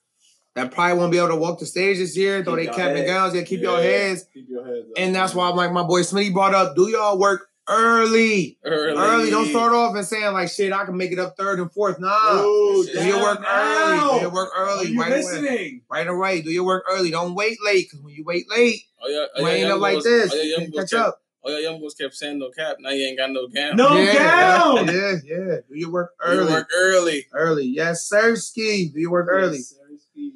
that 0.54 0.70
probably 0.70 0.98
won't 0.98 1.10
be 1.10 1.16
able 1.18 1.28
to 1.28 1.36
walk 1.36 1.58
the 1.58 1.66
stage 1.66 1.96
this 1.96 2.16
year, 2.16 2.42
though 2.42 2.52
Keep 2.52 2.56
they 2.58 2.64
your 2.64 2.74
cap 2.74 2.96
and 2.96 3.06
gowns. 3.06 3.34
Yeah, 3.34 3.42
keep 3.42 3.62
your 3.62 3.78
Yeah. 3.80 3.84
heads. 3.86 4.26
Keep 4.34 4.50
your 4.50 4.66
heads 4.66 4.86
up. 4.90 4.92
And 4.98 5.14
that's 5.14 5.34
why 5.34 5.48
I'm 5.48 5.56
like 5.56 5.72
my 5.72 5.82
boy 5.82 6.02
Smitty 6.02 6.32
brought 6.32 6.54
up, 6.54 6.76
do 6.76 6.88
y'all 6.90 7.18
work 7.18 7.48
early? 7.68 8.58
Early. 8.64 8.96
Early. 8.96 9.30
Don't 9.30 9.48
start 9.48 9.72
off 9.72 9.94
and 9.96 10.04
saying 10.06 10.32
like 10.32 10.48
shit, 10.50 10.72
I 10.72 10.84
can 10.84 10.96
make 10.96 11.12
it 11.12 11.18
up 11.18 11.36
third 11.36 11.58
and 11.60 11.70
fourth. 11.72 11.98
Nah. 12.00 12.42
Ooh, 12.42 12.84
Do 12.84 12.92
do 12.92 13.06
your 13.06 13.22
work 13.22 13.40
early. 13.46 14.14
Do 14.14 14.20
your 14.22 14.30
work 14.32 14.50
Are 14.56 14.66
early. 14.68 14.88
you 14.88 15.00
Right 15.00 15.08
away. 15.12 15.16
listening? 15.22 15.82
Right 15.90 16.06
away. 16.06 16.42
Do 16.42 16.50
your 16.50 16.64
work 16.64 16.84
early. 16.90 17.10
Don't 17.10 17.34
wait 17.34 17.58
late. 17.64 17.90
Cause 17.90 18.00
when 18.00 18.14
you 18.14 18.24
wait 18.24 18.48
late, 18.50 18.80
Oh, 19.04 19.08
yeah. 19.08 19.26
Oh, 19.36 19.40
you 19.40 19.46
yeah, 19.48 19.52
ain't 19.64 19.72
up 19.72 19.80
like 19.80 20.02
this. 20.02 20.32
Oh, 20.32 20.36
yeah, 20.36 20.42
You 20.42 20.48
young 20.50 20.60
can't 20.60 20.72
boys 20.72 20.80
catch 20.82 20.90
kept, 20.92 21.08
up. 21.08 21.22
oh, 21.44 21.50
yeah, 21.50 21.58
young 21.58 21.80
boys 21.80 21.94
kept 21.94 22.14
saying 22.14 22.38
no 22.38 22.50
cap. 22.50 22.76
Now 22.80 22.90
you 22.90 23.04
ain't 23.06 23.18
got 23.18 23.30
no 23.30 23.48
gown. 23.48 23.76
No 23.76 23.96
yeah, 23.96 24.14
gown. 24.14 24.86
Yeah, 24.94 25.14
yeah. 25.24 25.56
Do 25.68 25.74
your 25.74 25.90
work 25.90 26.12
early. 26.20 26.52
work 26.52 26.68
early. 26.76 27.26
Early. 27.32 27.64
Yes, 27.66 28.04
sir. 28.08 28.36
Ski. 28.36 28.90
Do 28.94 29.00
your 29.00 29.10
work 29.10 29.26
early. 29.30 29.56
Yes, 29.58 29.68
sir. 29.70 29.78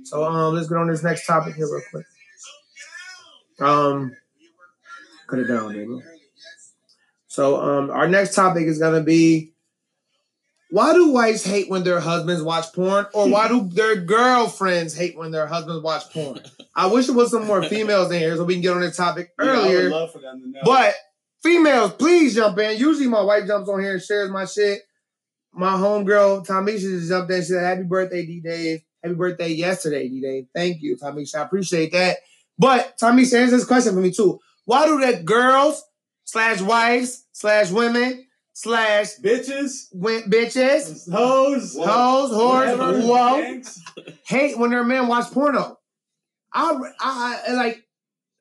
So 0.05 0.25
um, 0.25 0.55
let's 0.55 0.69
get 0.69 0.79
on 0.79 0.89
this 0.89 1.03
next 1.03 1.27
topic 1.27 1.55
here 1.57 1.67
real 1.67 1.83
quick. 1.91 2.07
Um, 3.61 4.13
cut 5.29 5.39
it 5.41 5.45
down, 5.47 5.73
nigga. 5.75 6.01
So 7.37 7.61
um, 7.61 7.91
our 7.91 8.09
next 8.09 8.35
topic 8.35 8.63
is 8.67 8.79
gonna 8.79 9.03
be 9.03 9.53
why 10.71 10.95
do 10.95 11.13
wives 11.13 11.45
hate 11.45 11.69
when 11.69 11.85
their 11.85 12.01
husbands 12.01 12.43
watch 12.43 12.73
porn, 12.73 13.05
or 13.13 13.29
why 13.29 13.47
do 13.47 13.69
their 13.69 13.97
girlfriends 13.97 14.97
hate 14.97 15.19
when 15.19 15.33
their 15.33 15.47
husbands 15.47 15.83
watch 15.83 16.11
porn? 16.15 16.41
I 16.75 16.87
wish 16.87 17.09
there 17.09 17.15
was 17.15 17.31
some 17.31 17.47
more 17.47 17.63
females 17.63 18.11
in 18.11 18.21
here 18.21 18.35
so 18.37 18.45
we 18.45 18.55
can 18.55 18.63
get 18.63 18.73
on 18.73 18.81
this 18.81 18.97
topic 18.97 19.33
Yeah, 19.39 19.49
earlier. 19.49 19.91
them 19.91 20.09
to. 20.09 20.61
But 20.65 20.95
females, 21.43 21.93
please 21.93 22.35
jump 22.35 22.57
in. 22.59 22.79
Usually 22.79 23.07
my 23.07 23.21
wife 23.23 23.47
jumps 23.47 23.69
on 23.69 23.81
here 23.81 23.93
and 23.93 24.03
shares 24.03 24.31
my 24.31 24.47
shit. 24.47 24.81
My 25.53 25.73
homegirl, 25.73 26.47
Tamisha, 26.47 26.81
just 26.81 27.11
jumped 27.11 27.31
in. 27.33 27.43
She 27.43 27.49
said, 27.49 27.63
Happy 27.63 27.83
birthday, 27.83 28.25
D 28.25 28.41
Dave. 28.41 28.81
Happy 29.03 29.15
birthday 29.15 29.49
yesterday, 29.51 30.09
D 30.09 30.23
Dave. 30.23 30.47
Thank 30.55 30.81
you, 30.81 30.97
Tamisha. 30.97 31.35
I 31.37 31.43
appreciate 31.43 31.93
that. 31.93 32.17
But 32.59 32.97
Tamisha, 32.99 33.41
answer 33.43 33.59
this 33.59 33.67
question 33.67 33.93
for 33.93 34.01
me 34.01 34.11
too. 34.11 34.41
Why 34.65 34.87
do 34.87 34.99
the 35.05 35.23
girls 35.23 35.83
slash 36.27 36.61
wives 36.61 37.25
slash 37.33 37.71
women 37.71 38.27
slash 38.53 39.13
bitches, 39.23 39.87
win- 39.93 40.31
bitches, 40.31 41.11
hoes, 41.11 41.75
hoes, 41.77 42.31
whores, 42.31 42.79
whatever, 42.79 43.01
whoa, 43.01 43.41
gangs. 43.43 43.83
hate 44.27 44.59
when 44.59 44.71
their 44.71 44.85
men 44.85 45.09
watch 45.09 45.31
porno? 45.33 45.79
I, 46.55 46.75
I, 47.01 47.41
I 47.49 47.53
like, 47.53 47.83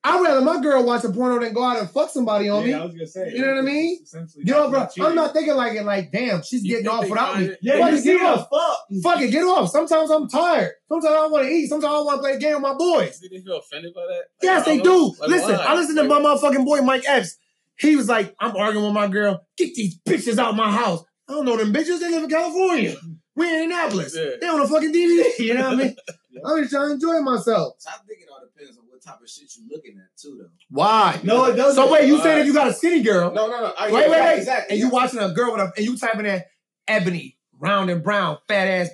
I'd 0.06 0.21
rather 0.21 0.39
my 0.41 0.62
girl 0.62 0.86
watch 0.86 1.04
a 1.04 1.10
porno 1.10 1.39
than 1.43 1.52
go 1.54 1.63
out 1.63 1.80
and 1.80 1.89
fuck 1.89 2.10
somebody 2.12 2.48
on 2.48 2.63
me. 2.63 2.69
Yeah, 2.69 2.82
I 2.82 2.86
was 2.86 2.93
gonna 2.93 3.08
say. 3.08 3.32
You 3.34 3.41
know 3.41 3.56
what 3.56 3.58
I 3.58 3.62
mean? 3.62 4.00
Essentially, 4.04 4.43
You 4.45 4.54
know, 4.54 4.69
bro, 4.69 4.86
cheating. 4.86 5.04
I'm 5.04 5.15
not 5.15 5.34
thinking 5.34 5.56
like 5.56 5.74
it. 5.74 5.84
Like, 5.84 6.12
damn, 6.12 6.43
she's 6.43 6.63
You 6.63 6.76
getting 6.76 6.88
off 6.88 7.10
without 7.10 7.38
me. 7.39 7.45
it- 7.45 7.60
Yeah, 7.62 7.80
Fuck 7.80 7.91
you 7.91 7.98
it, 7.98 8.04
get 8.04 8.21
off. 8.21 8.48
fuck. 8.50 8.78
Fuck 9.04 9.21
it, 9.21 9.32
get 9.32 9.43
off. 9.43 9.69
Sometimes 9.71 10.12
I'm 10.12 10.30
tired. 10.30 10.74
Sometimes 10.88 11.13
I 11.15 11.26
want 11.28 11.45
to 11.45 11.50
eat. 11.52 11.67
Sometimes 11.67 11.91
I 11.93 12.00
want 12.02 12.17
to 12.19 12.21
play 12.21 12.34
a 12.34 12.39
game 12.39 12.54
with 12.54 12.62
my 12.62 12.76
boys. 12.76 13.19
Did 13.19 13.32
they 13.32 13.39
feel 13.41 13.58
offended 13.58 13.93
by 13.95 14.02
that? 14.02 14.13
Like, 14.13 14.26
Yes, 14.43 14.65
they 14.65 14.78
don't 14.78 14.84
do. 14.84 14.89
know. 14.91 15.15
Like, 15.21 15.30
Listen, 15.30 15.56
why? 15.58 15.65
I 15.65 15.76
listen 15.76 15.95
to 15.95 16.04
Like, 16.04 16.21
my 16.24 16.30
motherfucking 16.36 16.65
boy 16.65 16.82
Mike 16.82 17.04
Epps. 17.08 17.38
He 17.77 17.95
was 17.95 18.07
like, 18.07 18.35
I'm 18.39 18.55
arguing 18.55 18.85
with 18.85 18.93
my 18.93 19.07
girl. 19.07 19.45
Get 19.57 19.75
these 19.75 19.99
bitches 19.99 20.38
out 20.38 20.55
my 20.55 20.71
house. 20.71 21.03
I 21.27 21.33
don't 21.33 21.45
know 21.45 21.57
them 21.57 21.73
bitches. 21.73 21.99
They 21.99 22.09
live 22.09 22.23
in 22.23 22.29
California. 22.29 22.95
We 23.35 23.47
in 23.49 23.63
Indianapolis. 23.63 24.15
Yeah. 24.15 24.31
They 24.39 24.47
on 24.47 24.61
a 24.61 24.67
fucking 24.67 24.93
DVD. 24.93 25.39
You 25.39 25.53
know 25.55 25.69
what 25.69 25.73
I 25.73 25.75
mean? 25.75 25.95
I'm 26.45 26.59
just 26.61 26.71
trying 26.71 26.88
to 26.88 26.93
enjoy 26.93 27.19
myself. 27.21 27.75
So 27.79 27.89
I 27.89 27.97
think 28.07 28.21
it 28.21 28.29
all 28.31 28.39
depends 28.41 28.77
on 28.77 28.85
what 28.88 29.01
type 29.01 29.21
of 29.21 29.29
shit 29.29 29.49
you're 29.57 29.67
looking 29.69 29.97
at 29.97 30.15
too, 30.17 30.38
though. 30.41 30.49
Why? 30.69 31.19
No, 31.23 31.45
it 31.45 31.55
doesn't. 31.55 31.75
So 31.75 31.91
wait, 31.91 32.07
you 32.07 32.17
Why? 32.17 32.23
saying 32.23 32.39
if 32.41 32.45
you 32.47 32.53
got 32.53 32.67
a 32.67 32.73
skinny 32.73 33.01
girl, 33.03 33.33
No, 33.33 33.47
no, 33.47 33.59
no. 33.59 33.73
I, 33.77 33.91
Wait, 33.91 34.09
wait, 34.09 34.17
yeah, 34.17 34.25
wait. 34.25 34.38
Exactly. 34.39 34.73
and 34.73 34.79
you 34.79 34.89
watching 34.89 35.19
a 35.19 35.33
girl 35.33 35.51
with 35.53 35.61
a, 35.61 35.71
and 35.75 35.85
you 35.85 35.97
typing 35.97 36.25
in 36.25 36.41
ebony, 36.88 37.38
round 37.59 37.89
and 37.89 38.03
brown, 38.03 38.38
fat 38.47 38.67
ass. 38.67 38.89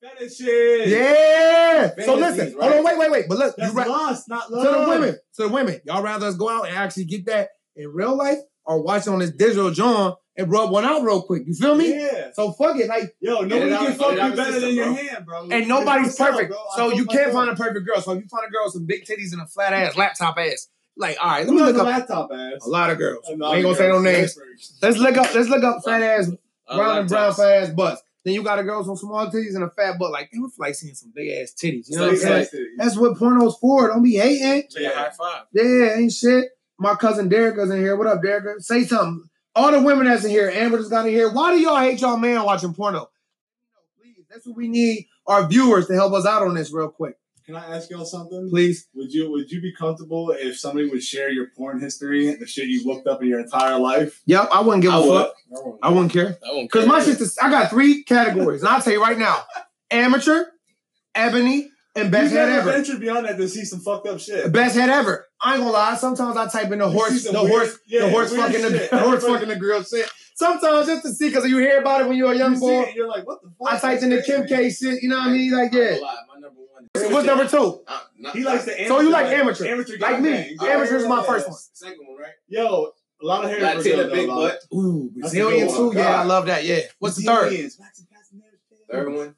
Fetishes. 0.00 0.90
Yeah. 0.90 1.92
So 2.04 2.14
listen, 2.16 2.56
right? 2.56 2.72
hold 2.72 2.74
on, 2.74 2.84
wait, 2.84 2.98
wait, 2.98 3.10
wait. 3.12 3.24
But 3.28 3.38
look, 3.38 3.54
That's 3.56 3.72
you 3.72 3.78
ra- 3.78 3.86
lust, 3.86 4.28
not 4.28 4.48
to 4.48 4.54
the 4.54 4.86
women, 4.88 5.10
to 5.36 5.42
the 5.42 5.48
women, 5.48 5.80
y'all 5.84 6.02
rather 6.02 6.26
us 6.26 6.34
go 6.36 6.48
out 6.48 6.66
and 6.66 6.76
actually 6.76 7.04
get 7.04 7.26
that 7.26 7.50
in 7.76 7.88
real 7.92 8.16
life 8.16 8.38
or 8.64 8.82
watch 8.82 9.06
on 9.08 9.18
this 9.20 9.30
digital 9.30 9.70
John 9.70 10.14
and 10.36 10.50
rub 10.50 10.70
one 10.70 10.84
out 10.84 11.02
real 11.02 11.22
quick. 11.22 11.42
You 11.46 11.54
feel 11.54 11.74
me? 11.74 11.90
Yeah. 11.94 12.30
So 12.32 12.52
fuck 12.52 12.76
it, 12.78 12.88
like, 12.88 13.14
Yo, 13.20 13.40
nobody 13.42 13.70
can 13.70 13.92
fuck 13.94 14.12
you 14.12 14.16
better 14.16 14.44
system, 14.52 14.60
than 14.62 14.74
your 14.74 14.92
hand, 14.94 15.26
bro. 15.26 15.48
and 15.50 15.68
nobody's 15.68 16.06
Myself, 16.18 16.30
perfect. 16.30 16.50
bro. 16.50 16.58
So 16.76 16.90
you 16.92 17.04
can't 17.06 17.26
myself. 17.28 17.32
find 17.34 17.50
a 17.50 17.54
perfect 17.56 17.86
girl. 17.86 18.00
So 18.00 18.12
if 18.12 18.22
you 18.22 18.28
find 18.28 18.46
a 18.46 18.50
girl 18.50 18.64
with 18.64 18.72
some 18.74 18.86
big 18.86 19.04
titties 19.04 19.32
and 19.32 19.42
a 19.42 19.46
flat 19.46 19.72
ass, 19.72 19.96
laptop 19.96 20.38
ass, 20.38 20.68
like, 20.96 21.16
all 21.22 21.28
right, 21.30 21.46
let 21.46 21.52
me 21.54 21.60
has 21.60 21.72
look 21.72 21.80
up 21.82 21.86
laptop 21.86 22.30
ass? 22.32 22.64
a 22.64 22.68
lot 22.68 22.90
of 22.90 22.98
girls. 22.98 23.24
A 23.28 23.32
We 23.34 23.38
lot 23.40 23.54
ain't 23.56 23.64
gonna 23.64 23.76
say 23.76 23.88
no 23.88 24.02
girls. 24.02 24.04
names. 24.04 24.38
Let's 24.80 24.98
look 24.98 25.16
up, 25.16 25.34
let's 25.34 25.48
look 25.48 25.64
up 25.64 25.82
fat 25.84 26.02
ass 26.02 26.30
brown 26.66 26.98
and 26.98 27.08
brown 27.08 27.34
fat 27.34 27.62
ass 27.64 27.70
butts. 27.70 28.02
Then 28.24 28.34
you 28.34 28.42
got 28.44 28.58
a 28.58 28.62
girl 28.62 28.78
with 28.78 28.86
some 28.86 28.96
small 28.96 29.26
titties 29.26 29.54
and 29.56 29.64
a 29.64 29.70
fat 29.70 29.98
butt. 29.98 30.12
Like, 30.12 30.28
it 30.32 30.38
was 30.40 30.52
like 30.58 30.74
seeing 30.76 30.94
some 30.94 31.10
big 31.14 31.28
ass 31.42 31.52
titties. 31.60 31.90
You 31.90 31.96
know 31.96 32.04
what 32.06 32.12
I'm 32.12 32.18
saying? 32.44 32.46
That's 32.78 32.96
what 32.96 33.18
porno's 33.18 33.56
for. 33.58 33.88
Don't 33.88 34.02
be 34.02 34.14
hating. 34.16 34.68
Yeah, 34.78 34.90
high 34.94 35.10
five. 35.10 35.44
Yeah, 35.52 35.96
ain't 35.96 36.12
shit. 36.12 36.44
My 36.82 36.96
cousin 36.96 37.28
Derek 37.28 37.56
is 37.58 37.70
in 37.70 37.78
here. 37.78 37.94
What 37.94 38.08
up, 38.08 38.22
Derek? 38.22 38.60
Say 38.60 38.82
something. 38.82 39.22
All 39.54 39.70
the 39.70 39.80
women 39.80 40.06
that's 40.06 40.24
in 40.24 40.30
here, 40.30 40.50
Amber 40.50 40.78
just 40.78 40.90
got 40.90 41.06
in 41.06 41.12
here. 41.12 41.32
Why 41.32 41.54
do 41.54 41.60
y'all 41.60 41.78
hate 41.78 42.00
y'all 42.00 42.16
man 42.16 42.42
watching 42.42 42.74
porno? 42.74 43.08
Please, 44.00 44.24
that's 44.28 44.44
what 44.44 44.56
we 44.56 44.66
need 44.66 45.06
our 45.28 45.46
viewers 45.46 45.86
to 45.86 45.94
help 45.94 46.12
us 46.12 46.26
out 46.26 46.42
on 46.42 46.54
this 46.54 46.72
real 46.72 46.88
quick. 46.88 47.14
Can 47.46 47.54
I 47.54 47.76
ask 47.76 47.88
y'all 47.88 48.04
something? 48.04 48.48
Please. 48.50 48.88
Would 48.96 49.12
you 49.12 49.30
would 49.30 49.48
you 49.48 49.60
be 49.60 49.72
comfortable 49.72 50.32
if 50.32 50.58
somebody 50.58 50.88
would 50.90 51.04
share 51.04 51.30
your 51.30 51.50
porn 51.56 51.80
history, 51.80 52.26
and 52.28 52.40
the 52.40 52.46
shit 52.48 52.66
you've 52.66 52.86
looked 52.86 53.06
up 53.06 53.22
in 53.22 53.28
your 53.28 53.38
entire 53.38 53.78
life? 53.78 54.20
Yep, 54.26 54.48
I 54.52 54.60
wouldn't 54.60 54.82
give 54.82 54.92
a 54.92 54.96
I 54.96 54.98
would. 54.98 55.26
fuck. 55.26 55.78
I 55.84 55.88
wouldn't 55.90 56.12
care. 56.12 56.36
I 56.44 56.52
won't 56.52 56.68
Because 56.68 56.88
my 56.88 57.00
shit's, 57.00 57.38
I 57.38 57.48
got 57.48 57.70
three 57.70 58.02
categories. 58.02 58.62
And 58.62 58.70
I'll 58.70 58.82
tell 58.82 58.92
you 58.92 59.00
right 59.02 59.18
now 59.18 59.40
amateur, 59.92 60.46
ebony, 61.14 61.70
and 61.94 62.10
best 62.10 62.32
you 62.32 62.38
head 62.38 62.48
never 62.48 62.60
ever. 62.70 62.72
ventured 62.72 63.00
beyond 63.00 63.26
that 63.26 63.36
to 63.36 63.48
see 63.48 63.64
some 63.64 63.80
fucked 63.80 64.06
up 64.06 64.18
shit. 64.20 64.50
Best 64.52 64.76
head 64.76 64.88
ever. 64.90 65.26
I 65.40 65.52
ain't 65.54 65.60
gonna 65.60 65.72
lie. 65.72 65.94
Sometimes 65.96 66.36
I 66.36 66.48
type 66.48 66.70
in 66.72 66.78
the 66.78 66.88
horse, 66.88 67.24
the 67.24 67.32
weird- 67.32 67.48
horse, 67.50 67.78
yeah, 67.86 68.00
the 68.06 68.10
horse 68.10 68.30
weird 68.30 68.42
fucking 68.52 68.62
the, 68.62 68.78
shit. 68.78 68.90
the 68.90 68.98
horse 69.06 69.24
fucking 69.24 69.48
the 69.48 69.56
girl 69.56 69.82
shit. 69.82 70.08
Sometimes 70.34 70.86
just 70.86 71.02
to 71.02 71.12
see, 71.12 71.28
because 71.28 71.46
you 71.48 71.58
hear 71.58 71.78
about 71.80 72.00
it 72.00 72.08
when 72.08 72.16
you're 72.16 72.32
a 72.32 72.36
young 72.36 72.54
You 72.54 72.60
boy. 72.60 72.82
it, 72.82 72.94
you're 72.96 73.06
like, 73.08 73.26
what 73.26 73.42
the 73.42 73.50
fuck? 73.58 73.74
I 73.74 73.78
typed 73.78 74.02
in 74.02 74.10
the 74.10 74.22
Kim 74.22 74.46
K 74.46 74.70
shit. 74.70 75.02
You 75.02 75.08
know 75.10 75.18
what 75.18 75.28
I 75.28 75.32
mean? 75.32 75.52
Like 75.52 75.72
yeah. 75.72 75.90
gonna 75.90 76.00
My 76.00 76.40
number 76.40 76.60
one. 76.60 77.12
What's 77.12 77.26
number 77.26 77.46
two? 77.48 77.82
Uh, 77.86 78.00
not- 78.18 78.34
He 78.36 78.42
likes 78.42 78.64
the 78.64 78.72
amateur. 78.80 78.88
So 78.88 79.00
you 79.00 79.10
like 79.10 79.26
amateur, 79.26 79.66
amateur 79.66 79.98
like 79.98 80.20
me. 80.20 80.30
gangbangs. 80.30 80.56
Oh, 80.60 80.66
Amateur 80.68 80.96
is 80.96 81.06
my 81.06 81.16
yeah, 81.18 81.22
first 81.24 81.46
yeah. 81.46 81.50
one. 81.50 81.60
Second 81.74 81.98
one, 82.08 82.18
right? 82.20 82.32
Yo, 82.48 82.88
a 83.22 83.26
lot 83.26 83.44
of 83.44 83.50
hair. 83.50 83.60
Latina 83.60 83.74
Brazil, 83.96 84.10
big 84.10 84.28
butt. 84.28 84.58
Ooh, 84.74 85.10
That's 85.16 85.32
a 85.34 85.36
Brazilian 85.36 85.66
good 85.68 85.76
too. 85.76 85.86
one. 85.88 85.96
Yeah, 85.98 86.20
I 86.20 86.24
love 86.24 86.46
that. 86.46 86.64
Yeah. 86.64 86.80
What's 86.98 87.16
the 87.16 87.22
third? 87.24 87.40
Brazilians, 87.42 87.78
Third 88.90 89.12
one. 89.14 89.34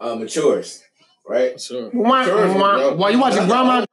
Uh, 0.00 0.14
matures, 0.14 0.82
right? 1.26 1.60
Sure. 1.60 1.90
Why, 1.90 2.24
Sure, 2.24 2.48
why, 2.54 2.76
bro. 2.76 2.94
why 2.96 3.10
you 3.10 3.20
watching 3.20 3.46
grandma? 3.46 3.84
grandma, 3.84 3.86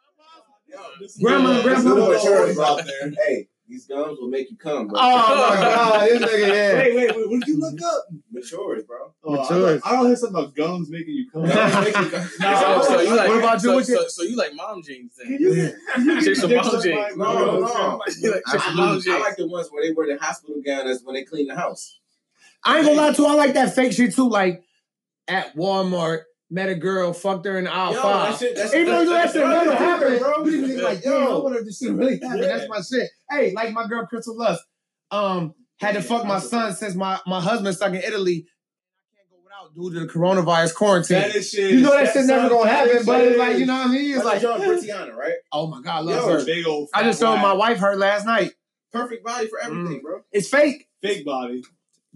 Grandma 1.21 1.49
and 1.51 1.63
good. 1.63 1.71
This 1.71 1.77
is 1.79 1.83
grandpa. 1.83 2.01
what 2.01 2.23
matures 2.23 2.59
out 2.59 2.85
there. 2.85 3.11
Hey, 3.25 3.47
these 3.67 3.85
gums 3.85 4.17
will 4.19 4.29
make 4.29 4.49
you 4.49 4.57
come, 4.57 4.87
bro. 4.87 4.97
Oh 5.01 5.11
my 5.11 5.61
god, 5.61 6.09
this 6.09 6.21
nigga, 6.21 6.47
yeah. 6.47 6.73
Wait, 6.75 6.95
wait, 6.95 7.15
wait. 7.15 7.29
What 7.29 7.39
did 7.39 7.47
you 7.47 7.59
look 7.59 7.81
up? 7.81 8.05
Matures, 8.31 8.83
bro. 8.85 9.13
Oh, 9.23 9.33
I, 9.33 9.41
Matures. 9.41 9.81
don't, 9.81 9.87
I 9.91 9.95
don't 9.95 10.05
hear 10.07 10.15
something 10.15 10.39
about 10.43 10.55
gums 10.55 10.89
making 10.89 11.13
you 11.15 11.29
come. 11.31 11.43
Gums 11.45 11.85
you 11.87 11.93
come. 11.93 12.29
No, 12.39 12.81
So, 12.81 12.81
so 12.95 13.01
you 13.01 13.15
like, 13.15 13.27
What 13.29 13.37
about 13.39 13.63
you? 13.63 13.69
So, 13.69 13.77
you- 13.77 13.83
so, 13.83 14.07
so 14.07 14.23
you 14.23 14.35
like 14.37 14.53
mom 14.55 14.81
jeans 14.83 15.11
then? 15.17 15.27
Can 15.27 15.41
you, 15.41 15.73
can 15.93 16.05
you 16.05 16.21
Chicks 16.21 16.41
with 16.43 16.51
mom 16.55 16.81
jeans. 16.81 17.17
No, 17.17 17.33
no, 17.33 17.59
no. 17.59 17.97
Like 18.31 18.41
I, 18.47 18.73
mom 18.73 18.93
jeans? 19.01 19.07
I 19.09 19.19
like 19.19 19.35
the 19.37 19.47
ones 19.47 19.67
where 19.69 19.85
they 19.85 19.93
wear 19.93 20.07
the 20.07 20.17
hospital 20.23 20.61
gown 20.65 20.87
as 20.87 21.03
when 21.03 21.15
they 21.15 21.23
clean 21.23 21.47
the 21.47 21.55
house. 21.55 21.99
I 22.63 22.77
ain't 22.77 22.85
gonna 22.85 22.97
lie 22.97 23.13
to 23.13 23.21
you, 23.21 23.27
I 23.27 23.33
like 23.35 23.53
that 23.53 23.75
fake 23.75 23.91
shit 23.93 24.15
too. 24.15 24.29
Like 24.29 24.63
at 25.27 25.55
Walmart, 25.55 26.21
met 26.49 26.69
a 26.69 26.75
girl, 26.75 27.11
fucked 27.13 27.45
her 27.45 27.57
in 27.57 27.65
the 27.65 27.73
aisle 27.73 27.93
Yo, 27.93 28.01
five. 28.01 28.31
that 28.31 28.39
shit, 28.39 28.55
that's, 28.55 28.73
Even 28.73 28.85
though 28.87 29.05
that 29.09 29.31
shit 29.31 29.45
never 29.47 29.75
happened, 29.75 30.19
bro. 30.19 30.45
You 30.45 30.67
just 30.67 30.83
like, 30.83 31.03
yo, 31.03 31.39
I 31.39 31.43
wonder 31.43 31.59
if 31.59 31.65
this 31.65 31.79
shit 31.79 31.91
really 31.93 32.19
happened. 32.19 32.41
Yeah. 32.43 32.57
That's 32.57 32.69
my 32.69 32.81
shit. 32.81 33.09
Hey, 33.29 33.51
like 33.53 33.73
my 33.73 33.87
girl 33.87 34.05
Crystal 34.05 34.37
Lust, 34.37 34.63
um, 35.11 35.53
had 35.79 35.95
to 35.95 36.01
fuck 36.01 36.25
my 36.25 36.39
son 36.39 36.73
since 36.73 36.95
my, 36.95 37.19
my 37.27 37.41
husband 37.41 37.75
stuck 37.75 37.89
in 37.93 38.01
Italy. 38.01 38.47
I 38.47 39.17
can't 39.17 39.29
go 39.29 39.37
without 39.43 39.75
due 39.75 39.93
to 39.99 40.05
the 40.05 40.11
coronavirus 40.11 40.73
quarantine. 40.75 41.19
That 41.21 41.35
is 41.35 41.49
shit. 41.49 41.71
You 41.71 41.81
know 41.81 41.91
that 41.91 42.13
shit 42.13 42.25
never 42.25 42.49
gonna 42.49 42.69
happen, 42.69 43.05
but 43.05 43.21
it's 43.21 43.37
like, 43.37 43.57
you 43.57 43.65
know 43.65 43.73
what 43.77 43.87
I 43.87 43.91
mean? 43.91 44.15
It's 44.15 44.23
like, 44.23 44.33
like 44.35 44.41
John 44.41 44.59
Brittany, 44.59 45.11
right? 45.11 45.33
oh 45.51 45.67
my 45.67 45.81
God, 45.81 45.95
I 45.97 45.99
love 45.99 46.15
Yo, 46.29 46.39
her. 46.39 46.45
big 46.45 46.65
old. 46.65 46.89
I 46.93 47.03
just 47.03 47.19
told 47.19 47.39
my 47.41 47.53
wife 47.53 47.77
her 47.79 47.95
last 47.95 48.25
night. 48.25 48.53
Perfect 48.93 49.23
body 49.25 49.47
for 49.47 49.59
everything, 49.61 49.99
bro. 50.01 50.21
It's 50.31 50.47
fake. 50.49 50.87
fake 51.01 51.25
body. 51.25 51.63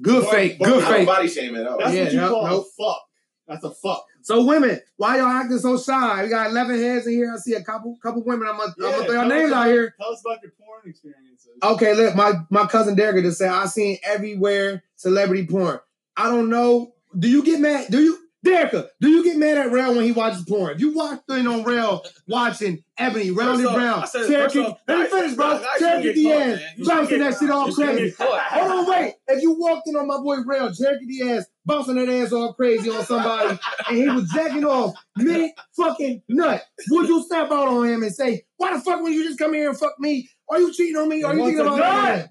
Good 0.02 0.24
But- 0.24 0.32
fake. 0.32 0.58
but 0.58 0.66
Good 0.66 0.84
fake. 0.86 1.06
body 1.06 1.28
shame 1.28 1.56
at 1.56 1.68
all. 1.68 1.78
That's 1.78 1.94
Yeah, 1.94 2.04
what 2.06 2.12
you 2.14 2.20
nope, 2.20 2.30
call 2.32 2.60
a 2.60 2.64
fuck. 2.64 3.02
That's 3.48 3.64
a 3.66 3.72
fuck. 3.72 4.06
So 4.24 4.44
women, 4.46 4.80
why 4.98 5.18
y'all 5.18 5.28
acting 5.28 5.58
so 5.58 5.78
shy? 5.78 6.24
We 6.24 6.30
got 6.30 6.52
11 6.52 6.80
heads 6.80 7.08
in 7.08 7.14
here. 7.14 7.34
I 7.34 7.38
see 7.38 7.54
a 7.54 7.64
couple 7.64 7.98
couple 8.02 8.24
women. 8.24 8.48
I'm 8.48 8.58
gonna, 8.58 8.74
I'm 8.78 8.92
gonna 8.92 9.06
throw 9.06 9.14
your 9.14 9.26
names 9.26 9.52
out 9.52 9.68
here. 9.68 9.96
Tell 10.00 10.12
us 10.12 10.22
about 10.22 10.42
your 10.44 10.52
porn 10.52 10.82
experiences. 10.86 11.50
Okay, 11.64 11.96
look, 11.96 12.16
my 12.16 12.34
my 12.50 12.68
cousin 12.68 12.96
Derek 12.96 13.24
just 13.24 13.40
said 13.40 13.50
I 13.50 13.66
seen 13.66 13.98
everywhere 14.04 14.84
celebrity 14.96 15.48
porn. 15.48 15.80
I 16.16 16.30
don't 16.30 16.50
know. 16.50 16.94
Do 17.18 17.28
you 17.28 17.44
get 17.44 17.60
mad? 17.60 17.88
Do 17.90 18.02
you, 18.02 18.18
Derek? 18.44 18.72
Do 19.00 19.10
you 19.10 19.24
get 19.24 19.38
mad 19.38 19.58
at 19.58 19.72
Rail 19.72 19.96
when 19.96 20.04
he 20.04 20.12
watches 20.12 20.44
porn? 20.44 20.74
If 20.76 20.82
you 20.82 20.94
walked 20.94 21.30
in 21.30 21.46
on 21.46 21.64
Rail 21.64 22.04
watching 22.28 22.84
Ebony, 22.98 23.30
Round 23.30 23.60
and 23.60 23.68
off, 23.68 23.76
Brown, 23.76 24.02
I 24.02 24.06
said- 24.06 24.28
Cherokee. 24.28 24.74
Let 24.88 25.00
me 25.00 25.06
finish, 25.08 25.36
bro. 25.36 25.46
I- 25.46 25.50
I 25.52 25.78
Cherokee 25.78 25.80
shouldn't 25.80 26.04
get 26.04 26.16
caught, 26.16 26.44
Diaz. 26.46 26.62
You 26.78 26.86
bouncing 26.86 27.20
that 27.20 27.38
shit 27.40 27.50
all 27.52 27.72
crazy. 27.74 28.16
Hold 28.20 28.72
on, 28.72 28.90
wait. 28.90 29.14
If 29.28 29.42
you 29.44 29.52
walked 29.54 29.88
in 29.88 29.96
on 29.96 30.08
my 30.08 30.18
boy 30.18 30.38
Rail, 30.46 30.74
Cherokee 30.74 31.20
D'Ass, 31.20 31.46
bouncing 31.66 31.96
that 31.96 32.10
ass 32.10 32.32
all 32.32 32.54
crazy 32.54 32.90
on 32.90 33.06
somebody, 33.06 33.60
and 33.90 33.98
he 33.98 34.10
was 34.10 34.30
jacking 34.32 34.66
off 34.66 34.96
mid 35.18 35.52
fucking 35.78 36.24
nut, 36.28 36.64
would 36.90 37.08
you 37.08 37.24
snap 37.28 37.52
out 37.52 37.68
on 37.68 37.86
him 37.88 38.02
and 38.04 38.14
say, 38.14 38.44
"Why 38.58 38.74
the 38.76 38.82
fuck 38.82 39.02
would 39.02 39.14
you 39.14 39.24
just 39.24 39.38
come 39.38 39.54
here 39.54 39.70
and 39.70 39.78
fuck 39.78 40.00
me? 40.00 40.28
Are 40.50 40.60
you 40.60 40.74
cheating 40.74 40.98
on 40.98 41.08
me? 41.10 41.24
Are 41.24 41.34
you 41.36 41.42
What's 41.42 41.56
thinking 41.56 41.68
a 41.72 41.76
about 41.76 42.06
that?" 42.06 42.30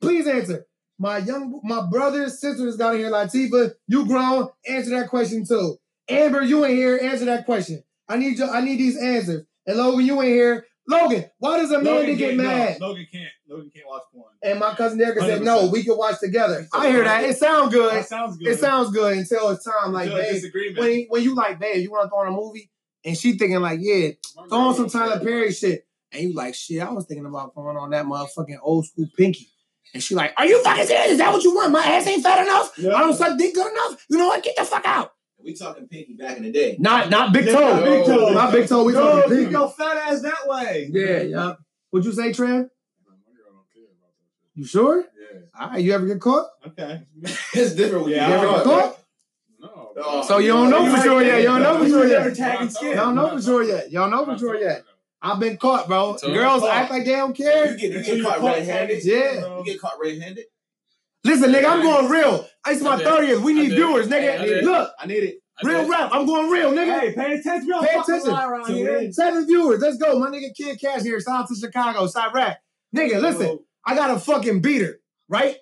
Please 0.00 0.26
answer. 0.26 0.66
My 1.02 1.18
young, 1.18 1.60
my 1.64 1.84
brothers, 1.90 2.40
sisters 2.40 2.76
got 2.76 2.94
in 2.94 3.00
here. 3.00 3.10
Latifah, 3.10 3.72
you 3.88 4.06
grown. 4.06 4.48
Answer 4.68 4.90
that 4.90 5.08
question 5.10 5.44
too. 5.44 5.76
Amber, 6.08 6.42
you 6.42 6.64
ain't 6.64 6.76
here. 6.76 6.96
Answer 7.02 7.24
that 7.24 7.44
question. 7.44 7.82
I 8.08 8.18
need 8.18 8.38
you. 8.38 8.48
I 8.48 8.60
need 8.60 8.76
these 8.78 8.96
answers. 8.96 9.44
And 9.66 9.78
Logan, 9.78 10.06
you 10.06 10.22
ain't 10.22 10.30
here. 10.32 10.64
Logan, 10.88 11.24
why 11.38 11.58
does 11.58 11.72
Amanda 11.72 12.14
get 12.14 12.18
can't- 12.18 12.36
no, 12.36 12.42
mad? 12.44 12.80
Logan 12.80 13.06
can't. 13.10 13.28
Logan 13.48 13.70
can't 13.74 13.86
watch 13.88 14.02
porn. 14.14 14.32
And 14.44 14.60
my 14.60 14.74
cousin 14.76 14.98
Derek 14.98 15.18
said, 15.18 15.42
no, 15.42 15.66
we 15.72 15.82
can 15.82 15.96
watch 15.98 16.20
together. 16.20 16.68
I 16.72 16.88
hear 16.88 17.02
that. 17.02 17.24
It 17.24 17.36
sounds 17.36 17.74
good. 17.74 17.96
It 17.96 18.06
sounds 18.06 18.36
good. 18.36 18.48
It 18.48 18.58
sounds 18.60 18.90
good 18.92 19.16
until 19.18 19.48
it's 19.50 19.64
time. 19.64 19.92
Like, 19.92 20.08
babe, 20.08 20.52
when, 20.76 21.06
when 21.08 21.22
you 21.24 21.34
like, 21.34 21.58
babe, 21.58 21.82
you 21.82 21.90
want 21.90 22.04
to 22.04 22.08
throw 22.10 22.18
on 22.20 22.28
a 22.28 22.30
movie? 22.30 22.70
And 23.04 23.18
she 23.18 23.32
thinking 23.36 23.60
like, 23.60 23.80
yeah, 23.82 24.10
throw 24.48 24.58
on 24.58 24.74
some 24.76 24.88
Tyler 24.88 25.18
Perry 25.18 25.50
shit. 25.52 25.84
And 26.12 26.22
you 26.22 26.32
like, 26.34 26.54
shit, 26.54 26.80
I 26.80 26.90
was 26.92 27.06
thinking 27.06 27.26
about 27.26 27.54
throwing 27.54 27.76
on 27.76 27.90
that 27.90 28.04
motherfucking 28.04 28.58
old 28.62 28.86
school 28.86 29.08
Pinky. 29.16 29.48
And 29.94 30.02
she 30.02 30.14
like, 30.14 30.32
are 30.38 30.46
you 30.46 30.62
fucking 30.62 30.86
serious? 30.86 31.12
Is 31.12 31.18
that 31.18 31.32
what 31.32 31.42
you 31.44 31.54
want? 31.54 31.70
My 31.72 31.82
ass 31.84 32.06
ain't 32.06 32.22
fat 32.22 32.42
enough? 32.46 32.72
Yeah. 32.78 32.94
I 32.94 33.00
don't 33.00 33.14
suck 33.14 33.36
dick 33.36 33.54
good 33.54 33.70
enough? 33.70 34.04
You 34.08 34.18
know 34.18 34.28
what? 34.28 34.42
Get 34.42 34.56
the 34.56 34.64
fuck 34.64 34.86
out. 34.86 35.12
We 35.44 35.54
talking 35.54 35.86
pinky 35.88 36.14
back 36.14 36.36
in 36.36 36.44
the 36.44 36.52
day. 36.52 36.76
Not 36.78 37.10
not 37.10 37.32
big 37.32 37.46
Yeah, 37.46 37.52
toe. 37.52 37.84
big 37.84 38.06
toe. 38.06 38.30
Not 38.30 38.52
big 38.52 38.68
toe. 38.68 38.84
We 38.84 38.92
Yo, 38.94 39.00
talking 39.00 39.36
Pinky. 39.36 39.50
your 39.52 39.68
fat 39.70 39.96
ass 39.96 40.22
that 40.22 40.46
way. 40.46 40.88
Yeah, 40.90 41.22
yeah. 41.22 41.52
What'd 41.90 42.06
you 42.06 42.12
say, 42.12 42.32
Trev? 42.32 42.48
My 42.48 42.54
girl 42.56 43.52
don't 43.52 43.66
care 43.74 43.82
about 43.82 44.12
that 44.14 44.54
You 44.54 44.64
sure? 44.64 44.98
Yeah. 45.00 45.40
All 45.60 45.70
right, 45.70 45.82
you 45.82 45.92
ever 45.92 46.06
get 46.06 46.20
caught? 46.20 46.46
Okay. 46.68 47.02
it's 47.54 47.74
different 47.74 48.04
when 48.04 48.12
Yeah, 48.14 48.28
You 48.28 48.34
you 48.34 48.38
ever 48.38 48.46
get 48.46 48.56
get 48.58 48.64
caught. 48.64 48.82
caught? 48.82 48.98
No. 49.96 50.22
So 50.26 50.38
you 50.38 50.48
don't 50.52 50.70
know 50.70 50.94
for 50.96 51.02
sure 51.02 51.22
yet. 51.22 51.40
You 51.42 51.48
don't 51.48 51.62
know 51.62 51.78
for 51.80 51.88
sure 51.88 52.06
You 52.06 52.12
never 52.12 52.28
yet. 52.28 52.36
tagging 52.38 52.70
skin. 52.70 52.96
Y'all 52.96 53.12
know 53.12 53.36
for 53.36 53.42
sure 53.42 53.62
yet. 53.64 53.90
Y'all 53.90 54.10
know 54.10 54.24
for 54.24 54.38
sure 54.38 54.56
yet. 54.60 54.84
I've 55.22 55.38
been 55.38 55.56
caught, 55.56 55.86
bro. 55.88 56.16
So- 56.16 56.32
Girls 56.32 56.62
Caught. 56.62 56.74
act 56.74 56.90
like 56.90 57.04
they 57.04 57.12
don't 57.12 57.38
You 57.38 57.44
care. 57.44 57.76
get, 57.76 57.80
you 57.80 58.02
get 58.02 58.16
you 58.16 58.22
caught 58.24 58.38
caught 58.38 58.54
red-handed. 58.56 59.04
Yeah. 59.04 59.40
bro. 59.40 59.58
You 59.58 59.64
get 59.64 59.80
caught 59.80 59.94
red-handed. 60.02 60.44
Listen, 61.24 61.52
nigga, 61.52 61.66
I'm 61.66 61.82
going 61.82 62.08
real. 62.10 62.48
It's 62.66 62.82
my 62.82 62.94
I. 62.96 63.02
30th. 63.02 63.42
We 63.42 63.52
I 63.52 63.62
need 63.62 63.68
viewers, 63.70 64.08
I 64.08 64.10
nigga. 64.10 64.44
did. 64.44 64.64
Look, 64.64 64.90
I 64.98 65.06
need 65.06 65.22
it. 65.22 65.36
I 65.62 65.68
real 65.68 65.88
rap. 65.88 66.10
I'm 66.12 66.26
going 66.26 66.50
real, 66.50 66.72
nigga. 66.72 67.00
Hey, 67.00 67.12
pay 67.14 67.34
attention. 67.34 67.68
Don't 67.68 67.86
Pay 67.86 67.96
attention. 67.96 68.30
around 68.30 68.68
here. 68.74 69.12
Seven 69.12 69.46
viewers. 69.46 69.80
Let's 69.80 69.98
go. 69.98 70.18
My 70.18 70.26
nigga 70.28 70.48
Kidd 70.56 70.80
Kash 70.80 71.02
here. 71.02 71.20
Shout 71.20 71.42
out 71.42 71.48
to 71.48 71.54
Chicago. 71.54 72.06
Side 72.08 72.34
rap. 72.34 72.58
Nigga, 72.96 73.20
listen. 73.20 73.60
I 73.86 73.94
got 73.94 74.10
a 74.10 74.18
fucking 74.18 74.60
beater, 74.62 74.98
right? 75.28 75.56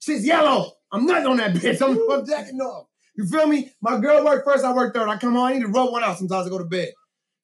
She's 0.00 0.26
yellow. 0.26 0.72
I'm 0.92 1.06
nutting 1.06 1.26
on 1.26 1.36
that 1.38 1.52
bitch. 1.54 1.80
I'm, 1.80 1.98
I'm 2.10 2.26
jacking 2.26 2.60
off. 2.60 2.88
You 3.16 3.26
feel 3.26 3.46
me? 3.46 3.72
My 3.80 3.98
girl 3.98 4.22
work 4.24 4.44
first. 4.44 4.64
I 4.64 4.74
work 4.74 4.94
third. 4.94 5.08
I 5.08 5.16
come 5.16 5.34
home. 5.34 5.44
I 5.44 5.54
need 5.54 5.60
to 5.62 5.68
rub 5.68 5.90
one 5.90 6.04
out 6.04 6.18
sometimes 6.18 6.46
I 6.46 6.50
go 6.50 6.58
to 6.58 6.64
bed. 6.64 6.88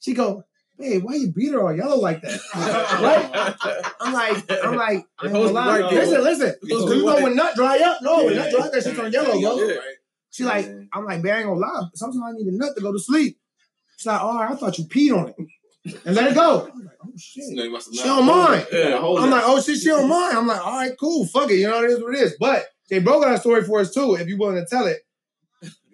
She 0.01 0.13
go, 0.13 0.45
babe, 0.83 1.03
why 1.05 1.15
you 1.15 1.33
beat 1.33 1.53
her 1.53 1.63
all 1.63 1.75
yellow 1.75 1.97
like 1.97 2.21
that? 2.23 2.41
right? 2.55 3.85
I'm 4.01 4.13
like, 4.13 4.51
I'm 4.65 4.77
like, 4.77 5.07
I 5.21 5.27
ain't 5.27 5.33
gonna 5.33 5.47
Supposed 5.47 5.49
to 5.49 5.53
lie. 5.53 5.79
Listen, 5.91 6.25
listen. 6.25 6.55
Supposed 6.63 6.89
to 6.89 6.95
You 6.95 7.01
be 7.01 7.07
know 7.07 7.15
white. 7.15 7.23
when 7.23 7.37
nut 7.37 7.55
dry 7.55 7.79
up? 7.79 7.99
No, 8.03 8.25
when 8.25 8.35
nut 8.37 8.51
dry 8.51 8.61
up, 8.67 8.73
that 8.73 8.83
shit 8.83 8.97
turn 8.97 9.13
yellow, 9.13 9.41
bro. 9.41 9.69
Yeah. 9.69 9.77
She 10.31 10.45
like, 10.45 10.67
I'm 10.93 11.05
like, 11.05 11.23
man, 11.23 11.35
I 11.35 11.39
ain't 11.39 11.47
gonna 11.49 11.61
lie. 11.61 11.83
Sometimes 11.95 12.23
I 12.27 12.33
need 12.33 12.47
a 12.47 12.57
nut 12.57 12.75
to 12.75 12.83
go 12.83 12.93
to 12.93 12.99
sleep. 12.99 13.39
She's 13.97 14.07
like, 14.07 14.21
all 14.21 14.35
right, 14.37 14.51
I 14.51 14.55
thought 14.57 14.79
you 14.79 14.85
peed 14.85 15.17
on 15.17 15.29
it. 15.29 15.37
And 16.07 16.17
let 16.17 16.31
it 16.31 16.35
go. 16.35 16.71
I'm 16.73 16.85
like, 16.85 16.97
oh 17.05 17.13
shit. 17.17 17.45
You 17.49 17.57
know, 17.57 17.65
you 17.65 17.71
must 17.73 17.87
have 17.89 17.95
She 17.95 18.03
don't 18.05 18.27
mind. 18.27 18.67
Yeah, 18.73 18.99
I'm 18.99 19.31
like, 19.31 19.43
oh 19.45 19.61
shit, 19.61 19.79
she 19.79 19.87
don't 19.87 20.09
mind. 20.09 20.37
I'm 20.37 20.47
like, 20.47 20.65
all 20.65 20.77
right, 20.79 20.93
cool, 20.99 21.27
fuck 21.27 21.51
it. 21.51 21.57
You 21.57 21.69
know, 21.69 21.83
it 21.85 21.91
is 21.91 22.01
what 22.03 22.15
it 22.15 22.21
is. 22.23 22.37
But 22.41 22.67
they 22.89 22.99
broke 23.01 23.23
got 23.23 23.35
a 23.35 23.39
story 23.39 23.63
for 23.65 23.81
us 23.81 23.93
too, 23.93 24.15
if 24.15 24.27
you're 24.27 24.39
willing 24.39 24.57
to 24.57 24.67
tell 24.69 24.87
it. 24.87 24.99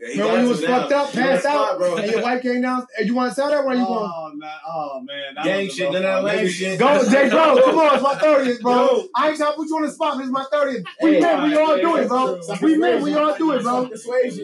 Yeah, 0.00 0.08
he 0.08 0.20
Remember 0.20 0.32
when 0.32 0.42
you 0.44 0.48
was 0.50 0.64
fucked 0.64 0.92
up, 0.92 1.14
You 1.14 1.20
passed 1.20 1.42
the 1.42 1.48
spot, 1.48 1.72
out, 1.72 1.78
bro. 1.78 1.96
and 1.96 2.10
your 2.10 2.22
wife 2.22 2.42
came 2.42 2.62
down? 2.62 2.86
And 2.96 3.06
you 3.06 3.14
want 3.14 3.30
to 3.30 3.36
tell 3.36 3.50
that? 3.50 3.64
Where 3.66 3.74
you 3.74 3.84
going? 3.84 4.12
Oh 4.14 4.32
man, 4.34 4.50
oh 4.68 5.00
man, 5.00 5.34
that 5.34 5.44
Gang 5.44 5.68
shit, 5.68 5.84
rough 5.86 5.94
none 5.94 6.04
of 6.04 6.24
that 6.24 6.36
lame 6.36 6.48
shit. 6.48 6.78
Go, 6.78 7.10
Jay 7.10 7.28
Bro, 7.28 7.62
come 7.64 7.78
on, 7.78 7.94
it's 7.94 8.02
my 8.02 8.14
30th, 8.14 8.60
bro. 8.60 8.72
Yo. 8.72 9.08
I 9.16 9.28
ain't 9.28 9.36
trying 9.36 9.52
to 9.52 9.56
put 9.56 9.68
you 9.68 9.76
on 9.76 9.82
the 9.82 9.90
spot, 9.90 10.14
but 10.16 10.22
it's 10.22 10.30
my 10.30 10.44
30th. 10.52 10.84
We 11.02 11.14
Hey, 11.14 11.20
men, 11.20 11.42
we 11.50 11.56
all 11.56 11.76
do 11.76 11.96
it, 11.96 12.08
bro. 12.08 12.40
We 12.62 12.78
men, 12.78 13.02
we 13.02 13.14
all 13.14 13.36
do 13.36 13.52
it, 13.54 13.62
bro. 13.62 13.90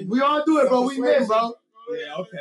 We 0.08 0.20
all 0.20 0.42
do 0.44 0.58
it, 0.60 0.68
bro. 0.68 0.82
We 0.82 0.98
men, 0.98 1.26
bro. 1.26 1.54
Yeah, 1.90 2.14
okay. 2.16 2.38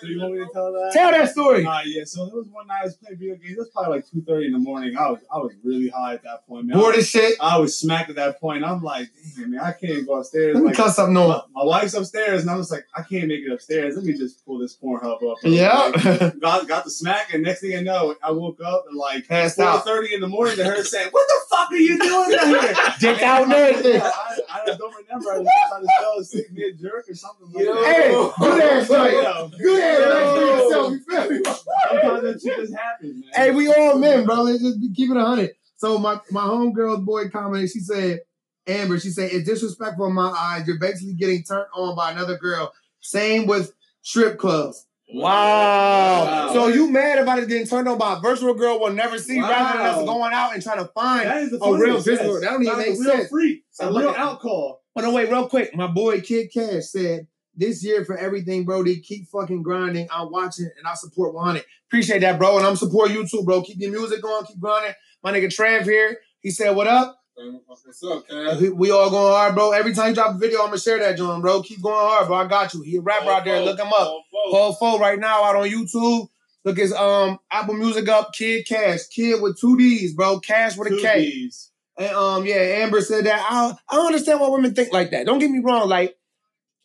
So 0.00 0.06
you 0.06 0.20
want 0.20 0.34
me 0.34 0.38
to 0.40 0.48
tell 0.52 0.72
that? 0.72 0.90
Tell 0.92 1.10
that 1.10 1.30
story. 1.30 1.64
Uh, 1.66 1.80
yeah, 1.84 2.04
so 2.04 2.26
there 2.26 2.34
was 2.36 2.48
one 2.48 2.66
night 2.66 2.80
I 2.82 2.84
was 2.84 2.96
playing 2.96 3.18
video 3.18 3.34
games. 3.36 3.52
It 3.52 3.58
was 3.58 3.68
probably 3.70 3.96
like 3.96 4.10
two 4.10 4.22
thirty 4.22 4.46
in 4.46 4.52
the 4.52 4.58
morning. 4.58 4.96
I 4.96 5.10
was 5.10 5.20
I 5.32 5.38
was 5.38 5.52
really 5.62 5.88
high 5.88 6.14
at 6.14 6.22
that 6.24 6.46
point, 6.46 6.66
man. 6.66 6.78
Bored 6.78 6.94
as 6.96 7.08
shit. 7.08 7.34
I 7.40 7.58
was 7.58 7.78
smacked 7.78 8.10
at 8.10 8.16
that 8.16 8.40
point. 8.40 8.64
I'm 8.64 8.82
like, 8.82 9.08
damn 9.36 9.50
man, 9.52 9.60
I 9.60 9.72
can't 9.72 10.06
go 10.06 10.14
upstairs. 10.18 10.54
Let 10.54 10.62
me 10.62 10.66
Like, 10.68 10.76
cut 10.76 10.90
something 10.92 11.16
on. 11.16 11.28
my, 11.28 11.40
my 11.62 11.64
wife's 11.64 11.94
upstairs, 11.94 12.42
and 12.42 12.50
I 12.50 12.56
was 12.56 12.70
like, 12.70 12.84
I 12.94 13.02
can't 13.02 13.28
make 13.28 13.40
it 13.40 13.52
upstairs. 13.52 13.96
Let 13.96 14.04
me 14.04 14.12
just 14.14 14.44
pull 14.44 14.58
this 14.58 14.76
Pornhub 14.76 15.22
up. 15.30 15.38
Yeah. 15.42 15.90
quick. 15.92 16.40
got 16.40 16.66
got 16.68 16.84
the 16.84 16.90
smack, 16.90 17.32
and 17.32 17.42
next 17.42 17.60
thing 17.60 17.76
I 17.76 17.80
know, 17.80 18.14
I 18.22 18.30
woke 18.32 18.60
up 18.64 18.84
and 18.88 18.96
like 18.98 19.26
Passed 19.28 19.58
out. 19.58 19.84
thirty 19.84 20.14
in 20.14 20.20
the 20.20 20.28
morning 20.28 20.56
to 20.56 20.64
her 20.64 20.82
saying, 20.82 21.08
"What 21.10 21.26
the 21.28 21.56
fuck 21.56 21.70
are 21.70 21.76
you 21.76 21.98
doing 21.98 22.30
down 22.30 22.48
here?" 22.48 22.74
Dick 23.00 23.22
out 23.22 23.44
and 23.44 23.52
everything. 23.52 23.94
Yeah, 23.94 24.10
I, 24.12 24.38
I 24.62 24.64
don't 24.76 24.94
remember. 24.94 25.30
I 25.32 25.42
just 25.80 25.90
spell 25.98 26.18
a 26.18 26.24
sick 26.24 26.52
mid 26.52 26.78
jerk 26.80 27.08
or 27.08 27.14
something 27.14 27.52
like. 27.52 27.64
Hey, 27.84 28.30
good 28.38 28.62
ass 28.62 28.90
night. 28.90 29.50
Good 29.58 29.82
Yeah, 29.84 29.98
relax 29.98 30.74
to. 30.74 30.92
You 30.92 31.00
feel 31.00 31.30
me? 31.30 31.40
Sometimes 31.44 32.22
that 32.22 32.40
shit 32.42 32.56
just 32.58 32.74
happens, 32.74 33.14
man. 33.20 33.30
Hey, 33.34 33.50
we 33.50 33.68
all 33.72 33.98
men, 33.98 34.24
bro. 34.24 34.42
Let's 34.42 34.62
just 34.62 34.78
keep 34.94 35.10
it 35.10 35.16
a 35.16 35.24
hundred. 35.24 35.50
So 35.76 35.98
my 35.98 36.20
my 36.30 36.42
homegirl's 36.42 37.04
boy 37.04 37.28
commented. 37.28 37.70
She 37.70 37.80
said, 37.80 38.20
Amber. 38.66 38.98
She 38.98 39.10
said 39.10 39.30
it's 39.32 39.48
disrespectful 39.48 40.06
in 40.06 40.14
my 40.14 40.28
eyes. 40.30 40.66
You're 40.66 40.78
basically 40.78 41.14
getting 41.14 41.42
turned 41.42 41.66
on 41.74 41.94
by 41.96 42.12
another 42.12 42.38
girl. 42.38 42.72
Same 43.00 43.46
with 43.46 43.72
strip 44.02 44.38
clubs. 44.38 44.86
Wow. 45.12 46.24
Wow. 46.24 46.52
So 46.54 46.68
you 46.68 46.90
mad 46.90 47.18
about 47.18 47.38
it 47.38 47.48
getting 47.48 47.66
turned 47.66 47.86
on 47.88 47.98
by 47.98 48.14
a 48.14 48.20
virtual 48.20 48.54
girl 48.54 48.80
we'll 48.80 48.94
never 48.94 49.18
see 49.18 49.38
rather 49.40 49.78
than 49.78 49.86
us 49.86 49.96
going 50.04 50.32
out 50.32 50.54
and 50.54 50.62
trying 50.62 50.78
to 50.78 50.86
find 50.94 51.26
that 51.26 51.42
is 51.42 51.52
a 51.52 51.56
real 51.58 51.78
funniest, 51.78 52.06
physical. 52.06 52.40
That 52.40 52.50
don't 52.50 52.62
even 52.62 52.74
Sounds 52.74 52.78
make 52.78 52.96
a 52.96 53.00
real 53.10 53.16
sense. 53.18 53.28
freak. 53.28 53.64
So 53.70 53.88
A 53.88 53.90
look 53.90 54.02
real 54.02 54.10
at- 54.12 54.16
alcohol. 54.18 54.80
Oh 54.96 55.00
no, 55.02 55.12
wait, 55.12 55.28
real 55.30 55.48
quick. 55.48 55.74
My 55.76 55.88
boy 55.88 56.20
Kidd 56.20 56.52
Kash 56.52 56.84
said, 56.86 57.26
This 57.56 57.84
year 57.84 58.04
for 58.04 58.16
everything, 58.16 58.64
bro. 58.64 58.82
They 58.82 58.96
keep 58.96 59.28
fucking 59.28 59.62
grinding. 59.62 60.08
I'm 60.10 60.30
watching 60.30 60.70
and 60.76 60.86
I 60.86 60.94
support 60.94 61.34
100. 61.34 61.64
Appreciate 61.88 62.20
that, 62.20 62.38
bro. 62.38 62.58
And 62.58 62.66
I'm 62.66 62.76
supporting 62.76 63.16
you 63.16 63.26
too, 63.26 63.42
bro. 63.44 63.62
Keep 63.62 63.80
your 63.80 63.92
music 63.92 64.22
going, 64.22 64.44
keep 64.44 64.58
grinding. 64.58 64.94
My 65.22 65.32
nigga 65.32 65.46
Trav 65.46 65.84
here. 65.84 66.18
He 66.40 66.50
said, 66.50 66.74
What 66.74 66.86
up? 66.86 67.20
What's 67.66 68.02
up, 68.04 68.28
Cass? 68.28 68.60
We, 68.60 68.92
all 68.92 69.10
going 69.10 69.32
hard, 69.32 69.54
bro. 69.56 69.72
Every 69.72 69.92
time 69.92 70.10
you 70.10 70.14
drop 70.14 70.36
a 70.36 70.38
video, 70.38 70.60
I'm 70.60 70.66
gonna 70.66 70.78
share 70.78 71.00
that, 71.00 71.16
John, 71.16 71.40
bro. 71.40 71.62
Keep 71.62 71.82
going 71.82 71.94
hard, 71.96 72.28
bro. 72.28 72.36
I 72.36 72.46
got 72.46 72.72
you. 72.74 72.82
He 72.82 72.96
a 72.96 73.00
rapper 73.00 73.30
out 73.30 73.44
there. 73.44 73.60
Look 73.60 73.78
him 73.78 73.88
up. 73.88 74.22
Paul 74.50 74.72
Fo 74.74 74.98
right 74.98 75.18
now 75.18 75.42
out 75.42 75.56
on 75.56 75.68
YouTube. 75.68 76.28
Look 76.64 76.78
his 76.78 76.92
um 76.92 77.38
Apple 77.50 77.74
Music 77.74 78.08
up. 78.08 78.32
Kidd 78.34 78.66
Kash. 78.66 79.06
Kid 79.08 79.42
with 79.42 79.58
two 79.58 79.76
D's, 79.76 80.14
bro. 80.14 80.38
Cash 80.38 80.76
with 80.76 80.88
a 80.88 80.90
Two 80.90 81.02
K. 81.02 81.24
B's. 81.24 81.72
And 81.96 82.14
um, 82.14 82.46
yeah, 82.46 82.54
Amber 82.54 83.00
said 83.00 83.26
that. 83.26 83.44
I 83.48 83.76
I 83.88 83.96
don't 83.96 84.06
understand 84.06 84.40
why 84.40 84.48
women 84.48 84.74
think 84.74 84.92
like 84.92 85.10
that. 85.10 85.26
Don't 85.26 85.38
get 85.38 85.50
me 85.50 85.60
wrong. 85.60 85.88
Like, 85.88 86.16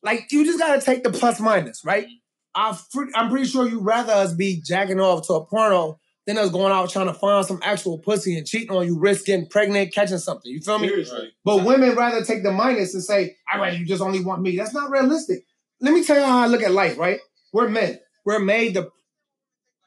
like 0.04 0.32
you 0.32 0.46
just 0.46 0.60
gotta 0.60 0.82
take 0.82 1.04
the 1.04 1.12
plus 1.12 1.40
minus, 1.40 1.84
right? 1.84 2.06
Mm-hmm. 2.06 2.14
I 2.56 2.74
fr- 2.74 3.12
I'm 3.16 3.30
pretty 3.30 3.46
sure 3.46 3.68
you'd 3.68 3.84
rather 3.84 4.14
us 4.14 4.34
be 4.34 4.62
jacking 4.62 5.00
off 5.00 5.28
to 5.28 5.34
a 5.34 5.46
porno 5.46 6.00
than 6.26 6.38
us 6.38 6.50
going 6.50 6.72
out 6.72 6.90
trying 6.90 7.08
to 7.08 7.14
find 7.14 7.46
some 7.46 7.60
actual 7.64 8.00
pussy 8.00 8.38
and 8.38 8.46
cheating 8.46 8.72
on 8.76 8.86
you, 8.86 9.00
risk 9.00 9.26
getting 9.26 9.48
pregnant, 9.48 9.94
catching 9.94 10.18
something. 10.18 10.52
You 10.52 10.62
feel 10.62 10.80
me? 10.80 10.90
Seriously. 10.90 11.32
But 11.44 11.66
women 11.66 11.96
rather 11.96 12.24
take 12.24 12.44
the 12.44 12.52
minus 12.52 12.94
and 12.94 13.04
say, 13.04 13.36
"I 13.52 13.60
rather 13.60 13.78
you 13.78 13.86
just 13.86 14.02
only 14.02 14.24
want 14.24 14.42
me." 14.42 14.56
That's 14.58 14.74
not 14.74 14.92
realistic. 14.92 15.46
Let 15.82 15.94
me 15.94 16.04
tell 16.04 16.20
you 16.20 16.26
how 16.26 16.40
I 16.40 16.48
look 16.48 16.64
at 16.64 16.72
life. 16.72 16.98
Right? 16.98 17.20
We're 17.54 17.70
men. 17.70 18.00
We're 18.26 18.40
made 18.40 18.76
to 18.76 18.92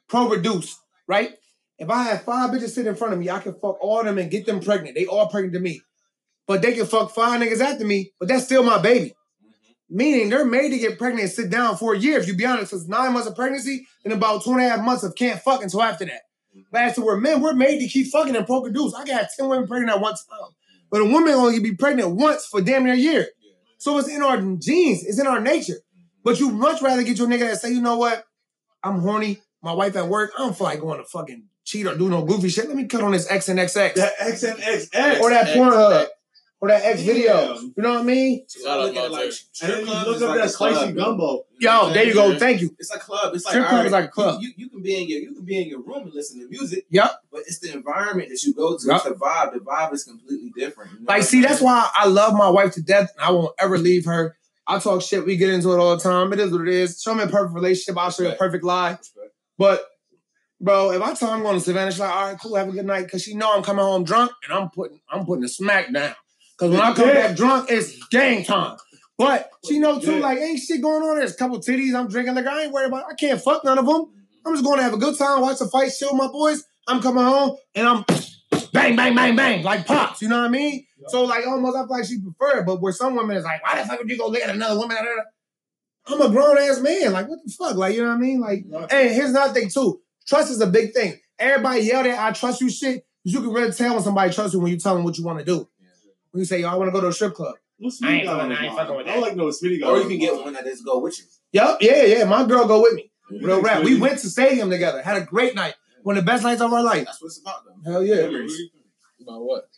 pro-reduce. 0.09 0.79
Right? 1.07 1.35
If 1.79 1.91
I 1.91 2.05
had 2.05 2.23
five 2.23 2.51
bitches 2.51 2.71
sitting 2.71 2.91
in 2.91 2.97
front 2.97 3.13
of 3.13 3.19
me, 3.19 3.29
I 3.29 3.41
can 3.41 3.55
fuck 3.55 3.83
all 3.83 4.01
of 4.01 4.07
them 4.07 4.19
and 4.19 4.31
get 4.31 4.47
them 4.47 4.61
pregnant. 4.61 4.95
They 4.95 5.07
all 5.07 5.29
pregnant 5.29 5.55
to 5.55 5.61
me. 5.61 5.83
But 6.47 6.63
they 6.63 6.75
can 6.75 6.87
fuck 6.87 7.13
five 7.13 7.41
niggas 7.41 7.61
after 7.61 7.85
me, 7.85 8.13
but 8.19 8.29
that's 8.29 8.45
still 8.45 8.63
my 8.63 8.79
baby. 8.81 9.15
Meaning 9.95 10.31
they're 10.31 10.47
made 10.47 10.71
to 10.71 10.79
get 10.79 10.97
pregnant 10.97 11.25
and 11.25 11.31
sit 11.31 11.51
down 11.51 11.77
for 11.77 11.93
a 11.93 11.99
year. 11.99 12.19
If 12.19 12.27
you 12.27 12.35
be 12.35 12.47
honest, 12.47 12.73
it's 12.73 12.89
nine 12.89 13.13
months 13.13 13.29
of 13.29 13.37
pregnancy 13.37 13.87
and 14.05 14.13
about 14.15 14.43
two 14.43 14.53
and 14.53 14.61
a 14.61 14.69
half 14.69 14.81
months 14.81 15.03
of 15.03 15.15
can't 15.15 15.41
fuck 15.41 15.63
until 15.63 15.83
after 15.83 16.07
that. 16.07 16.23
But 16.71 16.83
as 16.83 16.95
to 16.95 17.03
we're 17.03 17.21
men, 17.21 17.43
we're 17.43 17.53
made 17.53 17.79
to 17.81 17.89
keep 17.89 18.07
fucking 18.09 18.35
and 18.35 18.47
pro-produce. 18.47 18.95
I 18.95 19.05
got 19.05 19.29
10 19.37 19.49
women 19.49 19.69
pregnant 19.69 19.95
at 19.95 20.01
one 20.01 20.15
time. 20.15 20.51
But 20.91 21.03
a 21.03 21.05
woman 21.05 21.35
only 21.35 21.55
can 21.55 21.63
be 21.63 21.75
pregnant 21.75 22.17
once 22.17 22.47
for 22.47 22.61
damn 22.61 22.85
near 22.85 22.95
a 22.95 22.97
year. 22.97 23.27
So 23.79 23.99
it's 23.99 24.09
in 24.09 24.23
our 24.23 24.39
genes, 24.39 25.05
it's 25.05 25.19
in 25.19 25.27
our 25.27 25.41
nature. 25.41 25.77
But 26.25 26.41
you 26.41 26.51
much 26.51 26.81
rather 26.81 27.03
get 27.03 27.19
your 27.19 27.29
nigga 27.29 27.51
that 27.51 27.61
say, 27.61 27.73
you 27.73 27.83
know 27.83 27.99
what? 27.99 28.25
I'm 28.83 29.01
horny. 29.01 29.41
My 29.63 29.73
wife 29.73 29.97
at 29.97 30.09
work. 30.09 30.33
I 30.37 30.43
don't 30.43 30.57
feel 30.57 30.67
like 30.67 30.81
going 30.81 30.99
to 30.99 31.05
fucking 31.05 31.45
cheat 31.65 31.87
or 31.87 31.97
do 31.97 32.09
no 32.09 32.25
goofy 32.25 32.49
shit. 32.49 32.67
Let 32.67 32.77
me 32.77 32.87
cut 32.87 33.03
on 33.03 33.13
this 33.13 33.31
X 33.31 33.49
and 33.49 33.59
XX. 33.59 33.95
That 33.95 34.19
XNXX. 34.19 35.21
or 35.21 35.31
that 35.31 35.49
X, 35.49 35.57
Pornhub. 35.57 36.07
X. 36.63 36.65
Or 36.65 36.69
that 36.69 36.85
X 36.85 37.03
video. 37.03 37.55
Damn. 37.55 37.75
You 37.77 37.83
know 37.83 37.95
what 37.95 38.01
I 38.01 38.05
mean? 38.05 38.41
It's 38.43 38.63
a 38.63 38.69
lot 38.69 38.89
of 38.89 38.95
them 38.95 39.13
and 39.13 39.13
then 39.73 39.81
you 39.81 39.93
look 39.93 40.23
up 40.23 40.37
that 40.37 40.51
spicy 40.51 40.93
gumbo. 40.93 41.45
Yo, 41.59 41.93
there 41.93 42.05
you 42.05 42.15
go. 42.15 42.39
Thank 42.39 42.61
you. 42.61 42.75
It's 42.79 42.95
a 42.95 42.99
club. 42.99 43.35
It's 43.35 43.45
like 43.45 43.53
Strip 43.53 43.67
club 43.67 43.73
alright, 43.73 43.87
is 43.87 43.93
like 43.93 44.05
a 44.07 44.09
club. 44.09 44.41
You, 44.41 44.49
you, 44.49 44.55
you 44.57 44.69
can 44.69 44.83
be 44.83 45.01
in 45.01 45.09
your 45.09 45.21
you 45.21 45.35
can 45.35 45.45
be 45.45 45.61
in 45.61 45.69
your 45.69 45.81
room 45.81 46.03
and 46.05 46.15
listen 46.15 46.41
to 46.41 46.49
music. 46.49 46.87
Yep. 46.91 47.11
But 47.31 47.41
it's 47.43 47.59
the 47.59 47.73
environment 47.73 48.29
that 48.31 48.43
you 48.43 48.55
go 48.55 48.77
to. 48.77 48.87
Yep. 48.87 48.97
It's 48.97 49.05
the 49.05 49.15
vibe. 49.15 49.53
The 49.53 49.61
vibe 49.61 49.93
is 49.93 50.05
completely 50.05 50.53
different. 50.57 50.93
you 50.93 50.99
know 51.01 51.05
Like, 51.09 51.23
see, 51.23 51.39
I'm 51.39 51.43
that's 51.45 51.61
why 51.61 51.89
I 51.95 52.07
love 52.07 52.35
my 52.35 52.49
wife 52.49 52.73
to 52.75 52.83
death. 52.83 53.13
And 53.17 53.25
I 53.25 53.31
won't 53.31 53.55
ever 53.59 53.79
leave 53.79 54.05
her. 54.07 54.37
I 54.67 54.79
talk 54.79 55.03
shit. 55.03 55.27
We 55.27 55.37
get 55.37 55.51
into 55.51 55.73
it 55.73 55.79
all 55.79 55.97
the 55.97 56.03
time. 56.03 56.33
It 56.33 56.39
is 56.39 56.53
what 56.53 56.63
it 56.63 56.69
is. 56.69 57.01
Show 57.03 57.15
me 57.15 57.25
a 57.25 57.29
perfect 57.29 57.55
relationship. 57.55 57.99
I'll 57.99 58.11
show 58.11 58.23
you 58.23 58.31
a 58.31 58.37
perfect 58.37 58.65
lie. 58.65 58.99
But, 59.59 59.85
bro, 60.61 60.93
if 60.93 61.03
I 61.03 61.15
tell 61.15 61.29
her 61.31 61.35
I'm 61.35 61.43
going 61.43 61.55
to 61.55 61.61
Savannah, 61.61 61.91
she's 61.91 62.01
like, 62.01 62.15
all 62.15 62.29
right, 62.29 62.41
cool, 62.41 62.55
have 62.55 62.69
a 62.69 62.73
good 62.73 62.87
night. 62.87 63.03
Because 63.03 63.23
she 63.23 63.35
know 63.35 63.55
I'm 63.55 63.63
coming 63.63 63.85
home 63.85 64.05
drunk 64.05 64.33
and 64.45 64.53
I'm 64.57 64.71
putting 64.71 65.01
I'm 65.11 65.27
putting 65.27 65.45
a 65.45 65.49
smack 65.49 65.93
down. 65.93 66.15
Because 66.63 66.79
when 66.79 66.81
I 66.81 66.95
come 66.95 67.09
Yeah. 67.09 67.27
back 67.27 67.37
drunk, 67.37 67.71
it's 67.73 68.07
game 68.07 68.45
time. 68.45 68.77
But 69.19 69.51
she 69.67 69.81
know 69.81 69.99
too, 69.99 70.15
Yeah. 70.15 70.21
like, 70.21 70.39
ain't 70.39 70.61
shit 70.61 70.81
going 70.81 71.03
on. 71.03 71.17
There's 71.19 71.33
a 71.33 71.37
couple 71.37 71.59
titties. 71.59 71.93
I'm 71.93 72.07
drinking 72.07 72.37
liquor. 72.37 72.51
I 72.51 72.63
ain't 72.63 72.73
worried 72.73 72.87
about 72.87 73.05
I 73.11 73.15
can't 73.15 73.41
fuck 73.43 73.65
none 73.65 73.79
of 73.79 73.87
them. 73.87 74.07
I'm 74.47 74.55
just 74.55 74.65
going 74.65 74.77
to 74.77 74.85
have 74.85 74.95
a 74.95 74.97
good 74.97 75.19
time, 75.19 75.41
watch 75.41 75.59
the 75.59 75.67
fight, 75.67 75.93
chill 75.97 76.11
with 76.13 76.19
my 76.23 76.29
boys. 76.29 76.63
I'm 76.87 77.01
coming 77.03 77.25
home 77.25 77.57
and 77.75 77.89
I'm 77.89 78.05
bang, 78.73 78.95
bang, 78.95 79.15
bang, 79.15 79.35
bang, 79.35 79.65
like 79.65 79.87
pops. 79.87 80.23
You 80.23 80.29
know 80.29 80.39
what 80.39 80.47
I 80.47 80.49
mean? 80.51 80.87
So 81.09 81.25
like 81.25 81.45
almost 81.47 81.77
I 81.77 81.81
feel 81.81 81.91
like 81.91 82.05
she 82.05 82.21
prefer 82.21 82.61
it, 82.61 82.67
but 82.67 82.81
where 82.81 82.93
some 82.93 83.17
women 83.17 83.37
is 83.37 83.45
like, 83.45 83.61
why 83.65 83.81
the 83.83 83.89
fuck 83.89 83.99
would 83.99 84.09
you 84.09 84.17
go 84.17 84.29
look 84.29 84.41
at 84.43 84.51
another 84.55 84.79
woman? 84.79 84.97
I'm 86.07 86.21
a 86.21 86.29
grown 86.31 86.59
ass 86.59 86.81
man. 86.81 87.13
Like, 87.13 87.29
what 87.29 87.41
the 87.45 87.53
fuck? 87.53 87.75
Like, 87.77 87.95
you 87.97 88.03
know 88.03 88.09
what 88.09 88.15
I 88.15 88.19
mean? 88.19 88.41
Like, 88.41 88.65
and 88.91 89.11
here's 89.13 89.31
another 89.31 89.53
thing 89.53 89.69
too. 89.69 90.01
Trust 90.29 90.51
is 90.53 90.61
a 90.61 90.67
big 90.69 90.93
thing. 90.93 91.19
Everybody 91.41 91.83
yell 91.83 92.07
at 92.07 92.19
I 92.19 92.31
trust 92.33 92.61
you 92.61 92.71
shit. 92.71 93.05
You 93.25 93.41
can 93.41 93.53
really 93.53 93.73
tell 93.73 93.95
when 93.95 94.03
somebody 94.03 94.33
trusts 94.33 94.55
you 94.55 94.61
when 94.61 94.73
you 94.73 94.79
tell 94.79 94.95
them 94.95 95.05
what 95.05 95.19
you 95.19 95.25
want 95.25 95.41
to 95.41 95.45
do. 95.45 95.69
When 96.33 96.41
you 96.41 96.45
say, 96.45 96.61
yo, 96.61 96.69
I 96.69 96.75
want 96.75 96.89
to 96.89 96.93
go 96.93 97.01
to 97.01 97.09
a 97.09 97.13
strip 97.13 97.35
club. 97.35 97.55
What's 97.79 98.03
I 98.03 98.11
ain't 98.13 98.23
Smitty 98.23 98.27
fucking- 98.27 98.41
I 98.41 98.55
ain't 98.55 98.63
mind? 98.67 98.77
fucking 98.79 98.97
with 98.97 99.07
I 99.09 99.15
that. 99.15 99.21
like 99.21 99.37
no 99.37 99.45
Smitty 99.47 99.81
got 99.81 99.91
Or 99.93 99.99
you 100.01 100.09
can 100.09 100.19
get 100.19 100.35
one 100.35 100.53
that 100.55 100.65
just 100.65 100.85
go 100.85 100.99
with 100.99 101.19
you. 101.19 101.25
Yup, 101.53 101.79
yeah, 101.81 102.05
yeah. 102.05 102.25
My 102.25 102.45
girl 102.47 102.67
go 102.67 102.81
with 102.83 102.95
me. 102.95 103.11
Real 103.31 103.57
Thanks, 103.63 103.65
rap. 103.69 103.85
We 103.85 103.99
went 103.99 104.19
to 104.21 104.29
stadium 104.29 104.71
together. 104.71 105.03
Had 105.03 105.17
a 105.23 105.25
great 105.25 105.55
night. 105.55 105.75
One 106.03 106.17
of 106.19 106.25
the 106.25 106.31
best 106.31 106.43
nights 106.43 106.61
of 106.61 106.73
our 106.73 106.83
life. 106.83 107.05
That's 107.07 107.21
what 107.23 107.29
it's 107.29 107.41
about, 107.41 107.65
though. 107.65 107.91
Hell 107.93 108.05
yeah. 108.05 108.23
Memories. 108.27 108.59
About 109.21 109.41
what? 109.45 109.69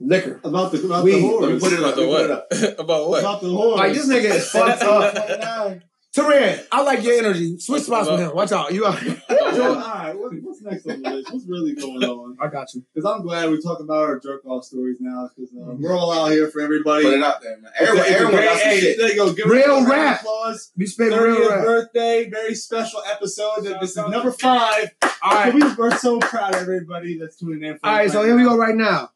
Liquor. 0.00 0.40
About 0.42 0.72
the 0.72 0.84
about 0.84 1.04
We- 1.04 1.12
the 1.12 1.16
Let 1.18 1.22
me 1.22 1.28
horse. 1.58 1.62
put 1.62 1.72
it 1.72 1.80
up. 1.84 1.96
About 1.96 1.98
Let 1.98 2.50
me 2.60 2.66
what? 2.68 2.80
About 2.80 3.08
what? 3.08 3.20
About 3.20 3.40
the 3.42 3.50
horse. 3.50 3.78
Like 3.78 3.92
this 3.92 4.08
nigga 4.08 4.34
is 4.34 4.50
fucked 4.50 4.82
up. 4.82 5.78
Taran, 6.16 6.66
I 6.72 6.82
like 6.82 7.04
your 7.04 7.18
energy. 7.18 7.56
Switch 7.60 7.84
spots 7.84 8.10
with 8.10 8.18
him. 8.18 8.34
Watch 8.34 8.50
out. 8.50 8.74
You 8.74 8.84
are. 8.84 8.98
So, 8.98 9.14
all 9.28 9.80
right, 9.80 10.12
what, 10.18 10.32
what's 10.42 10.60
next 10.60 10.84
on 10.88 11.02
the 11.02 11.08
list? 11.10 11.32
What's 11.32 11.46
really 11.46 11.72
going 11.76 12.02
on? 12.02 12.36
I 12.40 12.48
got 12.48 12.74
you. 12.74 12.82
Because 12.92 13.08
I'm 13.08 13.22
glad 13.22 13.48
we 13.48 13.62
talk 13.62 13.78
about 13.78 13.98
our 13.98 14.18
jerk 14.18 14.44
off 14.44 14.64
stories 14.64 14.96
now. 14.98 15.30
Because 15.36 15.52
uh, 15.52 15.72
we're 15.78 15.96
all 15.96 16.10
out 16.12 16.32
here 16.32 16.48
for 16.50 16.60
everybody. 16.62 17.04
Put 17.04 17.14
it 17.14 17.22
out 17.22 17.40
there, 17.42 17.58
man. 17.60 17.70
It's 17.78 17.90
a- 17.90 17.92
Everyone, 17.92 18.06
it's 18.06 18.10
a 18.10 18.14
everyone 18.24 18.44
got 18.44 18.58
some 18.58 18.68
hey, 18.70 18.80
shit. 18.80 18.98
There 18.98 19.08
you 19.10 19.16
go. 19.16 19.32
Give 19.32 19.46
Real 19.46 19.62
it 19.62 19.68
round 19.68 19.84
of 19.84 19.88
rap. 19.92 20.20
Applause. 20.20 20.72
We 20.76 20.86
spit 20.86 21.12
30th 21.12 21.22
real 21.22 21.48
rap. 21.50 21.64
birthday, 21.64 22.28
very 22.28 22.54
special 22.56 23.02
episode. 23.08 23.62
This 23.80 23.90
is 23.90 23.96
number 23.96 24.32
five. 24.32 24.90
All 25.22 25.44
So 25.44 25.50
we, 25.52 25.74
we're 25.74 25.96
so 25.96 26.18
proud 26.18 26.56
of 26.56 26.62
everybody 26.62 27.18
that's 27.18 27.36
tuning 27.36 27.62
in. 27.62 27.78
For 27.78 27.86
All 27.86 27.92
us 27.94 27.98
right. 27.98 28.10
So 28.10 28.18
right 28.20 28.26
here 28.26 28.36
we 28.36 28.42
go 28.42 28.56
right 28.56 28.74
now. 28.74 29.10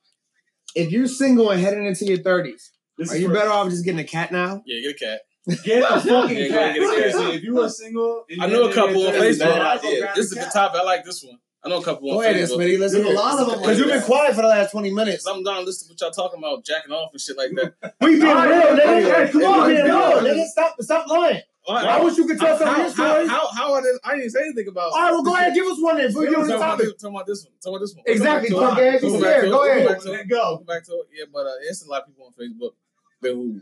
If 0.77 0.93
you're 0.93 1.09
single 1.09 1.51
and 1.51 1.61
heading 1.61 1.87
into 1.87 2.05
your 2.05 2.19
30s, 2.19 2.71
This 2.99 3.13
are 3.13 3.17
you 3.17 3.27
for- 3.29 3.35
better 3.35 3.51
off 3.51 3.69
just 3.71 3.85
getting 3.85 3.99
a 4.01 4.05
cat 4.05 4.31
now? 4.31 4.63
Yeah, 4.65 4.81
get 4.81 4.91
a 4.95 5.05
cat. 5.05 5.21
Get 5.65 5.83
a 5.83 6.01
fucking 6.01 6.37
Yeah, 6.39 6.49
cat. 6.49 6.75
get 6.75 6.83
a 6.83 6.87
cat. 6.87 7.13
Seriously, 7.13 7.37
if 7.37 7.43
you 7.43 7.61
are 7.63 7.69
single, 7.69 8.25
I 8.41 8.47
know 8.47 8.69
a 8.69 8.73
couple 8.73 9.07
on 9.07 9.13
Facebook. 9.15 9.39
man, 9.41 9.61
I'll 9.63 9.79
go 9.79 9.91
Yeah, 9.91 10.13
This 10.17 10.27
is 10.27 10.33
a 10.33 10.35
the 10.37 10.41
cat. 10.43 10.53
topic. 10.53 10.81
I 10.81 10.85
like 10.85 11.05
this 11.05 11.23
one. 11.23 11.39
I 11.63 11.69
know 11.71 11.79
a 11.81 11.83
couple 11.85 12.11
Go 12.11 12.19
on 12.19 12.25
ahead, 12.25 12.37
Facebook. 12.37 12.59
Smitty. 12.59 12.79
Let's 12.79 12.93
There's 12.93 13.07
a 13.07 13.11
lot 13.11 13.41
of 13.41 13.49
them. 13.49 13.61
Because 13.61 13.79
you've 13.79 13.89
been 13.89 14.03
quiet 14.03 14.35
for 14.35 14.43
the 14.43 14.49
last 14.49 14.73
20 14.73 14.91
minutes. 14.93 15.27
I'm 15.27 15.43
down 15.43 15.65
listening 15.65 15.97
to 15.97 16.05
what 16.05 16.17
y'all 16.17 16.25
talking 16.29 16.39
about, 16.39 16.65
jacking 16.65 16.93
off 16.93 17.11
and 17.13 17.21
shit 17.21 17.37
like 17.39 17.51
that. 17.57 17.95
We 18.03 18.21
being 18.21 18.21
real, 18.23 18.33
nigga. 18.33 19.15
hey, 19.27 19.33
come 19.33 19.41
We 19.41 19.47
on, 19.47 19.69
being 19.69 19.85
let's 19.89 20.23
real, 20.25 20.35
nigga. 20.35 20.47
Stop, 20.47 20.75
stop 20.81 21.09
lying. 21.09 21.41
Why- 21.65 21.83
I 21.85 22.01
wish 22.05 22.19
you 22.19 22.27
could 22.27 22.39
tell 22.39 22.59
some 22.59 22.69
of 22.69 22.75
how, 22.75 22.81
your 22.83 22.91
stories. 22.91 23.29
how, 23.31 23.47
how, 23.49 23.55
how 23.69 23.75
I 23.75 23.81
didn't, 23.81 24.01
I 24.05 24.17
didn't 24.17 24.31
say 24.31 24.41
anything 24.41 24.69
about. 24.69 24.93
All 24.93 24.99
right, 25.01 25.11
well, 25.13 25.23
go 25.23 25.35
ahead. 25.35 25.55
Give 25.55 25.65
us 25.67 25.79
one 25.81 25.97
then. 25.97 26.09
Before 26.09 26.25
you 26.25 26.31
get 26.31 26.39
on 26.41 26.47
the 26.49 26.57
about 26.57 26.71
topic. 26.79 26.87
this- 26.93 27.05
about 27.05 27.27
this 27.27 27.45
one. 27.45 27.53
Talking 27.63 27.77
about 27.77 27.81
this 27.81 27.95
one. 27.95 28.05
Exactly. 28.07 28.51
Go 28.51 28.61
back 28.61 28.69
Talk 28.69 28.77
to 28.79 28.85
it. 28.85 28.95
ass. 28.97 29.03
You 29.03 29.09
Go 29.09 29.21
back 29.21 29.31
scared. 29.31 29.43
to 29.45 29.49
it. 29.49 29.51
Go 29.51 29.65
ahead. 29.65 29.83
Go 29.83 29.89
back 29.89 30.01
to 30.03 30.11
Let 30.11 30.21
it. 30.21 30.21
it 30.21 30.29
go. 30.29 30.57
Go 30.59 30.65
back 30.65 30.85
to 30.85 30.93
it. 30.93 31.09
Yeah, 31.15 31.25
but 31.33 31.47
uh, 31.47 31.51
it's 31.63 31.83
a 31.87 31.89
lot 31.89 32.03
of 32.03 32.09
people 32.09 32.27
on 32.27 32.33
Facebook 32.33 32.73
that 33.23 33.33
who 33.33 33.61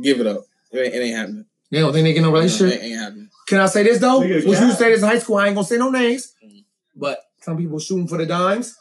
give 0.00 0.20
it 0.20 0.26
up. 0.26 0.40
It 0.72 0.78
ain't, 0.78 0.94
it 0.94 0.98
ain't 0.98 1.16
happening. 1.16 1.44
They 1.70 1.80
don't 1.80 1.92
think 1.92 2.04
they 2.04 2.12
get 2.12 2.22
no 2.22 2.28
It 2.30 2.32
relationship. 2.32 2.74
ain't, 2.80 2.92
ain't 2.92 3.00
happening. 3.00 3.30
Can 3.48 3.58
I 3.60 3.66
say 3.66 3.82
this 3.82 3.98
though? 3.98 4.20
Nigga, 4.20 4.46
What 4.46 4.60
you 4.60 4.72
say 4.72 4.90
this 4.90 5.02
in 5.02 5.08
high 5.08 5.18
school, 5.18 5.36
I 5.36 5.46
ain't 5.46 5.54
gonna 5.54 5.66
say 5.66 5.76
no 5.78 5.90
names. 5.90 6.34
Mm. 6.44 6.64
But 6.94 7.20
some 7.40 7.56
people 7.56 7.78
shooting 7.78 8.08
for 8.08 8.18
the 8.18 8.26
dimes. 8.26 8.76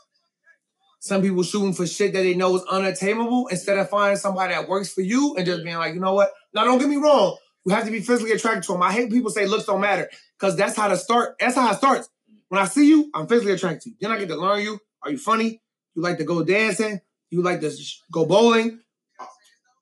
Some 1.00 1.22
people 1.22 1.44
shooting 1.44 1.74
for 1.74 1.86
shit 1.86 2.14
that 2.14 2.22
they 2.24 2.34
know 2.34 2.56
is 2.56 2.64
unattainable 2.64 3.48
instead 3.48 3.78
of 3.78 3.90
finding 3.90 4.18
somebody 4.18 4.54
that 4.56 4.68
works 4.68 4.92
for 4.92 5.02
you 5.02 5.36
and 5.36 5.46
just 5.46 5.64
being 5.64 5.78
like, 5.78 5.94
you 5.94 6.00
know 6.00 6.14
what? 6.14 6.32
Now 6.54 6.64
don't 6.64 6.80
get 6.80 6.90
me 6.90 6.96
wrong. 6.96 7.38
We 7.64 7.74
have 7.74 7.86
to 7.86 7.92
be 7.92 8.00
physically 8.00 8.32
attracted 8.32 8.64
to 8.64 8.72
them. 8.74 8.82
I 8.82 8.92
hate 8.92 9.12
people 9.12 9.30
say 9.30 9.46
looks 9.46 9.66
don't 9.66 9.82
matter. 9.82 10.10
Because 10.40 10.56
that's 10.56 10.76
how 10.76 10.88
to 10.88 10.98
start. 10.98 11.36
That's 11.40 11.56
how 11.56 11.72
it 11.72 11.78
starts. 11.78 12.10
When 12.50 12.60
I 12.62 12.66
see 12.66 12.88
you, 12.88 13.12
I'm 13.14 13.28
physically 13.28 13.54
attracted 13.54 13.82
to 13.84 13.90
you. 13.92 13.96
Then 14.02 14.12
I 14.12 14.18
get 14.20 14.30
to 14.30 14.36
learn 14.36 14.62
you. 14.62 14.80
Are 15.04 15.12
you 15.12 15.18
funny? 15.18 15.62
You 15.96 16.02
like 16.02 16.18
to 16.18 16.24
go 16.24 16.44
dancing? 16.44 17.00
You 17.30 17.42
like 17.44 17.62
to 17.62 17.72
sh- 17.72 18.00
go 18.12 18.26
bowling? 18.26 18.80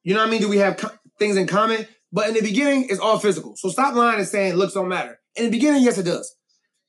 You 0.04 0.14
know 0.14 0.20
what 0.22 0.28
I 0.28 0.32
mean? 0.32 0.42
Do 0.42 0.50
we 0.50 0.58
have 0.58 0.78
co- 0.78 0.92
things 1.20 1.38
in 1.38 1.48
common? 1.48 1.88
But 2.14 2.30
in 2.30 2.36
the 2.36 2.42
beginning, 2.42 2.88
it's 2.90 3.00
all 3.00 3.18
physical. 3.20 3.56
So 3.58 3.70
stop 3.70 3.96
lying 3.96 4.20
and 4.20 4.28
saying 4.28 4.54
looks 4.54 4.74
don't 4.74 4.88
matter. 4.88 5.20
In 5.36 5.46
the 5.46 5.52
beginning, 5.52 5.82
yes, 5.84 5.98
it 5.98 6.04
does. 6.04 6.34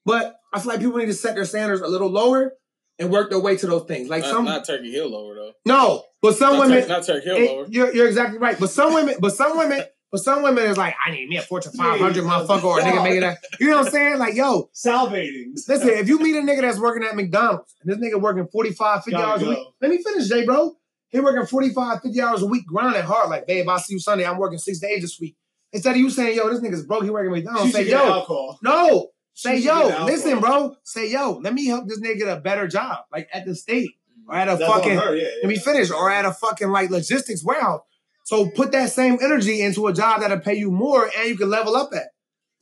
But 0.04 0.36
I 0.52 0.60
feel 0.60 0.68
like 0.70 0.80
people 0.80 0.98
need 0.98 1.06
to 1.06 1.14
set 1.14 1.34
their 1.34 1.46
standards 1.46 1.80
a 1.80 1.88
little 1.88 2.10
lower 2.10 2.52
and 2.98 3.10
work 3.10 3.30
their 3.30 3.40
way 3.40 3.56
to 3.56 3.66
those 3.66 3.84
things. 3.86 4.08
Like 4.10 4.22
Not, 4.22 4.30
some, 4.30 4.44
not 4.44 4.66
Turkey 4.66 4.92
Hill 4.92 5.08
lower 5.10 5.34
though. 5.34 5.52
no, 5.64 6.04
but 6.22 6.36
some 6.36 6.52
Not, 6.58 6.66
women, 6.68 6.82
Tur- 6.82 6.88
not 6.88 7.06
Turkey 7.06 7.24
Hill 7.24 7.36
it- 7.38 7.50
lower. 7.50 7.66
you're, 7.70 7.94
you're 7.94 8.06
exactly 8.06 8.38
right. 8.38 8.60
But 8.60 8.68
some 8.70 8.92
women, 8.94 9.16
but 9.18 9.32
some 9.34 9.56
women, 9.58 9.82
But 10.12 10.20
some 10.20 10.42
women 10.44 10.64
is 10.66 10.76
like, 10.76 10.94
I 11.04 11.10
need 11.10 11.28
me 11.28 11.38
a 11.38 11.42
Fortune 11.42 11.72
500 11.72 12.14
yeah. 12.16 12.22
motherfucker 12.30 12.62
or 12.64 12.78
a 12.78 12.82
nigga 12.84 13.02
making 13.02 13.22
that. 13.22 13.38
You 13.58 13.70
know 13.70 13.78
what 13.78 13.86
I'm 13.86 13.92
saying? 13.92 14.18
Like, 14.18 14.34
yo, 14.34 14.68
Salvating. 14.74 15.54
listen, 15.66 15.88
if 15.88 16.06
you 16.08 16.18
meet 16.20 16.36
a 16.36 16.40
nigga 16.42 16.60
that's 16.60 16.78
working 16.78 17.02
at 17.02 17.16
McDonald's 17.16 17.74
and 17.82 17.90
this 17.90 17.98
nigga 17.98 18.20
working 18.20 18.46
45, 18.46 18.98
50 19.04 19.10
Gotta 19.10 19.26
hours 19.26 19.42
a 19.42 19.48
week, 19.48 19.58
let 19.80 19.90
me 19.90 20.00
finish, 20.02 20.28
Jay, 20.28 20.44
bro. 20.44 20.76
He 21.14 21.20
working 21.20 21.46
45, 21.46 22.02
50 22.02 22.20
hours 22.20 22.42
a 22.42 22.46
week, 22.46 22.66
grinding 22.66 23.02
hard. 23.02 23.30
Like, 23.30 23.46
babe, 23.46 23.68
I'll 23.68 23.78
see 23.78 23.94
you 23.94 24.00
Sunday. 24.00 24.26
I'm 24.26 24.36
working 24.36 24.58
six 24.58 24.80
days 24.80 25.00
this 25.00 25.20
week. 25.20 25.36
Instead 25.72 25.92
of 25.92 25.98
you 25.98 26.10
saying, 26.10 26.36
yo, 26.36 26.50
this 26.50 26.60
nigga's 26.60 26.84
broke, 26.84 27.04
he 27.04 27.10
working 27.10 27.30
McDonald's, 27.30 27.72
say, 27.72 27.88
yo, 27.88 27.98
alcohol. 27.98 28.58
no. 28.62 29.10
Say, 29.36 29.58
She 29.60 29.66
yo, 29.66 30.04
listen, 30.04 30.38
bro. 30.38 30.76
Say, 30.84 31.10
yo, 31.10 31.40
let 31.42 31.52
me 31.52 31.66
help 31.66 31.88
this 31.88 32.00
nigga 32.00 32.18
get 32.18 32.28
a 32.28 32.40
better 32.40 32.68
job, 32.68 32.98
like 33.12 33.28
at 33.32 33.44
the 33.44 33.56
state 33.56 33.90
or 34.28 34.36
at 34.36 34.46
a 34.48 34.56
That's 34.56 34.72
fucking 34.72 34.96
her, 34.96 35.16
yeah, 35.16 35.28
let 35.42 35.48
me 35.48 35.56
finish, 35.56 35.90
or 35.90 36.08
at 36.08 36.24
a 36.24 36.32
fucking 36.32 36.70
like 36.70 36.90
logistics 36.90 37.44
warehouse. 37.44 37.80
So 38.24 38.48
put 38.48 38.70
that 38.72 38.90
same 38.90 39.18
energy 39.20 39.60
into 39.60 39.88
a 39.88 39.92
job 39.92 40.20
that'll 40.20 40.38
pay 40.38 40.54
you 40.54 40.70
more 40.70 41.10
and 41.18 41.28
you 41.28 41.36
can 41.36 41.50
level 41.50 41.74
up 41.74 41.90
at. 41.94 42.10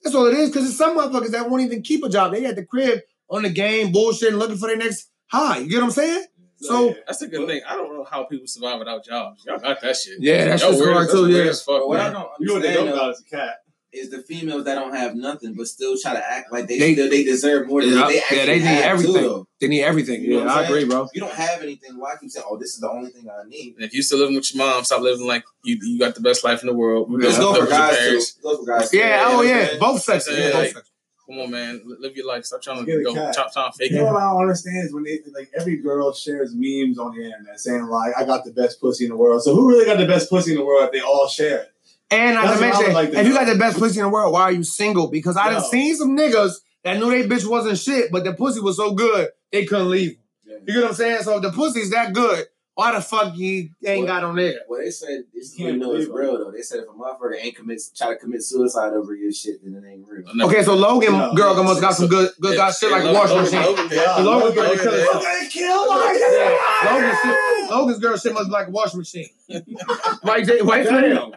That's 0.02 0.16
all 0.16 0.26
it 0.26 0.34
is. 0.34 0.48
Because 0.48 0.62
there's 0.64 0.78
some 0.78 0.98
motherfuckers 0.98 1.32
that 1.32 1.48
won't 1.50 1.62
even 1.62 1.82
keep 1.82 2.02
a 2.04 2.08
job. 2.08 2.32
They 2.32 2.44
at 2.46 2.56
the 2.56 2.64
crib 2.64 3.00
on 3.28 3.42
the 3.42 3.50
game, 3.50 3.92
bullshit, 3.92 4.32
looking 4.34 4.56
for 4.56 4.68
their 4.68 4.76
next 4.76 5.10
high. 5.30 5.58
You 5.58 5.68
get 5.68 5.76
what 5.76 5.84
I'm 5.84 5.90
saying? 5.90 6.24
So 6.62 6.94
That's 7.06 7.22
a 7.22 7.28
good 7.28 7.46
thing. 7.48 7.60
I 7.68 7.74
don't 7.76 7.92
know 7.94 8.04
how 8.04 8.24
people 8.24 8.46
survive 8.46 8.78
without 8.78 9.04
jobs. 9.04 9.44
Y'all 9.46 9.58
got 9.58 9.80
that 9.82 9.96
shit. 9.96 10.16
Yeah, 10.20 10.44
that's 10.46 10.62
Y'all 10.62 10.78
weird 10.78 10.92
hard 10.94 11.10
too, 11.10 11.28
yeah. 11.30 11.44
as 11.44 11.62
fuck, 11.62 11.80
But 11.80 11.88
what 11.88 12.00
I 12.00 12.04
man. 12.04 12.12
don't 12.14 12.28
You 12.40 12.46
know 12.46 12.54
what 12.54 12.62
they 12.62 12.74
don't 12.74 12.86
though, 12.86 12.96
got 12.96 13.10
is 13.10 13.20
a 13.26 13.36
cat. 13.36 13.56
is 13.92 14.10
the 14.10 14.22
females 14.22 14.64
that 14.64 14.74
don't 14.76 14.94
have 14.94 15.14
nothing 15.14 15.52
but 15.54 15.66
still 15.66 15.94
try 16.00 16.14
to 16.14 16.30
act 16.30 16.50
like 16.50 16.66
they, 16.66 16.78
They- 16.78 16.92
still 16.94 17.10
they 17.10 17.24
deserve 17.24 17.68
more 17.68 17.82
than 17.82 17.90
Yeah, 17.92 18.06
they 18.08 18.14
yeah, 18.36 18.46
they 18.46 18.58
need 18.58 18.82
everything. 18.82 19.14
Too, 19.22 19.46
they 19.60 19.68
need 19.68 19.82
everything. 19.82 20.22
You 20.22 20.38
Yeah, 20.38 20.44
what 20.46 20.48
I'm 20.56 20.64
agree, 20.64 20.78
saying? 20.80 20.88
bro. 20.90 21.08
You 21.12 21.20
don't 21.20 21.34
have 21.34 21.62
anything. 21.62 21.98
Why 21.98 22.14
keep 22.18 22.30
saying, 22.30 22.46
"Oh, 22.48 22.56
this 22.56 22.70
is 22.74 22.80
the 22.80 22.88
only 22.90 23.10
thing 23.10 23.28
I 23.28 23.46
need"? 23.48 23.74
If 23.78 23.92
you 23.92 24.02
still 24.02 24.18
living 24.20 24.36
with 24.36 24.54
your 24.54 24.64
mom, 24.66 24.82
stop 24.84 25.02
living 25.02 25.26
like 25.26 25.44
you 25.64 25.78
you 25.82 25.98
got 25.98 26.14
the 26.14 26.22
best 26.22 26.42
life 26.42 26.62
in 26.62 26.68
the 26.68 26.74
world. 26.74 27.08
Yeah. 27.10 27.26
Let's 27.26 27.38
go 27.38 27.54
for 27.54 27.66
guys 27.66 27.90
too. 27.90 27.96
parents. 28.04 28.32
Go 28.42 28.56
for 28.56 28.64
guys. 28.66 28.94
Yeah, 28.94 29.30
You 29.30 29.36
oh 29.38 29.42
yeah, 29.42 29.76
both 29.78 30.00
sexes. 30.00 30.38
Yeah, 30.38 30.44
both 30.46 30.54
like- 30.54 30.72
sexes. 30.72 30.91
Come 31.26 31.38
on, 31.38 31.50
man. 31.52 31.82
Live 32.00 32.16
your 32.16 32.26
life. 32.26 32.44
Stop 32.44 32.62
trying 32.62 32.84
Get 32.84 32.94
to 32.94 33.00
a 33.00 33.04
go 33.04 33.14
cat. 33.14 33.34
chop 33.34 33.54
time 33.54 33.70
fake 33.72 33.90
You 33.92 33.98
it. 33.98 34.00
know 34.00 34.12
what 34.12 34.22
I 34.22 34.30
don't 34.32 34.40
understand 34.42 34.86
is 34.86 34.92
when 34.92 35.04
they 35.04 35.20
like 35.34 35.50
every 35.56 35.76
girl 35.76 36.12
shares 36.12 36.52
memes 36.54 36.98
on 36.98 37.16
the 37.16 37.24
internet 37.24 37.58
saying 37.60 37.84
like 37.86 38.12
I 38.16 38.24
got 38.24 38.44
the 38.44 38.50
best 38.50 38.80
pussy 38.80 39.04
in 39.04 39.10
the 39.10 39.16
world. 39.16 39.42
So 39.42 39.54
who 39.54 39.68
really 39.68 39.84
got 39.86 39.98
the 39.98 40.06
best 40.06 40.28
pussy 40.28 40.52
in 40.52 40.58
the 40.58 40.64
world 40.64 40.84
if 40.86 40.92
they 40.92 41.00
all 41.00 41.28
share 41.28 41.58
it? 41.62 41.68
And 42.10 42.34
not 42.34 42.42
to 42.42 42.48
I 42.48 42.50
would 42.52 42.60
mention, 42.60 42.92
like 42.92 43.10
to 43.12 43.20
if 43.20 43.26
you 43.26 43.32
got 43.34 43.46
the 43.46 43.54
best 43.58 43.78
pussy 43.78 44.00
in 44.00 44.04
the 44.06 44.10
world, 44.10 44.32
why 44.32 44.42
are 44.42 44.52
you 44.52 44.64
single? 44.64 45.08
Because 45.08 45.36
I 45.36 45.44
done 45.50 45.62
Yo. 45.62 45.68
seen 45.68 45.96
some 45.96 46.16
niggas 46.16 46.54
that 46.84 46.98
knew 46.98 47.08
they 47.10 47.26
bitch 47.26 47.46
wasn't 47.48 47.78
shit, 47.78 48.10
but 48.10 48.24
the 48.24 48.34
pussy 48.34 48.60
was 48.60 48.76
so 48.76 48.92
good 48.92 49.28
they 49.52 49.64
couldn't 49.64 49.90
leave. 49.90 50.16
Yeah. 50.44 50.56
You 50.66 50.74
get 50.74 50.82
what 50.82 50.88
I'm 50.90 50.94
saying? 50.96 51.22
So 51.22 51.36
if 51.36 51.42
the 51.42 51.52
pussy's 51.52 51.90
that 51.90 52.12
good, 52.12 52.46
why 52.74 52.94
the 52.94 53.02
fuck 53.02 53.36
you 53.36 53.68
ain't 53.84 54.06
got 54.06 54.24
on 54.24 54.34
there? 54.36 54.54
Well, 54.66 54.80
they 54.80 54.90
said 54.90 55.24
this 55.34 55.58
You 55.58 55.66
can't 55.66 55.76
you 55.76 55.80
know 55.82 55.94
it's 55.94 56.08
real 56.08 56.38
though. 56.38 56.50
They 56.50 56.62
said 56.62 56.78
if 56.80 56.86
a 56.88 56.92
motherfucker 56.92 57.38
ain't 57.38 57.54
commit 57.54 57.82
try 57.94 58.08
to 58.10 58.16
commit 58.16 58.42
suicide 58.42 58.94
over 58.94 59.14
your 59.14 59.30
shit, 59.32 59.62
then 59.62 59.74
it 59.74 59.86
ain't 59.86 60.06
real. 60.08 60.24
No. 60.34 60.46
Okay, 60.46 60.62
so 60.62 60.74
Logan 60.74 61.12
No. 61.12 61.34
girl 61.34 61.54
almost 61.54 61.80
got 61.82 61.94
some 61.94 62.06
good 62.08 62.30
good 62.40 62.56
got 62.56 62.74
shit 62.74 62.90
like 62.90 63.04
a 63.04 63.12
washing 63.12 63.36
Logan- 63.36 63.52
machine. 63.60 63.76
Logan- 63.76 63.88
Yeah. 63.92 64.14
The 64.16 64.24
Logan 64.24 64.54
girl 64.54 64.64
Logan- 64.64 64.78
kill 64.78 64.92
Logan- 64.92 65.04
herself. 65.04 65.22
gonna 65.22 65.48
kill 65.50 65.86
Yeah. 65.86 66.92
Logan's, 66.94 67.18
shit, 67.20 67.70
Logan's 67.70 67.98
girl 67.98 68.16
shit 68.16 68.32
must 68.34 68.46
be 68.48 68.52
like 68.52 68.68
a 68.68 68.70
washing 68.70 68.98
machine. 68.98 69.28
right, 70.24 70.46
Jay? 70.46 70.60
Right, 70.62 70.84
Damn. 70.84 71.32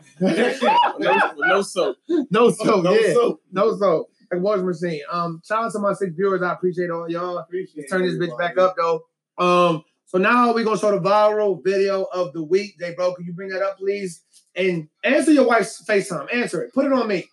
no, 1.00 1.32
no 1.38 1.62
soap. 1.62 1.98
No 2.30 2.50
soap, 2.52 2.84
No 2.84 2.94
yeah. 2.94 3.14
soap. 3.14 3.42
No 3.52 3.78
soap. 3.78 4.10
Like 4.32 4.40
a 4.40 4.42
washing 4.42 4.66
machine. 4.66 5.02
Um, 5.12 5.42
shout 5.46 5.66
out 5.66 5.72
to 5.74 5.80
my 5.80 5.94
six 5.94 6.14
viewers. 6.16 6.42
I 6.42 6.54
appreciate 6.54 6.90
all 6.90 7.10
y'all. 7.10 7.38
Appreciate 7.38 7.78
Let's 7.78 7.92
turn 7.92 8.02
this 8.04 8.14
bitch 8.14 8.32
everybody. 8.34 8.56
back 8.56 8.58
up 8.58 8.76
though. 8.78 9.04
Um, 9.38 9.84
so 10.06 10.18
now 10.18 10.54
we're 10.54 10.64
gonna 10.64 10.78
show 10.78 10.92
the 10.92 11.00
viral 11.00 11.64
video 11.64 12.04
of 12.14 12.34
the 12.34 12.44
week. 12.44 12.78
J 12.80 12.94
bro, 12.94 13.14
can 13.16 13.26
you 13.26 13.34
bring 13.34 13.50
that 13.50 13.62
up, 13.62 13.78
please? 13.78 14.22
And 14.56 14.88
answer 15.04 15.32
your 15.32 15.48
wife's 15.48 15.84
FaceTime. 15.86 16.34
Answer 16.34 16.64
it. 16.64 16.74
Put 16.74 16.86
it 16.86 16.94
on 16.94 17.08
me. 17.08 17.28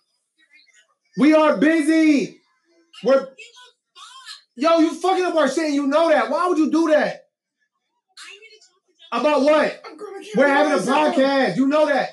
We 1.17 1.33
are 1.33 1.57
busy. 1.57 2.39
We're 3.03 3.29
yo, 4.55 4.79
you 4.79 4.93
fucking 4.95 5.25
up 5.25 5.35
our 5.35 5.49
shit. 5.49 5.73
You 5.73 5.87
know 5.87 6.09
that. 6.09 6.29
Why 6.29 6.47
would 6.47 6.57
you 6.57 6.71
do 6.71 6.89
that? 6.89 7.21
About 9.11 9.41
what? 9.41 9.83
We're 10.35 10.47
having 10.47 10.73
a 10.73 10.91
podcast. 10.91 11.55
You 11.55 11.67
know 11.67 11.85
that. 11.85 12.09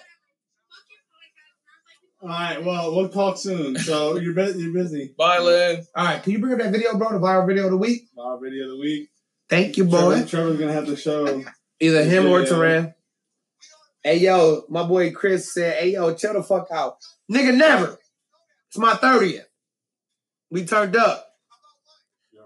All 2.23 2.29
right, 2.29 2.63
well, 2.63 2.95
we'll 2.95 3.09
talk 3.09 3.39
soon. 3.39 3.79
So 3.79 4.19
you're 4.19 4.35
busy. 4.35 4.65
You're 4.65 4.75
busy. 4.75 5.15
Bye, 5.17 5.39
Lynn. 5.39 5.87
All 5.97 6.05
right, 6.05 6.23
can 6.23 6.33
you 6.33 6.39
bring 6.39 6.53
up 6.53 6.59
that 6.59 6.71
video, 6.71 6.95
bro? 6.99 7.13
The 7.13 7.19
viral 7.19 7.47
video 7.47 7.65
of 7.65 7.71
the 7.71 7.79
week. 7.79 8.03
Our 8.19 8.39
video 8.39 8.65
of 8.65 8.73
the 8.73 8.79
week. 8.79 9.09
Thank 9.51 9.77
you, 9.77 9.89
Trevor, 9.89 10.17
boy. 10.21 10.25
Trevor's 10.27 10.59
gonna 10.59 10.73
have 10.73 10.87
to 10.87 10.97
show. 10.97 11.45
Either 11.81 12.05
him 12.05 12.27
or 12.29 12.41
Yeah. 12.41 12.47
Teran. 12.47 12.95
Hey 14.03 14.19
yo, 14.19 14.65
my 14.71 14.83
boy 14.85 15.11
Chris 15.13 15.53
said, 15.53 15.83
"Hey 15.83 15.93
yo, 15.93 16.15
chill 16.15 16.33
the 16.35 16.43
fuck 16.43 16.69
out, 16.73 16.97
nigga. 17.31 17.55
Never. 17.55 17.99
It's 18.69 18.79
my 18.79 18.95
thirtieth. 18.95 19.47
We 20.51 20.65
turned 20.65 20.97
up. 20.97 21.27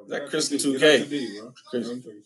That 0.09 0.29
Crystal 0.29 0.59
2K. 0.59 1.09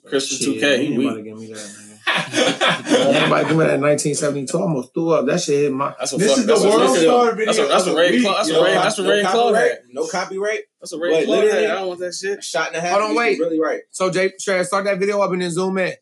Christian 0.05 0.39
Shit, 0.39 0.61
2K. 0.61 0.79
ain't 0.79 0.97
We, 0.97 1.05
nobody 1.05 1.23
give 1.23 1.39
me 1.39 1.47
that. 1.53 1.55
Man. 1.57 1.88
Anybody 2.09 3.49
give 3.49 3.57
me 3.57 3.65
that 3.65 3.81
1972? 3.81 4.59
Almost 4.59 4.95
threw 4.95 5.11
up. 5.11 5.27
That 5.27 5.41
shit 5.41 5.61
hit 5.61 5.73
my. 5.73 5.95
that's 5.99 6.13
This 6.13 6.29
fuck, 6.29 6.39
is 6.39 6.47
the 6.47 6.53
that's 6.53 6.65
what- 6.65 6.71
world 6.75 6.89
that's 6.91 7.01
star 7.01 7.19
what- 7.25 7.31
video 7.37 7.47
That's 7.47 7.59
what 7.59 7.69
that's 7.69 7.83
of 7.87 7.89
what 7.89 7.95
the 7.95 8.01
Ray 8.01 8.11
week, 8.11 8.23
Claw- 8.25 8.37
that's 8.37 8.49
yo. 8.49 8.59
what 8.61 8.67
Ray 8.67 8.75
that's 8.75 8.99
what 8.99 9.05
no 9.05 9.11
Ray 9.11 9.23
Claw 9.23 9.33
copyright. 9.53 9.73
No 9.93 10.07
copyright. 10.07 10.61
That's 10.81 10.93
what 10.93 11.01
Ray 11.03 11.11
But 11.11 11.29
literally- 11.29 11.67
I 11.67 11.75
don't 11.75 11.89
want 11.89 12.01
that 12.01 12.15
shit. 12.15 12.45
Shot 12.45 12.69
and 12.69 12.77
a 12.77 12.81
half. 12.81 12.99
Hold 12.99 13.11
on, 13.11 13.17
wait. 13.17 13.39
Really 13.39 13.61
right. 13.61 13.81
So 13.91 14.11
Jay, 14.11 14.33
Trey, 14.41 14.63
start 14.65 14.85
that 14.87 14.99
video 14.99 15.21
up 15.21 15.31
and 15.33 15.43
then 15.43 15.51
zoom 15.51 15.79
in. 15.79 15.93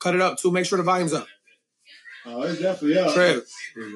Cut 0.00 0.14
it 0.14 0.20
up 0.20 0.38
too. 0.38 0.50
Make 0.50 0.66
sure 0.66 0.78
the 0.78 0.84
volume's 0.84 1.12
up. 1.12 1.26
Oh, 2.26 2.42
it's 2.42 2.60
definitely 2.60 2.98
up. 2.98 3.14
Trev. 3.14 3.42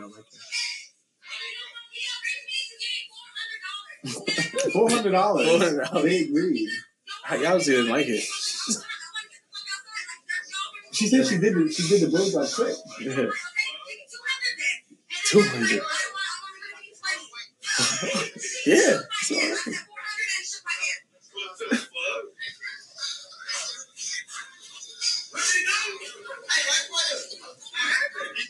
Four 4.73 4.91
hundred 4.91 5.13
dollars. 5.13 5.47
$400. 5.47 6.03
They 6.03 6.19
agreed. 6.21 6.69
Y'all 7.33 7.55
just 7.59 7.67
didn't 7.67 7.89
like 7.89 8.07
it. 8.09 8.25
She 11.01 11.07
said 11.07 11.27
she 11.27 11.39
did. 11.39 11.55
The, 11.55 11.73
she 11.73 11.89
did 11.89 12.13
the 12.13 12.15
blowjob 12.15 12.55
quick. 12.55 12.77
Yeah. 13.01 13.31
200. 15.25 15.81
Yeah. 18.67 18.99
it's 19.23 19.33
all 19.33 19.39
right. 19.41 19.81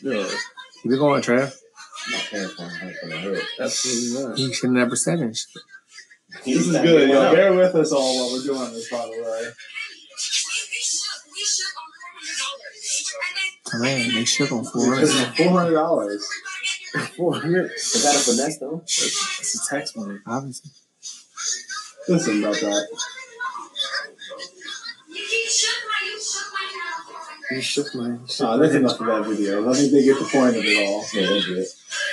Yeah. 0.03 0.37
Keep 0.83 0.91
it 0.91 0.97
going, 0.97 1.21
Trev. 1.21 1.57
Absolutely 3.61 4.23
not. 4.27 4.37
You 4.37 4.53
shouldn't 4.53 4.79
have 4.79 4.89
percentage. 4.89 5.45
This 6.43 6.67
is 6.67 6.71
good. 6.73 7.09
Yo, 7.11 7.31
bear 7.33 7.53
with 7.53 7.75
us 7.75 7.93
all 7.93 8.13
while 8.13 8.33
we're 8.33 8.43
doing 8.43 8.73
this. 8.73 8.89
By 8.89 9.05
the 9.05 9.23
way. 9.23 9.53
Man, 13.79 14.13
they 14.13 14.25
shook 14.25 14.51
on 14.51 14.63
Four 14.65 14.95
hundred 14.95 15.73
dollars. 15.73 16.27
400. 17.15 17.71
Is 17.71 18.03
that 18.03 18.15
a 18.15 18.19
finesse 18.19 18.57
though? 18.59 18.79
That's 18.79 19.55
a 19.65 19.69
tax 19.69 19.95
money. 19.95 20.19
Obviously. 20.27 20.71
Listen 22.09 22.39
about 22.43 22.55
that. 22.55 22.87
You 27.51 27.61
shook 27.61 27.93
my 27.95 28.11
Uh, 28.39 28.57
that's 28.57 28.73
enough 28.75 28.99
of 28.99 29.07
that 29.07 29.25
video. 29.25 29.69
I 29.69 29.73
think 29.73 29.91
they 29.91 30.03
get 30.03 30.17
the 30.19 30.25
point 30.25 30.55
of 30.55 30.63
it 30.63 30.87
all. 30.87 31.05
Yeah, 31.13 31.27
they're 31.27 31.41
good. 31.41 31.65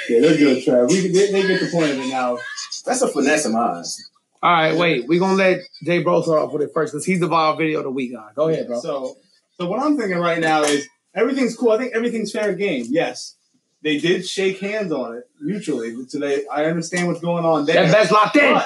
Yeah, 0.08 0.20
they're 0.20 0.36
good, 0.36 0.64
Trav. 0.64 0.88
We 0.88 1.08
they, 1.08 1.30
they 1.30 1.46
get 1.46 1.60
the 1.60 1.70
point 1.70 1.92
of 1.92 1.98
it 1.98 2.08
now. 2.08 2.38
That's 2.84 3.02
a 3.02 3.08
finesse 3.08 3.46
in 3.46 3.52
my 3.52 3.60
eyes. 3.60 4.10
All 4.42 4.52
right, 4.52 4.76
wait. 4.76 5.06
We're 5.06 5.20
gonna 5.20 5.34
let 5.34 5.60
Jay 5.84 6.02
Bro 6.02 6.22
start 6.22 6.40
off 6.40 6.52
with 6.52 6.62
it 6.62 6.70
first 6.74 6.92
because 6.92 7.04
he's 7.04 7.20
the 7.20 7.28
viral 7.28 7.56
video 7.56 7.78
of 7.78 7.84
the 7.84 7.90
week, 7.90 8.12
guy. 8.14 8.30
Go 8.34 8.48
ahead, 8.48 8.66
bro. 8.66 8.80
So, 8.80 9.16
so 9.58 9.68
what 9.68 9.80
I'm 9.80 9.96
thinking 9.96 10.18
right 10.18 10.40
now 10.40 10.62
is 10.62 10.88
everything's 11.18 11.56
cool. 11.56 11.72
I 11.72 11.78
think 11.78 11.94
everything's 11.94 12.32
fair 12.32 12.54
game. 12.54 12.86
Yes, 12.88 13.36
they 13.82 13.98
did 13.98 14.26
shake 14.26 14.60
hands 14.60 14.92
on 14.92 15.16
it 15.16 15.24
mutually. 15.40 15.94
So 16.08 16.18
they, 16.18 16.46
I 16.48 16.64
understand 16.66 17.08
what's 17.08 17.20
going 17.20 17.44
on 17.44 17.66
there. 17.66 17.86
That 17.86 17.92
bet's 17.92 18.10
locked 18.10 18.36
in. 18.36 18.60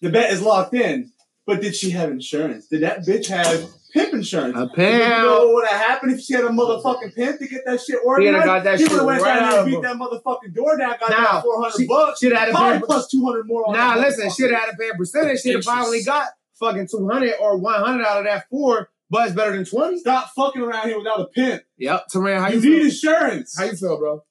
The 0.00 0.10
bet 0.10 0.32
is 0.32 0.42
locked 0.42 0.74
in. 0.74 1.12
But 1.46 1.62
did 1.62 1.74
she 1.74 1.90
have 1.90 2.10
insurance? 2.10 2.66
Did 2.66 2.82
that 2.82 3.06
bitch 3.06 3.28
have 3.28 3.64
pimp 3.94 4.12
insurance? 4.12 4.54
A 4.54 4.66
pimp. 4.68 5.02
You 5.02 5.08
know 5.08 5.46
what 5.46 5.54
would 5.54 5.68
have 5.68 5.80
happened 5.80 6.12
if 6.12 6.20
she 6.20 6.34
had 6.34 6.44
a 6.44 6.48
motherfucking 6.50 7.14
pimp 7.14 7.38
to 7.38 7.48
get 7.48 7.64
that 7.64 7.80
shit 7.80 7.98
organized? 8.04 8.44
got 8.44 8.64
that 8.64 8.78
He 8.78 8.84
shit 8.84 8.92
would've 8.92 9.06
went 9.06 9.22
right 9.22 9.40
down 9.40 9.50
there 9.50 9.60
and 9.62 9.70
beat 9.70 9.80
that 9.82 9.96
motherfucking 9.96 10.54
door 10.54 10.76
down, 10.76 10.96
got 11.00 11.08
Now, 11.10 11.16
that 11.32 11.42
400 11.44 11.72
she- 11.78 11.86
bucks. 11.86 12.20
She'd 12.20 12.32
have 12.32 12.54
had 12.54 12.74
a 12.74 12.80
pay. 12.80 12.84
plus 12.84 13.08
200 13.10 13.46
more 13.46 13.66
on 13.66 13.74
Nah, 13.74 13.94
listen, 13.96 14.28
she'd 14.30 14.50
have 14.50 14.60
had 14.60 14.70
to 14.72 14.76
pay 14.76 14.90
percentage. 14.96 15.40
She'd 15.40 15.54
have 15.54 15.64
finally 15.64 16.02
got 16.02 16.28
fucking 16.60 16.88
200 16.88 17.36
or 17.40 17.56
100 17.56 18.04
out 18.04 18.18
of 18.18 18.24
that 18.24 18.44
four, 18.50 18.90
but 19.10 19.26
it's 19.26 19.36
better 19.36 19.52
than 19.56 19.64
20. 19.64 19.98
Stop 19.98 20.30
fucking 20.36 20.62
around 20.62 20.88
here 20.88 20.98
without 20.98 21.20
a 21.20 21.26
pimp. 21.26 21.62
Yep. 21.78 22.06
Taran, 22.14 22.40
how 22.40 22.48
You 22.48 22.60
you 22.60 22.70
need 22.70 22.82
insurance. 22.86 23.56
How 23.56 23.64
you 23.64 23.76
feel, 23.76 23.98
bro? 23.98 24.22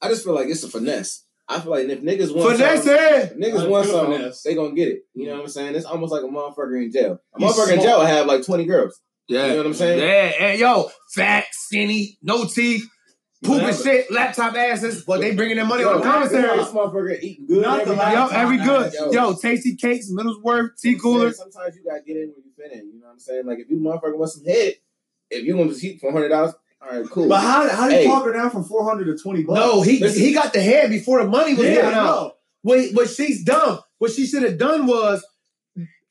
I 0.00 0.08
just 0.08 0.24
feel 0.24 0.34
like 0.34 0.48
it's 0.48 0.64
a 0.64 0.68
finesse. 0.68 1.24
I 1.48 1.60
feel 1.60 1.70
like 1.70 1.88
if 1.88 2.00
niggas 2.00 2.34
want 2.34 2.56
Finesse 2.56 2.84
something, 2.84 2.94
it. 2.94 3.38
niggas 3.38 3.68
want 3.68 3.86
feel 3.86 3.94
something, 3.94 4.18
finesse. 4.18 4.42
they 4.42 4.54
gonna 4.54 4.74
get 4.74 4.88
it. 4.88 5.02
You 5.14 5.26
know 5.26 5.34
what 5.34 5.42
I'm 5.42 5.48
saying? 5.48 5.74
It's 5.74 5.84
almost 5.84 6.12
like 6.12 6.22
a 6.22 6.26
motherfucker 6.26 6.82
in 6.82 6.90
jail. 6.90 7.18
A 7.34 7.38
He's 7.38 7.52
motherfucker 7.52 7.74
in 7.74 7.80
jail 7.80 7.98
will 7.98 8.06
have 8.06 8.26
like 8.26 8.44
20 8.44 8.64
girls. 8.64 9.00
Yeah. 9.28 9.46
You 9.46 9.50
know 9.52 9.56
what 9.58 9.66
I'm 9.66 9.74
saying? 9.74 9.98
Yeah, 9.98 10.46
and 10.46 10.58
yo, 10.58 10.90
fat, 11.14 11.44
skinny, 11.52 12.18
no 12.22 12.44
teeth. 12.46 12.88
Pooping 13.42 13.64
Whatever. 13.64 13.82
shit, 13.82 14.10
laptop 14.12 14.54
asses, 14.54 15.02
but 15.04 15.20
they 15.20 15.34
bringing 15.34 15.56
their 15.56 15.66
money 15.66 15.82
on 15.82 15.98
the 15.98 16.06
Yo, 16.06 16.12
commissary. 16.12 16.58
This 16.58 16.68
motherfucker 16.68 17.20
eating 17.20 17.46
good. 17.46 17.62
Not 17.62 17.80
every 17.80 17.96
Yo, 17.96 18.26
every 18.28 18.56
good. 18.58 18.92
Yo. 18.94 19.10
Yo, 19.10 19.34
tasty 19.34 19.74
cakes, 19.74 20.12
Middleswarth, 20.12 20.80
tea 20.80 20.92
I'm 20.92 21.00
coolers. 21.00 21.38
Sometimes 21.38 21.74
you 21.74 21.82
gotta 21.84 22.02
get 22.06 22.18
in 22.18 22.32
when 22.34 22.44
you 22.44 22.52
fit 22.56 22.70
in. 22.70 22.92
You 22.92 23.00
know 23.00 23.06
what 23.06 23.12
I'm 23.14 23.18
saying? 23.18 23.44
Like 23.44 23.58
if 23.58 23.68
you 23.68 23.78
motherfucker 23.78 24.16
want 24.16 24.30
some 24.30 24.44
head, 24.44 24.74
if 25.28 25.44
you 25.44 25.56
want 25.56 25.74
to 25.76 25.86
eat 25.86 26.00
for 26.00 26.12
hundred 26.12 26.28
dollars, 26.28 26.54
all 26.80 27.00
right, 27.00 27.10
cool. 27.10 27.28
But 27.28 27.40
how 27.40 27.68
how 27.68 27.88
do 27.88 27.94
you 27.94 28.00
Hey. 28.02 28.06
talk 28.06 28.24
her 28.24 28.32
down 28.32 28.50
from 28.50 28.62
four 28.62 28.88
hundred 28.88 29.06
to 29.06 29.20
twenty 29.20 29.42
bucks? 29.42 29.58
No, 29.58 29.82
he 29.82 29.98
Listen. 29.98 30.22
he 30.22 30.32
got 30.32 30.52
the 30.52 30.60
head 30.60 30.90
before 30.90 31.22
the 31.22 31.28
money 31.28 31.54
was 31.54 31.66
yeah, 31.66 31.74
given 31.74 31.94
out. 31.94 32.04
know. 32.04 32.32
What, 32.62 32.90
what 32.92 33.10
she's 33.10 33.42
dumb. 33.42 33.80
What 33.98 34.12
she 34.12 34.24
should 34.24 34.44
have 34.44 34.56
done 34.56 34.86
was 34.86 35.24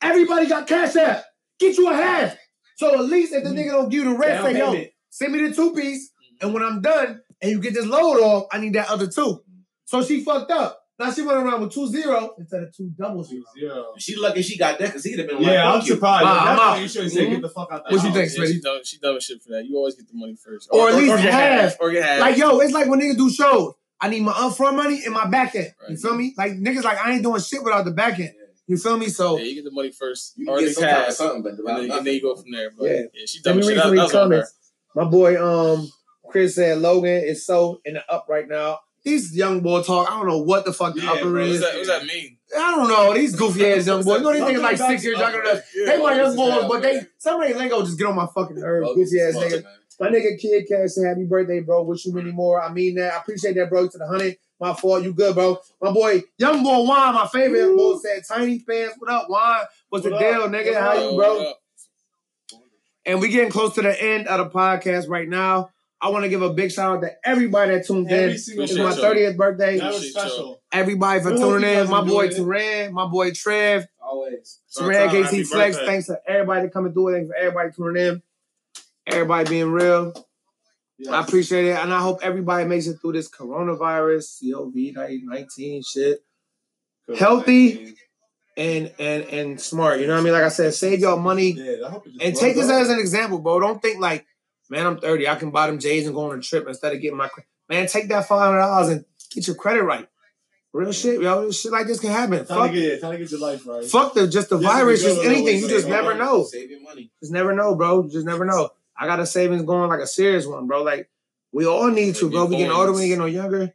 everybody 0.02 0.46
got 0.46 0.66
cash 0.66 0.96
app. 0.96 1.24
Get 1.58 1.78
you 1.78 1.90
a 1.90 1.94
half. 1.94 2.36
So 2.76 2.92
at 2.94 3.04
least 3.04 3.32
if 3.32 3.44
the 3.44 3.50
mm. 3.50 3.56
nigga 3.56 3.70
don't 3.70 3.88
give 3.88 4.04
you 4.04 4.12
the 4.12 4.18
rest, 4.18 4.44
say, 4.44 4.58
yo, 4.58 4.84
send 5.08 5.32
me 5.32 5.48
the 5.48 5.54
two 5.54 5.72
piece. 5.72 6.10
And 6.42 6.52
when 6.52 6.62
I'm 6.62 6.80
done 6.82 7.20
and 7.40 7.50
you 7.50 7.60
get 7.60 7.74
this 7.74 7.86
load 7.86 8.20
off, 8.20 8.46
I 8.52 8.58
need 8.58 8.74
that 8.74 8.88
other 8.90 9.06
two. 9.06 9.42
So 9.84 10.02
she 10.02 10.22
fucked 10.24 10.50
up. 10.50 10.80
Now 10.98 11.10
she 11.10 11.22
went 11.22 11.38
around 11.38 11.60
with 11.62 11.72
two 11.72 11.88
zero 11.88 12.34
instead 12.38 12.62
of 12.62 12.76
two 12.76 12.90
double 12.98 13.24
zero. 13.24 13.42
Yeah. 13.56 13.82
She 13.98 14.14
lucky 14.16 14.42
she 14.42 14.56
got 14.58 14.78
that 14.78 14.86
because 14.86 15.04
he'd 15.04 15.18
have 15.18 15.26
been 15.28 15.38
like, 15.38 15.46
Yeah, 15.46 15.72
I'm 15.72 15.80
fuck 15.80 15.88
you. 15.88 15.94
surprised. 15.94 16.24
Nah, 16.24 16.34
That's 16.44 16.60
I'm 16.60 16.68
out. 16.68 16.80
You 16.82 16.88
should 16.88 17.02
have 17.04 17.12
said, 17.12 17.22
Mhm. 17.26 17.30
"Get 17.30 17.42
the 17.42 17.48
fuck 17.48 17.68
out 17.72 17.84
that 17.84 17.92
What 17.92 18.04
you 18.04 18.12
think, 18.12 18.30
Yeah, 18.30 18.44
she 18.44 18.52
Smitty? 18.58 18.62
dumb, 18.62 18.80
she 18.84 18.98
dumb 18.98 19.16
as 19.16 19.24
shit 19.24 19.42
for 19.42 19.50
that. 19.52 19.64
You 19.66 19.76
always 19.76 19.94
get 19.94 20.06
the 20.08 20.14
money 20.14 20.36
first, 20.36 20.68
Or 20.70 20.88
at 20.90 20.94
least 20.94 21.16
get 21.22 21.32
half. 21.32 21.76
or 21.80 21.90
get 21.90 22.04
half. 22.04 22.20
Like, 22.20 22.36
yo, 22.36 22.58
it's 22.60 22.72
like 22.72 22.88
when 22.88 23.00
niggas 23.00 23.16
do 23.16 23.30
shows. 23.30 23.74
I 24.00 24.08
need 24.10 24.20
my 24.20 24.32
upfront 24.32 24.76
money 24.76 25.02
and 25.04 25.14
my 25.14 25.26
back 25.26 25.54
end. 25.54 25.72
You 25.88 25.96
feel 25.96 26.14
me? 26.16 26.34
Like 26.36 26.52
niggas 26.52 26.84
like 26.84 26.98
I 27.04 27.12
ain't 27.12 27.22
doing 27.22 27.40
shit 27.40 27.62
without 27.64 27.84
the 27.84 27.92
back 27.92 28.18
end. 28.20 28.32
You 28.66 28.76
feel 28.76 28.96
me? 28.96 29.08
So 29.08 29.38
yeah, 29.38 29.44
you 29.44 29.54
get 29.56 29.64
the 29.64 29.70
money 29.72 29.90
first, 29.92 30.34
You 30.36 30.46
or 30.48 30.56
can 30.58 30.58
at 30.58 30.60
get 30.60 30.66
least 30.66 30.78
some 30.80 30.88
kind 30.88 31.04
half, 31.04 31.12
something, 31.14 31.42
but 31.42 31.52
and 31.52 31.90
then, 31.90 31.98
and 31.98 32.06
then 32.06 32.14
you 32.14 32.22
go 32.22 32.34
from 32.36 32.50
there. 32.52 32.70
But 32.76 32.84
Yeah. 32.84 32.92
yeah, 33.12 33.24
she 33.26 33.38
Let 33.38 33.44
dumb 33.44 33.56
me 33.56 33.60
as 33.62 33.68
read 33.68 33.74
shit. 33.74 33.76
That, 33.76 33.82
some 33.82 33.92
of 33.92 33.96
that 33.96 34.02
these 34.02 34.02
was 34.02 34.14
on 34.14 34.30
her. 34.30 34.36
comments. 34.36 34.54
My 34.94 35.04
boy, 35.04 35.42
um, 35.44 35.90
Chris 36.32 36.54
said 36.56 36.78
Logan 36.78 37.22
is 37.24 37.46
so 37.46 37.80
in 37.84 37.94
the 37.94 38.12
up 38.12 38.26
right 38.28 38.48
now. 38.48 38.80
These 39.04 39.36
young 39.36 39.60
boy 39.60 39.82
talk. 39.82 40.08
I 40.10 40.16
don't 40.16 40.28
know 40.28 40.38
what 40.38 40.64
the 40.64 40.72
fuck 40.72 40.94
the 40.94 41.02
Yeah, 41.02 41.12
upper 41.12 41.22
bro, 41.30 41.40
What 41.40 41.48
is. 41.50 41.60
that, 41.60 41.74
what 41.74 41.78
does 41.78 41.86
that 41.88 42.04
mean? 42.06 42.38
I 42.56 42.70
don't 42.76 42.88
know. 42.88 43.12
These 43.14 43.34
goofy 43.34 43.66
ass 43.66 43.86
young 43.88 44.02
boys. 44.04 44.18
You 44.18 44.22
know 44.24 44.32
these 44.32 44.42
niggas 44.42 44.62
like 44.62 44.76
six 44.76 45.04
years 45.04 45.18
younger 45.18 45.42
than 45.44 45.56
us. 45.56 45.62
They 45.86 45.98
my 45.98 46.16
young 46.16 46.36
boys, 46.36 46.64
but 46.68 46.82
they 46.82 47.00
some 47.18 47.40
of 47.42 47.48
they 47.48 47.54
lingo 47.54 47.82
just 47.82 47.98
get 47.98 48.06
on 48.06 48.14
my 48.16 48.26
fucking 48.34 48.56
nerves. 48.60 48.90
Goofy 48.94 49.20
ass 49.20 49.34
niggas. 49.34 49.64
My 50.00 50.08
nigga 50.08 50.38
Kidd 50.40 50.66
Kash 50.68 50.90
said 50.92 51.06
happy 51.06 51.24
birthday, 51.24 51.60
bro. 51.60 51.82
Wish 51.82 52.06
you 52.06 52.12
many 52.14 52.30
more. 52.32 52.62
I 52.62 52.72
mean 52.72 52.94
that. 52.96 53.12
I 53.12 53.18
appreciate 53.18 53.54
that, 53.56 53.68
bro. 53.68 53.88
To 53.88 53.98
the 53.98 54.06
hundred. 54.06 54.36
My 54.60 54.72
fault. 54.72 55.02
You 55.02 55.12
good, 55.12 55.34
bro. 55.34 55.58
My 55.80 55.90
boy, 55.92 56.22
young 56.38 56.62
boy 56.62 56.82
Juan, 56.86 57.14
my 57.14 57.26
favorite 57.26 57.58
young 57.58 57.76
boy 57.76 57.96
said, 57.98 58.22
Tiny 58.28 58.60
fans, 58.60 58.92
what 58.98 59.10
up, 59.10 59.28
Juan? 59.28 59.58
What's 59.88 60.04
the 60.04 60.12
What 60.12 60.20
deal, 60.20 60.48
nigga? 60.48 60.72
What 60.74 60.80
How 60.80 60.90
up? 60.90 61.10
you, 61.10 61.16
bro? 61.16 61.52
And 63.04 63.20
we 63.20 63.28
getting 63.28 63.50
close 63.50 63.74
to 63.74 63.82
the 63.82 64.00
end 64.00 64.28
of 64.28 64.38
the 64.38 64.56
podcast 64.56 65.08
right 65.08 65.28
now. 65.28 65.70
I 66.04 66.08
want 66.08 66.24
to 66.24 66.28
give 66.28 66.42
a 66.42 66.52
big 66.52 66.72
shout 66.72 66.96
out 66.96 67.00
to 67.02 67.10
everybody 67.24 67.70
that 67.72 67.86
tuned 67.86 68.10
Every 68.10 68.32
in. 68.32 68.38
single 68.38 68.64
It's 68.64 68.74
my 68.76 68.90
30th 68.92 69.36
birthday. 69.36 69.78
That 69.78 69.92
was 69.92 70.10
special. 70.10 70.60
Everybody 70.72 71.22
for 71.22 71.30
We 71.32 71.38
tuning 71.38 71.70
in. 71.70 71.88
My 71.88 72.00
boy 72.00 72.24
enjoyed 72.24 72.32
it. 72.32 72.36
Turan, 72.36 72.92
my 72.92 73.06
boy 73.06 73.30
Trev, 73.30 73.86
Always. 74.02 74.58
Turan 74.76 75.08
Happy 75.08 75.22
KT 75.42 75.46
Flex. 75.46 75.76
birthday. 75.76 75.86
Thanks 75.86 76.06
to 76.08 76.18
everybody 76.26 76.68
coming 76.70 76.92
through. 76.92 77.12
Thanks 77.14 77.28
for 77.28 77.36
everybody 77.36 77.70
tuning 77.76 78.04
in. 78.04 78.22
Everybody 79.06 79.48
being 79.48 79.70
real. 79.70 80.12
Yes. 80.98 81.12
I 81.12 81.20
appreciate 81.22 81.66
it. 81.66 81.76
And 81.78 81.94
I 81.94 82.00
hope 82.00 82.18
everybody 82.22 82.64
makes 82.68 82.86
it 82.88 82.96
through 83.00 83.12
this 83.12 83.30
coronavirus, 83.30 84.42
COVID 84.42 85.22
19 85.24 85.82
shit. 85.84 86.24
healthy. 87.16 87.94
And 88.56 88.92
and 88.98 89.24
and 89.24 89.60
smart. 89.60 90.00
You 90.00 90.06
know 90.06 90.12
what 90.14 90.20
I 90.20 90.24
mean? 90.24 90.32
Like 90.34 90.42
I 90.42 90.48
said, 90.50 90.74
save 90.74 91.00
y'all 91.00 91.18
money. 91.18 91.52
Yeah, 91.52 91.86
I 91.86 91.90
hope 91.90 92.06
it 92.06 92.10
just 92.12 92.22
And 92.24 92.36
take 92.36 92.54
this 92.54 92.68
up. 92.68 92.82
as 92.82 92.90
an 92.90 92.98
example, 92.98 93.38
bro. 93.38 93.58
Don't 93.60 93.80
think 93.80 93.98
like, 93.98 94.26
man, 94.72 94.86
I'm 94.86 94.98
30. 94.98 95.28
I 95.28 95.34
can 95.36 95.50
buy 95.50 95.66
them 95.66 95.78
J's 95.78 96.06
and 96.06 96.14
go 96.14 96.30
on 96.30 96.38
a 96.38 96.42
trip 96.42 96.66
instead 96.66 96.94
of 96.94 97.00
getting 97.02 97.18
my 97.18 97.28
cre- 97.28 97.42
man. 97.68 97.86
Take 97.86 98.08
that 98.08 98.26
five 98.26 98.46
hundred 98.46 98.60
dollars 98.60 98.88
and 98.88 99.04
get 99.30 99.46
your 99.46 99.54
credit 99.56 99.82
right. 99.82 100.08
Real 100.72 100.90
shit, 100.92 101.20
yo. 101.20 101.50
Shit 101.50 101.70
like 101.70 101.86
this 101.86 102.00
can 102.00 102.10
happen. 102.10 102.46
Time 102.46 102.56
Fuck, 102.58 102.70
to 102.70 102.80
get, 102.80 103.00
time 103.02 103.12
to 103.12 103.18
get 103.18 103.30
your 103.30 103.40
life 103.40 103.66
right. 103.66 103.84
fuck 103.84 104.14
the 104.14 104.26
just 104.26 104.48
the 104.48 104.56
This 104.56 104.66
virus, 104.66 105.02
just 105.02 105.22
anything. 105.22 105.58
You 105.58 105.68
just 105.68 105.86
never 105.86 106.14
go. 106.14 106.18
know. 106.18 106.44
Save 106.44 106.70
your 106.70 106.80
money. 106.80 107.10
Just 107.20 107.30
never 107.30 107.52
know, 107.52 107.74
bro. 107.74 108.08
Just 108.08 108.24
never 108.24 108.46
know. 108.46 108.70
I 108.96 109.06
got 109.06 109.20
a 109.20 109.26
savings 109.26 109.62
going 109.64 109.90
like 109.90 110.00
a 110.00 110.06
serious 110.06 110.46
one, 110.46 110.66
bro. 110.66 110.82
Like 110.82 111.10
we 111.52 111.66
all 111.66 111.90
need 111.90 112.14
to, 112.16 112.30
bro. 112.30 112.46
We 112.46 112.56
getting 112.56 112.72
older, 112.72 112.92
we 112.92 113.02
ain't 113.02 113.08
getting 113.10 113.18
no 113.18 113.26
younger. 113.26 113.74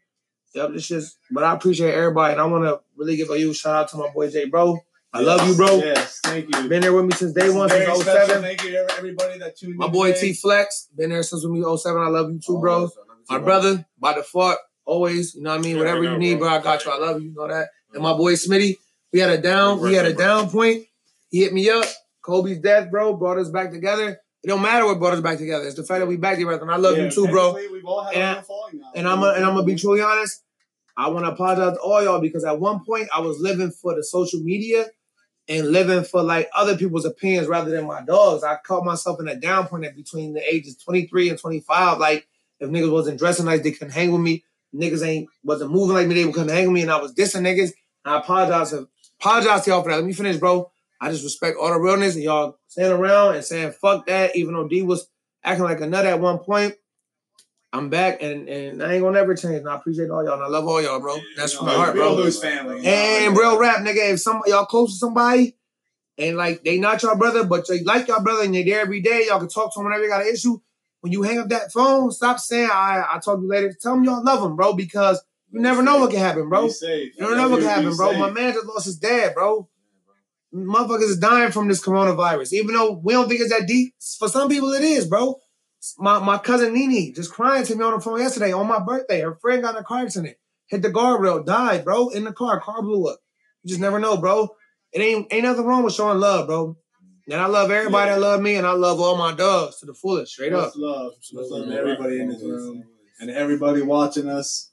Yep, 0.55 0.71
this 0.73 0.87
just. 0.87 1.19
But 1.29 1.43
I 1.43 1.53
appreciate 1.53 1.93
everybody, 1.93 2.31
and 2.31 2.41
I 2.41 2.45
want 2.45 2.63
to 2.63 2.79
really 2.95 3.15
give 3.15 3.29
a 3.29 3.37
huge 3.37 3.57
shout 3.57 3.75
out 3.75 3.89
to 3.89 3.97
my 3.97 4.09
boy 4.09 4.31
Jay, 4.31 4.45
bro. 4.45 4.79
I 5.13 5.21
love 5.21 5.47
you, 5.47 5.55
bro. 5.55 5.77
Yes, 5.77 6.19
thank 6.23 6.53
you. 6.53 6.67
Been 6.69 6.81
there 6.81 6.93
with 6.93 7.05
me 7.05 7.11
since 7.11 7.33
day 7.33 7.47
This 7.47 7.55
one, 7.55 7.69
very 7.69 7.85
since 7.85 8.01
special. 8.01 8.35
Oh 8.35 8.41
thank 8.41 8.63
you 8.63 8.71
to 8.71 8.87
everybody 8.97 9.39
that 9.39 9.57
tuned 9.57 9.71
in. 9.73 9.77
My 9.77 9.87
boy. 9.87 10.13
T 10.13 10.33
Flex, 10.33 10.89
been 10.95 11.09
there 11.09 11.23
since 11.23 11.43
with 11.43 11.51
me 11.53 11.61
07. 11.77 12.01
I 12.01 12.07
love 12.07 12.31
you 12.31 12.39
too, 12.39 12.59
bro. 12.59 12.73
Always, 12.75 12.91
I 12.97 12.99
love 12.99 13.17
My 13.29 13.37
too, 13.37 13.43
brother, 13.43 13.85
by 13.99 14.13
default, 14.13 14.57
always, 14.85 15.33
you 15.35 15.41
know 15.41 15.51
what 15.51 15.59
I 15.59 15.61
mean? 15.63 15.75
Yeah, 15.75 15.79
Whatever 15.79 15.99
I 15.99 16.01
know, 16.03 16.11
you 16.13 16.17
need, 16.19 16.39
bro. 16.39 16.49
bro, 16.49 16.57
I 16.57 16.61
got 16.61 16.85
you. 16.85 16.91
I 16.91 16.97
love 16.97 17.21
you, 17.21 17.29
you 17.29 17.35
know 17.35 17.47
that. 17.47 17.69
And 17.93 18.03
my 18.03 18.13
boy 18.13 18.33
Smitty, 18.33 18.75
we 19.13 19.19
had 19.19 19.29
a 19.29 19.37
down, 19.41 19.79
we 19.79 19.93
had 19.93 20.05
a 20.05 20.13
down 20.13 20.49
point. 20.49 20.85
He 21.29 21.39
hit 21.41 21.53
me 21.53 21.69
up. 21.69 21.85
Kobe's 22.21 22.59
death, 22.59 22.91
bro, 22.91 23.13
brought 23.15 23.37
us 23.37 23.49
back 23.49 23.71
together. 23.71 24.19
It 24.43 24.47
don't 24.47 24.61
matter 24.61 24.85
what 24.85 24.99
brought 24.99 25.13
us 25.13 25.21
back 25.21 25.37
together. 25.39 25.65
It's 25.65 25.75
the 25.75 25.83
fact 25.83 26.01
that 26.01 26.07
we 26.07 26.17
back 26.17 26.35
together. 26.37 26.61
And 26.61 26.69
I 26.71 26.75
love 26.77 26.97
Yeah, 26.97 27.05
you 27.05 27.11
too, 27.11 27.27
bro. 27.27 27.53
We've 27.53 27.83
all 27.85 28.03
had 28.03 28.13
And- 28.13 28.23
a 28.23 28.27
little 28.29 28.43
falling 28.43 28.81
out. 28.85 28.91
And 28.95 29.07
I'm 29.07 29.23
a, 29.23 29.29
and 29.29 29.45
I'm 29.45 29.53
gonna 29.55 29.63
be 29.65 29.75
truly 29.75 30.01
honest. 30.01 30.43
I 30.95 31.09
want 31.09 31.25
to 31.25 31.31
apologize 31.31 31.75
to 31.77 31.79
all 31.81 32.03
y'all 32.03 32.19
because 32.19 32.43
at 32.43 32.59
one 32.59 32.83
point 32.85 33.07
I 33.15 33.19
was 33.21 33.39
living 33.39 33.71
for 33.71 33.95
the 33.95 34.03
social 34.03 34.39
media 34.41 34.87
and 35.49 35.71
living 35.71 36.03
for 36.03 36.21
like 36.21 36.49
other 36.53 36.77
people's 36.77 37.05
opinions 37.05 37.47
rather 37.47 37.71
than 37.71 37.87
my 37.87 38.01
dogs. 38.01 38.43
I 38.43 38.57
caught 38.57 38.85
myself 38.85 39.19
in 39.19 39.27
a 39.27 39.35
down 39.35 39.67
point 39.67 39.85
at 39.85 39.95
between 39.95 40.33
the 40.33 40.53
ages 40.53 40.77
23 40.77 41.29
and 41.29 41.39
25. 41.39 41.99
Like 41.99 42.27
if 42.59 42.69
niggas 42.69 42.91
wasn't 42.91 43.19
dressing 43.19 43.45
nice, 43.45 43.61
they 43.61 43.71
couldn't 43.71 43.93
hang 43.93 44.11
with 44.11 44.21
me. 44.21 44.43
Niggas 44.75 45.05
ain't 45.05 45.29
wasn't 45.43 45.71
moving 45.71 45.95
like 45.95 46.07
me, 46.07 46.15
they 46.15 46.31
couldn't 46.31 46.49
hang 46.49 46.67
with 46.67 46.73
me, 46.73 46.81
and 46.81 46.91
I 46.91 47.01
was 47.01 47.13
dissing 47.13 47.41
niggas. 47.41 47.71
And 48.03 48.15
I 48.15 48.19
apologize 48.19 48.73
apologize 49.19 49.63
to 49.63 49.71
y'all 49.71 49.83
for 49.83 49.89
that. 49.89 49.97
Let 49.97 50.05
me 50.05 50.13
finish, 50.13 50.37
bro. 50.37 50.69
I 50.99 51.11
just 51.11 51.23
respect 51.23 51.57
all 51.59 51.69
the 51.69 51.79
realness 51.79 52.15
and 52.15 52.23
y'all 52.23 52.57
staying 52.67 52.91
around 52.91 53.35
and 53.35 53.45
saying 53.45 53.73
fuck 53.73 54.07
that, 54.07 54.35
even 54.35 54.53
though 54.53 54.67
D 54.67 54.81
was 54.81 55.07
acting 55.43 55.63
like 55.63 55.79
a 55.81 55.87
nut 55.87 56.05
at 56.05 56.19
one 56.19 56.39
point. 56.39 56.75
I'm 57.77 57.89
back 57.89 58.21
and, 58.21 58.49
and 58.49 58.83
I 58.83 58.93
ain't 58.93 59.03
gonna 59.03 59.17
never 59.19 59.35
change. 59.35 59.57
And 59.57 59.69
I 59.69 59.75
appreciate 59.75 60.09
all 60.09 60.23
y'all 60.23 60.33
and 60.33 60.43
I 60.43 60.47
love 60.47 60.67
all 60.67 60.81
y'all, 60.81 60.99
bro. 60.99 61.17
That's 61.35 61.53
from 61.53 61.67
the 61.67 61.73
heart, 61.73 61.95
bro. 61.95 62.15
lose 62.15 62.41
family. 62.41 62.85
And 62.85 63.37
real 63.37 63.59
rap, 63.59 63.77
nigga. 63.77 64.13
If 64.13 64.21
some 64.21 64.41
y'all 64.47 64.65
close 64.65 64.93
to 64.93 64.97
somebody 64.97 65.55
and 66.17 66.37
like 66.37 66.63
they 66.63 66.79
not 66.79 67.03
your 67.03 67.15
brother, 67.15 67.43
but 67.43 67.67
they 67.67 67.83
like 67.83 68.07
your 68.07 68.21
brother 68.21 68.43
and 68.43 68.55
they 68.55 68.63
there 68.63 68.81
every 68.81 69.01
day, 69.01 69.25
y'all 69.27 69.39
can 69.39 69.47
talk 69.47 69.73
to 69.73 69.79
them 69.79 69.85
whenever 69.85 70.03
you 70.03 70.09
got 70.09 70.21
an 70.21 70.33
issue. 70.33 70.59
When 71.01 71.13
you 71.13 71.21
hang 71.21 71.37
up 71.37 71.49
that 71.49 71.71
phone, 71.71 72.11
stop 72.11 72.39
saying 72.39 72.69
I 72.71 73.05
I 73.11 73.19
talk 73.19 73.37
to 73.37 73.43
you 73.43 73.47
later. 73.47 73.73
Tell 73.79 73.93
them 73.93 74.03
y'all 74.03 74.23
love 74.23 74.41
them, 74.41 74.55
bro, 74.55 74.73
because 74.73 75.23
you 75.51 75.61
never 75.61 75.83
know 75.83 75.99
what 75.99 76.11
can 76.11 76.19
happen, 76.19 76.49
bro. 76.49 76.67
You 77.15 77.25
don't 77.25 77.37
know 77.37 77.49
what 77.49 77.59
can 77.59 77.69
happen, 77.69 77.95
bro. 77.95 78.17
My 78.17 78.31
man 78.31 78.53
just 78.53 78.65
lost 78.65 78.85
his 78.85 78.97
dad, 78.97 79.33
bro. 79.33 79.69
Motherfuckers 80.53 81.03
is 81.03 81.17
dying 81.19 81.51
from 81.51 81.67
this 81.67 81.83
coronavirus. 81.83 82.53
Even 82.53 82.73
though 82.73 82.93
we 82.93 83.13
don't 83.13 83.27
think 83.27 83.41
it's 83.41 83.51
that 83.51 83.67
deep, 83.67 83.93
for 84.17 84.27
some 84.27 84.49
people 84.49 84.71
it 84.73 84.83
is, 84.83 85.05
bro. 85.05 85.39
My 85.97 86.19
my 86.19 86.37
cousin 86.37 86.73
Nini 86.73 87.11
just 87.11 87.31
crying 87.31 87.65
to 87.65 87.75
me 87.75 87.83
on 87.83 87.93
the 87.93 87.99
phone 87.99 88.19
yesterday 88.19 88.51
on 88.51 88.67
my 88.67 88.79
birthday. 88.79 89.21
Her 89.21 89.35
friend 89.35 89.61
got 89.61 89.75
in 89.75 89.81
a 89.81 89.83
car 89.83 89.99
accident, 89.99 90.37
hit 90.67 90.81
the 90.81 90.89
guardrail, 90.89 91.45
died, 91.45 91.85
bro, 91.85 92.09
in 92.09 92.23
the 92.23 92.33
car. 92.33 92.59
Car 92.59 92.81
blew 92.81 93.07
up. 93.07 93.19
You 93.63 93.69
just 93.69 93.81
never 93.81 93.99
know, 93.99 94.17
bro. 94.17 94.49
It 94.91 95.01
ain't 95.01 95.31
ain't 95.31 95.43
nothing 95.43 95.65
wrong 95.65 95.83
with 95.83 95.93
showing 95.93 96.19
love, 96.19 96.47
bro. 96.47 96.77
And 97.29 97.41
I 97.41 97.47
love 97.47 97.71
everybody 97.71 98.11
that 98.11 98.21
love 98.21 98.41
me, 98.41 98.55
and 98.55 98.65
I 98.65 98.71
love 98.71 99.01
all 99.01 99.17
my 99.17 99.33
dogs 99.33 99.79
to 99.79 99.85
the 99.85 99.93
fullest, 99.93 100.31
straight 100.31 100.53
up. 100.53 100.73
Love. 100.75 101.13
Much 101.33 101.47
love 101.51 101.67
to 101.67 101.77
everybody 101.77 102.21
in 102.21 102.29
this 102.29 102.41
room 102.41 102.85
and 103.19 103.29
everybody 103.29 103.81
watching 103.81 104.29
us. 104.29 104.71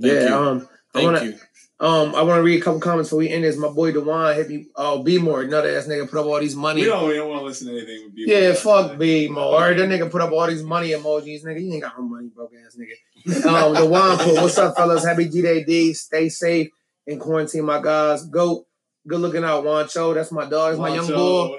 Thank 0.00 0.14
yeah, 0.14 0.28
you. 0.28 0.34
um, 0.34 0.68
I 0.94 0.98
Thank 0.98 1.04
wanna 1.04 1.24
you. 1.24 1.38
Um 1.80 2.14
I 2.14 2.22
wanna 2.22 2.42
read 2.42 2.60
a 2.60 2.64
couple 2.64 2.80
comments 2.80 3.08
before 3.08 3.18
we 3.18 3.30
end 3.30 3.44
this. 3.44 3.56
My 3.56 3.68
boy 3.68 3.92
Dewan 3.92 4.36
hit 4.36 4.48
me. 4.48 4.66
Oh, 4.76 5.02
B 5.02 5.18
more, 5.18 5.42
another 5.42 5.76
ass 5.76 5.86
nigga 5.86 6.08
put 6.08 6.20
up 6.20 6.26
all 6.26 6.40
these 6.40 6.54
money. 6.54 6.82
We 6.82 6.86
don't, 6.86 7.08
we 7.08 7.14
don't 7.14 7.28
want 7.28 7.40
to 7.40 7.46
listen 7.46 7.68
to 7.68 7.76
anything 7.76 8.04
with 8.04 8.14
people. 8.14 8.32
Yeah, 8.32 8.52
fuck 8.54 8.98
B 8.98 9.28
more. 9.28 9.74
That 9.74 9.88
nigga 9.88 10.10
put 10.10 10.20
up 10.20 10.32
all 10.32 10.46
these 10.46 10.62
money 10.62 10.90
emojis, 10.90 11.44
nigga. 11.44 11.64
You 11.64 11.72
ain't 11.74 11.82
got 11.82 11.98
no 11.98 12.04
money, 12.04 12.28
broke 12.28 12.52
ass 12.64 12.76
nigga. 12.76 13.44
Um, 13.46 13.74
the 13.74 13.86
one 13.86 14.18
put, 14.18 14.34
what's 14.34 14.58
up, 14.58 14.76
fellas? 14.76 15.04
Happy 15.04 15.28
G 15.28 15.42
Day 15.42 15.64
D. 15.64 15.92
Stay 15.94 16.28
safe 16.28 16.68
in 17.06 17.18
quarantine, 17.18 17.64
my 17.64 17.80
guys. 17.80 18.24
Go, 18.26 18.66
good 19.06 19.20
looking 19.20 19.44
out, 19.44 19.64
Wancho. 19.64 20.14
That's 20.14 20.32
my 20.32 20.44
dog. 20.48 20.70
That's 20.70 20.78
my 20.78 20.94
young 20.94 21.08
boy. 21.08 21.58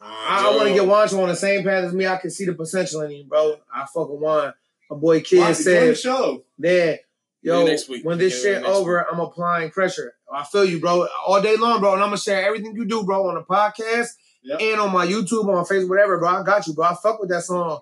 I, 0.00 0.50
I 0.50 0.56
want 0.56 0.68
to 0.68 0.74
get 0.74 0.82
Wancho 0.82 1.22
on 1.22 1.28
the 1.28 1.36
same 1.36 1.64
path 1.64 1.84
as 1.84 1.92
me. 1.92 2.06
I 2.06 2.16
can 2.16 2.30
see 2.30 2.44
the 2.44 2.54
potential 2.54 3.02
in 3.02 3.10
him, 3.10 3.28
bro. 3.28 3.56
I 3.72 3.80
fuck 3.80 4.08
with 4.08 4.20
Juan. 4.20 4.52
My 4.90 4.96
boy 4.96 5.20
Kid 5.20 5.54
said, 5.54 5.96
show. 5.98 6.44
there. 6.58 7.00
Yo, 7.42 7.64
next 7.64 7.88
week. 7.88 8.04
when 8.04 8.18
this 8.18 8.42
shit 8.42 8.64
over, 8.64 9.00
I'm 9.10 9.20
applying 9.20 9.70
pressure. 9.70 10.12
I 10.32 10.44
feel 10.44 10.64
you, 10.64 10.80
bro, 10.80 11.06
all 11.26 11.40
day 11.40 11.56
long, 11.56 11.80
bro. 11.80 11.94
And 11.94 12.02
I'm 12.02 12.08
gonna 12.08 12.18
share 12.18 12.44
everything 12.44 12.74
you 12.74 12.84
do, 12.84 13.04
bro, 13.04 13.28
on 13.28 13.34
the 13.36 13.42
podcast 13.42 14.08
Yep. 14.42 14.60
and 14.60 14.80
on 14.80 14.92
my 14.92 15.06
YouTube, 15.06 15.44
on 15.48 15.64
Facebook, 15.64 15.88
whatever, 15.90 16.18
bro. 16.18 16.28
I 16.28 16.42
got 16.42 16.66
you, 16.66 16.74
bro. 16.74 16.86
I 16.86 16.94
fuck 16.94 17.20
with 17.20 17.30
that 17.30 17.42
song. 17.42 17.80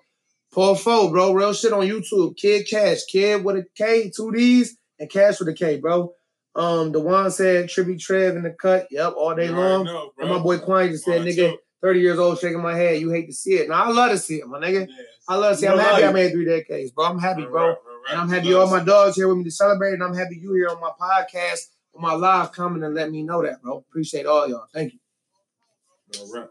Paul 0.53 0.75
Fo, 0.75 1.09
bro. 1.09 1.33
Real 1.33 1.53
shit 1.53 1.73
on 1.73 1.85
YouTube. 1.85 2.35
Kidd 2.37 2.67
Kash. 2.69 3.03
Kid 3.05 3.43
with 3.43 3.57
a 3.57 3.65
K, 3.75 4.11
two 4.15 4.31
D's, 4.31 4.77
and 4.99 5.09
Cash 5.09 5.39
with 5.39 5.49
a 5.49 5.53
K, 5.53 5.77
bro. 5.77 6.13
Um, 6.55 6.91
the 6.91 6.99
one 6.99 7.29
said 7.29 7.69
tribute 7.69 7.99
Trev 7.99 8.35
in 8.35 8.43
the 8.43 8.49
cut. 8.51 8.87
Yep, 8.89 9.13
all 9.17 9.35
day 9.35 9.45
You 9.47 9.51
long. 9.51 9.85
know. 9.85 10.11
And 10.17 10.29
my 10.29 10.39
boy 10.39 10.57
Quan 10.57 10.89
just 10.89 11.05
said, 11.05 11.21
nigga, 11.21 11.51
two. 11.51 11.57
30 11.83 11.99
years 11.99 12.17
old 12.17 12.39
shaking 12.39 12.61
my 12.61 12.75
head. 12.75 12.99
You 12.99 13.11
hate 13.11 13.27
to 13.27 13.33
see 13.33 13.55
it. 13.55 13.69
Now 13.69 13.83
I 13.83 13.89
love 13.91 14.09
to 14.11 14.17
see 14.17 14.37
it, 14.37 14.47
my 14.47 14.59
nigga. 14.59 14.87
Yeah. 14.87 14.95
I 15.29 15.35
love 15.35 15.53
to 15.53 15.57
see 15.59 15.67
it. 15.67 15.69
I'm 15.71 15.77
happy 15.77 16.03
I 16.05 16.11
made 16.11 16.31
three 16.31 16.45
decades, 16.45 16.89
bro. 16.91 17.05
I'm 17.05 17.19
happy, 17.19 17.43
bro. 17.45 17.51
right, 17.61 17.67
right, 17.67 17.75
right. 17.75 17.96
And 18.09 18.19
I'm 18.19 18.29
happy 18.29 18.53
all 18.53 18.69
my 18.69 18.83
dogs 18.83 19.15
here 19.15 19.27
with 19.27 19.37
me 19.37 19.43
to 19.45 19.51
celebrate. 19.51 19.93
And 19.93 20.03
I'm 20.03 20.15
happy 20.15 20.37
you 20.37 20.53
here 20.53 20.69
on 20.69 20.79
my 20.79 20.91
podcast, 20.99 21.67
on 21.95 22.01
my 22.01 22.13
live 22.13 22.51
coming 22.51 22.83
and 22.83 22.95
let 22.95 23.11
me 23.11 23.23
know 23.23 23.41
that, 23.43 23.61
bro. 23.61 23.77
Appreciate 23.77 24.25
all 24.25 24.47
y'all. 24.47 24.67
Thank 24.73 24.93
you. 24.93 24.99
All 26.19 26.31
right. 26.31 26.49